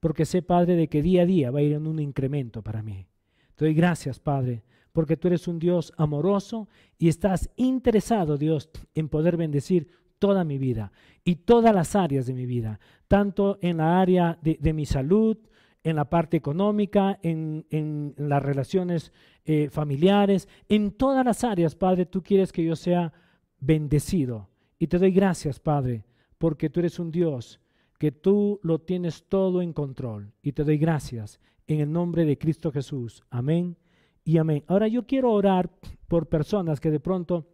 porque 0.00 0.24
sé, 0.24 0.42
Padre, 0.42 0.74
de 0.74 0.88
que 0.88 1.00
día 1.00 1.22
a 1.22 1.26
día 1.26 1.50
va 1.52 1.60
a 1.60 1.62
ir 1.62 1.72
en 1.72 1.86
un 1.86 2.00
incremento 2.00 2.62
para 2.62 2.82
mí. 2.82 3.06
Te 3.54 3.64
doy 3.64 3.74
gracias, 3.74 4.18
Padre, 4.18 4.64
porque 4.92 5.16
tú 5.16 5.28
eres 5.28 5.46
un 5.46 5.60
Dios 5.60 5.92
amoroso 5.96 6.68
y 6.98 7.08
estás 7.08 7.48
interesado, 7.56 8.36
Dios, 8.36 8.68
en 8.94 9.08
poder 9.08 9.36
bendecir 9.36 9.88
toda 10.22 10.44
mi 10.44 10.56
vida 10.56 10.92
y 11.24 11.34
todas 11.34 11.74
las 11.74 11.96
áreas 11.96 12.26
de 12.26 12.32
mi 12.32 12.46
vida, 12.46 12.78
tanto 13.08 13.58
en 13.60 13.78
la 13.78 14.00
área 14.00 14.38
de, 14.40 14.72
mi 14.72 14.86
salud, 14.86 15.36
en 15.82 15.96
la 15.96 16.08
parte 16.08 16.36
económica, 16.36 17.18
en, 17.24 18.14
las 18.16 18.40
relaciones 18.40 19.12
eh, 19.44 19.68
familiares, 19.68 20.48
en 20.68 20.92
todas 20.92 21.24
las 21.24 21.42
áreas, 21.42 21.74
Padre, 21.74 22.06
tú 22.06 22.22
quieres 22.22 22.52
que 22.52 22.62
yo 22.62 22.76
sea 22.76 23.12
bendecido. 23.58 24.48
Y 24.78 24.86
te 24.86 25.00
doy 25.00 25.10
gracias, 25.10 25.58
Padre, 25.58 26.04
porque 26.38 26.70
tú 26.70 26.78
eres 26.78 27.00
un 27.00 27.10
Dios 27.10 27.58
que 27.98 28.12
tú 28.12 28.60
lo 28.62 28.78
tienes 28.78 29.24
todo 29.28 29.60
en 29.60 29.72
control. 29.72 30.32
Y 30.40 30.52
te 30.52 30.62
doy 30.62 30.78
gracias 30.78 31.40
en 31.66 31.80
el 31.80 31.90
nombre 31.90 32.24
de 32.24 32.38
Cristo 32.38 32.70
Jesús. 32.70 33.24
Amén 33.28 33.76
y 34.22 34.38
amén. 34.38 34.62
Ahora 34.68 34.86
yo 34.86 35.04
quiero 35.04 35.32
orar 35.32 35.68
por 36.06 36.28
personas 36.28 36.78
que 36.78 36.92
de 36.92 37.00
pronto, 37.00 37.51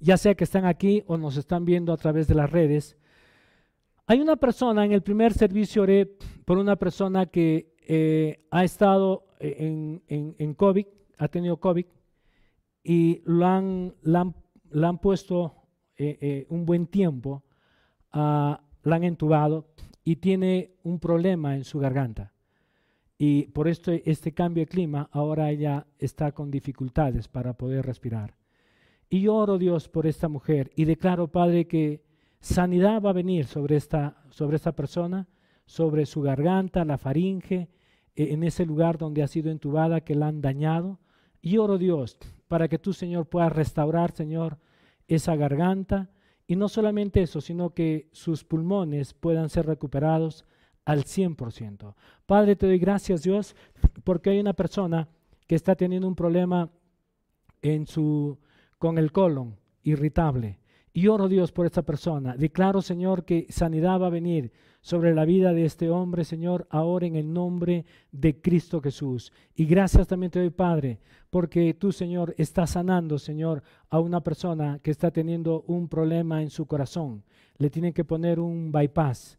ya 0.00 0.16
sea 0.16 0.34
que 0.34 0.44
están 0.44 0.64
aquí 0.64 1.02
o 1.06 1.16
nos 1.16 1.36
están 1.36 1.64
viendo 1.64 1.92
a 1.92 1.96
través 1.96 2.28
de 2.28 2.34
las 2.34 2.50
redes, 2.50 2.96
hay 4.06 4.20
una 4.20 4.36
persona, 4.36 4.86
en 4.86 4.92
el 4.92 5.02
primer 5.02 5.34
servicio 5.34 5.82
oré 5.82 6.06
por 6.46 6.56
una 6.56 6.76
persona 6.76 7.26
que 7.26 7.74
eh, 7.86 8.42
ha 8.50 8.64
estado 8.64 9.26
en, 9.38 10.02
en, 10.08 10.54
COVID, 10.54 10.86
ha 11.18 11.28
tenido 11.28 11.58
COVID, 11.58 11.84
y 12.82 13.20
lo 13.26 13.46
han, 13.46 13.94
la 14.00 14.32
han, 14.72 14.98
puesto 14.98 15.52
eh, 15.98 16.16
eh, 16.22 16.46
un 16.48 16.64
buen 16.64 16.86
tiempo 16.86 17.44
la 18.12 18.62
han 18.82 19.04
entubado 19.04 19.66
y 20.04 20.16
tiene 20.16 20.72
un 20.84 20.98
problema 21.00 21.54
en 21.54 21.64
su 21.64 21.78
garganta. 21.78 22.32
Y 23.18 23.48
por 23.48 23.68
esto, 23.68 23.92
este 23.92 24.32
cambio 24.32 24.62
de 24.62 24.68
clima, 24.68 25.10
ahora 25.12 25.50
ella 25.50 25.86
está 25.98 26.32
con 26.32 26.50
dificultades 26.50 27.28
para 27.28 27.52
poder 27.52 27.84
respirar. 27.84 28.37
Y 29.10 29.28
oro, 29.28 29.58
Dios, 29.58 29.88
por 29.88 30.06
esta 30.06 30.28
mujer 30.28 30.70
y 30.76 30.84
declaro, 30.84 31.28
Padre, 31.28 31.66
que 31.66 32.02
sanidad 32.40 33.02
va 33.02 33.10
a 33.10 33.14
venir 33.14 33.46
sobre 33.46 33.76
esta, 33.76 34.22
sobre 34.30 34.56
esta 34.56 34.72
persona, 34.72 35.28
sobre 35.64 36.06
su 36.06 36.20
garganta, 36.20 36.84
la 36.84 36.98
faringe, 36.98 37.68
e, 38.14 38.32
en 38.32 38.42
ese 38.42 38.66
lugar 38.66 38.98
donde 38.98 39.22
ha 39.22 39.28
sido 39.28 39.50
entubada, 39.50 40.02
que 40.02 40.14
la 40.14 40.28
han 40.28 40.40
dañado. 40.40 40.98
Y 41.40 41.56
oro, 41.56 41.78
Dios, 41.78 42.18
para 42.48 42.68
que 42.68 42.78
tú, 42.78 42.92
Señor, 42.92 43.26
puedas 43.26 43.52
restaurar, 43.52 44.12
Señor, 44.12 44.58
esa 45.06 45.36
garganta, 45.36 46.10
y 46.46 46.56
no 46.56 46.68
solamente 46.68 47.22
eso, 47.22 47.40
sino 47.40 47.74
que 47.74 48.08
sus 48.12 48.44
pulmones 48.44 49.14
puedan 49.14 49.48
ser 49.48 49.66
recuperados 49.66 50.44
al 50.84 51.04
100%. 51.04 51.94
Padre, 52.24 52.56
te 52.56 52.66
doy 52.66 52.78
gracias, 52.78 53.22
Dios, 53.22 53.54
porque 54.04 54.30
hay 54.30 54.40
una 54.40 54.54
persona 54.54 55.08
que 55.46 55.54
está 55.54 55.76
teniendo 55.76 56.08
un 56.08 56.14
problema 56.14 56.70
en 57.60 57.86
su, 57.86 58.38
con 58.78 58.98
el 58.98 59.12
colon 59.12 59.56
irritable. 59.82 60.58
Y 60.92 61.06
oro 61.06 61.28
Dios 61.28 61.52
por 61.52 61.66
esta 61.66 61.82
persona. 61.82 62.36
Declaro, 62.36 62.82
Señor, 62.82 63.24
que 63.24 63.46
sanidad 63.50 64.00
va 64.00 64.06
a 64.06 64.10
venir 64.10 64.52
sobre 64.80 65.14
la 65.14 65.24
vida 65.24 65.52
de 65.52 65.64
este 65.64 65.90
hombre, 65.90 66.24
Señor, 66.24 66.66
ahora 66.70 67.06
en 67.06 67.16
el 67.16 67.32
nombre 67.32 67.84
de 68.10 68.40
Cristo 68.40 68.80
Jesús. 68.80 69.32
Y 69.54 69.66
gracias 69.66 70.08
también 70.08 70.30
te 70.30 70.38
doy, 70.38 70.50
Padre, 70.50 71.00
porque 71.30 71.74
tú, 71.74 71.92
Señor, 71.92 72.34
estás 72.38 72.70
sanando, 72.70 73.18
Señor, 73.18 73.62
a 73.90 74.00
una 74.00 74.22
persona 74.22 74.78
que 74.82 74.90
está 74.90 75.10
teniendo 75.10 75.62
un 75.66 75.88
problema 75.88 76.42
en 76.42 76.50
su 76.50 76.66
corazón. 76.66 77.22
Le 77.58 77.70
tienen 77.70 77.92
que 77.92 78.04
poner 78.04 78.40
un 78.40 78.72
bypass 78.72 79.38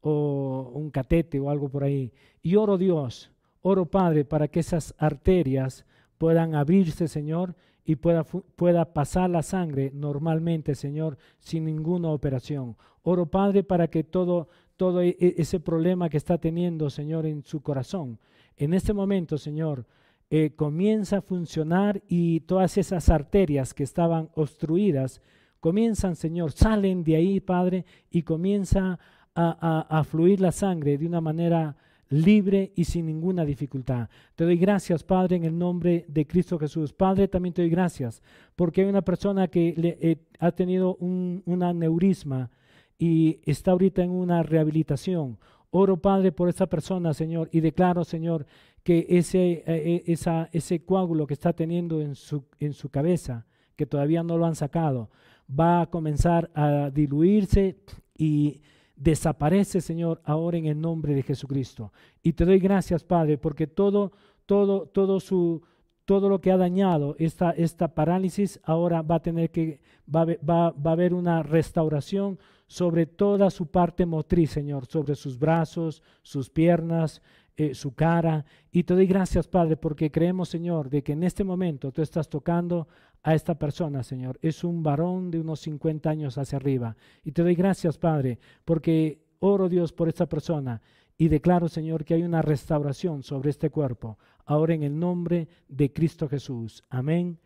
o 0.00 0.72
un 0.74 0.90
catete 0.90 1.38
o 1.40 1.50
algo 1.50 1.68
por 1.68 1.84
ahí. 1.84 2.12
Y 2.42 2.56
oro 2.56 2.78
Dios, 2.78 3.30
oro 3.62 3.86
Padre, 3.86 4.24
para 4.24 4.48
que 4.48 4.60
esas 4.60 4.94
arterias 4.98 5.84
puedan 6.16 6.54
abrirse, 6.54 7.08
Señor, 7.08 7.54
y 7.86 7.96
pueda, 7.96 8.24
pueda 8.24 8.92
pasar 8.92 9.30
la 9.30 9.44
sangre 9.44 9.92
normalmente, 9.94 10.74
Señor, 10.74 11.16
sin 11.38 11.64
ninguna 11.64 12.10
operación. 12.10 12.76
Oro, 13.02 13.26
Padre, 13.26 13.62
para 13.62 13.86
que 13.86 14.02
todo, 14.02 14.48
todo 14.76 15.00
e, 15.02 15.16
e, 15.20 15.34
ese 15.38 15.60
problema 15.60 16.08
que 16.08 16.16
está 16.16 16.36
teniendo, 16.36 16.90
Señor, 16.90 17.26
en 17.26 17.44
su 17.44 17.62
corazón, 17.62 18.18
en 18.56 18.74
este 18.74 18.92
momento, 18.92 19.38
Señor, 19.38 19.86
eh, 20.30 20.50
comienza 20.56 21.18
a 21.18 21.22
funcionar 21.22 22.02
y 22.08 22.40
todas 22.40 22.76
esas 22.76 23.08
arterias 23.08 23.72
que 23.72 23.84
estaban 23.84 24.30
obstruidas 24.34 25.22
comienzan, 25.60 26.16
Señor, 26.16 26.50
salen 26.50 27.04
de 27.04 27.14
ahí, 27.14 27.38
Padre, 27.38 27.84
y 28.10 28.22
comienza 28.22 28.98
a, 29.36 29.98
a 29.98 30.04
fluir 30.04 30.40
la 30.40 30.50
sangre 30.50 30.98
de 30.98 31.06
una 31.06 31.20
manera 31.20 31.76
libre 32.08 32.72
y 32.74 32.84
sin 32.84 33.06
ninguna 33.06 33.44
dificultad. 33.44 34.08
Te 34.34 34.44
doy 34.44 34.56
gracias, 34.56 35.02
Padre, 35.02 35.36
en 35.36 35.44
el 35.44 35.58
nombre 35.58 36.04
de 36.08 36.26
Cristo 36.26 36.58
Jesús. 36.58 36.92
Padre, 36.92 37.28
también 37.28 37.52
te 37.52 37.62
doy 37.62 37.70
gracias 37.70 38.22
porque 38.54 38.82
hay 38.82 38.88
una 38.88 39.02
persona 39.02 39.48
que 39.48 39.74
le, 39.76 39.98
eh, 40.00 40.18
ha 40.38 40.52
tenido 40.52 40.96
un 40.96 41.62
aneurisma 41.62 42.50
y 42.98 43.40
está 43.44 43.72
ahorita 43.72 44.02
en 44.02 44.10
una 44.10 44.42
rehabilitación. 44.42 45.38
Oro, 45.70 45.96
Padre, 45.98 46.32
por 46.32 46.48
esa 46.48 46.66
persona, 46.66 47.12
Señor, 47.12 47.48
y 47.52 47.60
declaro, 47.60 48.04
Señor, 48.04 48.46
que 48.82 49.06
ese, 49.08 49.64
eh, 49.66 50.04
esa, 50.06 50.48
ese 50.52 50.84
coágulo 50.84 51.26
que 51.26 51.34
está 51.34 51.52
teniendo 51.52 52.00
en 52.00 52.14
su, 52.14 52.44
en 52.60 52.72
su 52.72 52.88
cabeza, 52.88 53.46
que 53.74 53.86
todavía 53.86 54.22
no 54.22 54.38
lo 54.38 54.46
han 54.46 54.54
sacado, 54.54 55.10
va 55.48 55.82
a 55.82 55.90
comenzar 55.90 56.50
a 56.54 56.90
diluirse 56.90 57.76
y 58.16 58.62
desaparece, 58.96 59.80
Señor, 59.80 60.20
ahora 60.24 60.56
en 60.56 60.66
el 60.66 60.80
nombre 60.80 61.14
de 61.14 61.22
Jesucristo. 61.22 61.92
Y 62.22 62.32
te 62.32 62.44
doy 62.44 62.58
gracias, 62.58 63.04
Padre, 63.04 63.38
porque 63.38 63.66
todo, 63.66 64.12
todo, 64.46 64.86
todo 64.86 65.20
su, 65.20 65.62
todo 66.04 66.28
lo 66.28 66.40
que 66.40 66.50
ha 66.50 66.56
dañado 66.56 67.14
esta, 67.18 67.50
esta 67.50 67.94
parálisis, 67.94 68.60
ahora 68.64 69.02
va 69.02 69.16
a 69.16 69.22
tener 69.22 69.50
que, 69.50 69.80
va, 70.12 70.24
va, 70.24 70.70
va 70.70 70.90
a 70.90 70.92
haber 70.92 71.14
una 71.14 71.42
restauración 71.42 72.38
sobre 72.66 73.06
toda 73.06 73.50
su 73.50 73.66
parte 73.66 74.06
motriz, 74.06 74.50
Señor, 74.50 74.86
sobre 74.86 75.14
sus 75.14 75.38
brazos, 75.38 76.02
sus 76.22 76.50
piernas, 76.50 77.22
eh, 77.56 77.74
su 77.74 77.94
cara. 77.94 78.44
Y 78.70 78.84
te 78.84 78.94
doy 78.94 79.06
gracias, 79.06 79.48
Padre, 79.48 79.76
porque 79.76 80.10
creemos, 80.10 80.48
Señor, 80.48 80.90
de 80.90 81.02
que 81.02 81.12
en 81.12 81.22
este 81.22 81.42
momento 81.42 81.90
tú 81.90 82.02
estás 82.02 82.28
tocando 82.28 82.86
a 83.22 83.34
esta 83.34 83.58
persona, 83.58 84.02
Señor. 84.02 84.38
Es 84.42 84.62
un 84.62 84.82
varón 84.82 85.30
de 85.30 85.40
unos 85.40 85.60
50 85.60 86.08
años 86.08 86.38
hacia 86.38 86.56
arriba. 86.56 86.96
Y 87.24 87.32
te 87.32 87.42
doy 87.42 87.54
gracias, 87.54 87.98
Padre, 87.98 88.38
porque 88.64 89.20
oro, 89.38 89.68
Dios, 89.68 89.92
por 89.92 90.08
esta 90.08 90.26
persona. 90.26 90.82
Y 91.18 91.28
declaro, 91.28 91.68
Señor, 91.68 92.04
que 92.04 92.14
hay 92.14 92.22
una 92.22 92.42
restauración 92.42 93.22
sobre 93.22 93.50
este 93.50 93.70
cuerpo. 93.70 94.18
Ahora 94.44 94.74
en 94.74 94.82
el 94.82 94.98
nombre 94.98 95.48
de 95.66 95.92
Cristo 95.92 96.28
Jesús. 96.28 96.84
Amén 96.90 97.38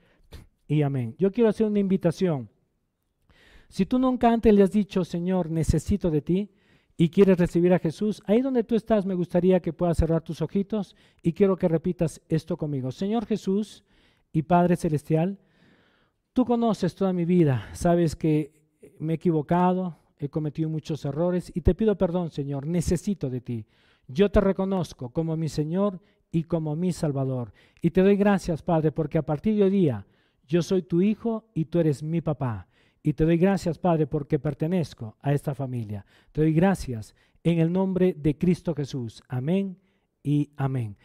y 0.67 0.83
amén. 0.83 1.15
Yo 1.19 1.31
quiero 1.31 1.51
hacer 1.51 1.67
una 1.67 1.79
invitación. 1.79 2.51
Si 3.69 3.87
tú 3.87 4.01
nunca 4.01 4.33
antes 4.33 4.53
le 4.53 4.65
has 4.65 4.73
dicho, 4.73 5.05
Señor, 5.05 5.51
necesito 5.51 6.11
de 6.11 6.21
ti, 6.21 6.51
y 7.01 7.09
quieres 7.09 7.39
recibir 7.39 7.73
a 7.73 7.79
Jesús, 7.79 8.23
ahí 8.27 8.43
donde 8.43 8.63
tú 8.63 8.75
estás 8.75 9.07
me 9.07 9.15
gustaría 9.15 9.61
que 9.61 9.73
puedas 9.73 9.97
cerrar 9.97 10.21
tus 10.21 10.43
ojitos 10.43 10.95
y 11.23 11.33
quiero 11.33 11.57
que 11.57 11.67
repitas 11.67 12.21
esto 12.29 12.59
conmigo. 12.59 12.93
Señor 12.93 13.25
Jesús 13.25 13.85
y 14.35 14.43
Padre 14.43 14.77
Celestial, 14.77 15.39
tú 16.35 16.45
conoces 16.45 16.95
toda 16.95 17.15
mi 17.15 17.25
vida, 17.25 17.71
sabes 17.73 18.17
que 18.17 18.53
me 18.99 19.15
he 19.15 19.17
equivocado, 19.17 19.97
he 20.19 20.29
cometido 20.29 20.69
muchos 20.69 21.03
errores 21.07 21.51
y 21.55 21.63
te 21.63 21.75
pido 21.75 21.97
perdón, 21.97 22.29
Señor, 22.29 22.67
necesito 22.67 23.31
de 23.31 23.41
ti. 23.41 23.67
Yo 24.07 24.31
te 24.31 24.43
reconozco 24.43 25.09
como 25.09 25.39
mi 25.39 25.49
Señor 25.49 26.03
y 26.31 26.43
como 26.43 26.77
mi 26.77 26.93
Salvador. 26.93 27.55
Y 27.81 27.93
te 27.93 28.03
doy 28.03 28.17
gracias, 28.17 28.61
Padre, 28.61 28.93
porque 28.93 29.17
a 29.17 29.25
partir 29.25 29.57
de 29.57 29.63
hoy 29.63 29.71
día 29.71 30.07
yo 30.47 30.61
soy 30.61 30.83
tu 30.83 31.01
hijo 31.01 31.47
y 31.55 31.65
tú 31.65 31.79
eres 31.79 32.03
mi 32.03 32.21
papá. 32.21 32.69
Y 33.03 33.15
te 33.15 33.25
doy 33.25 33.39
gracias, 33.39 33.79
Padre, 33.79 34.07
porque 34.07 34.39
pertenezco 34.39 35.17
a 35.21 35.33
esta 35.33 35.55
familia. 35.55 36.05
Te 36.33 36.43
doy 36.43 36.53
gracias 36.53 37.15
en 37.43 37.59
el 37.59 37.73
nombre 37.73 38.15
de 38.17 38.37
Cristo 38.37 38.75
Jesús. 38.75 39.23
Amén 39.29 39.79
y 40.23 40.51
amén. 40.57 40.97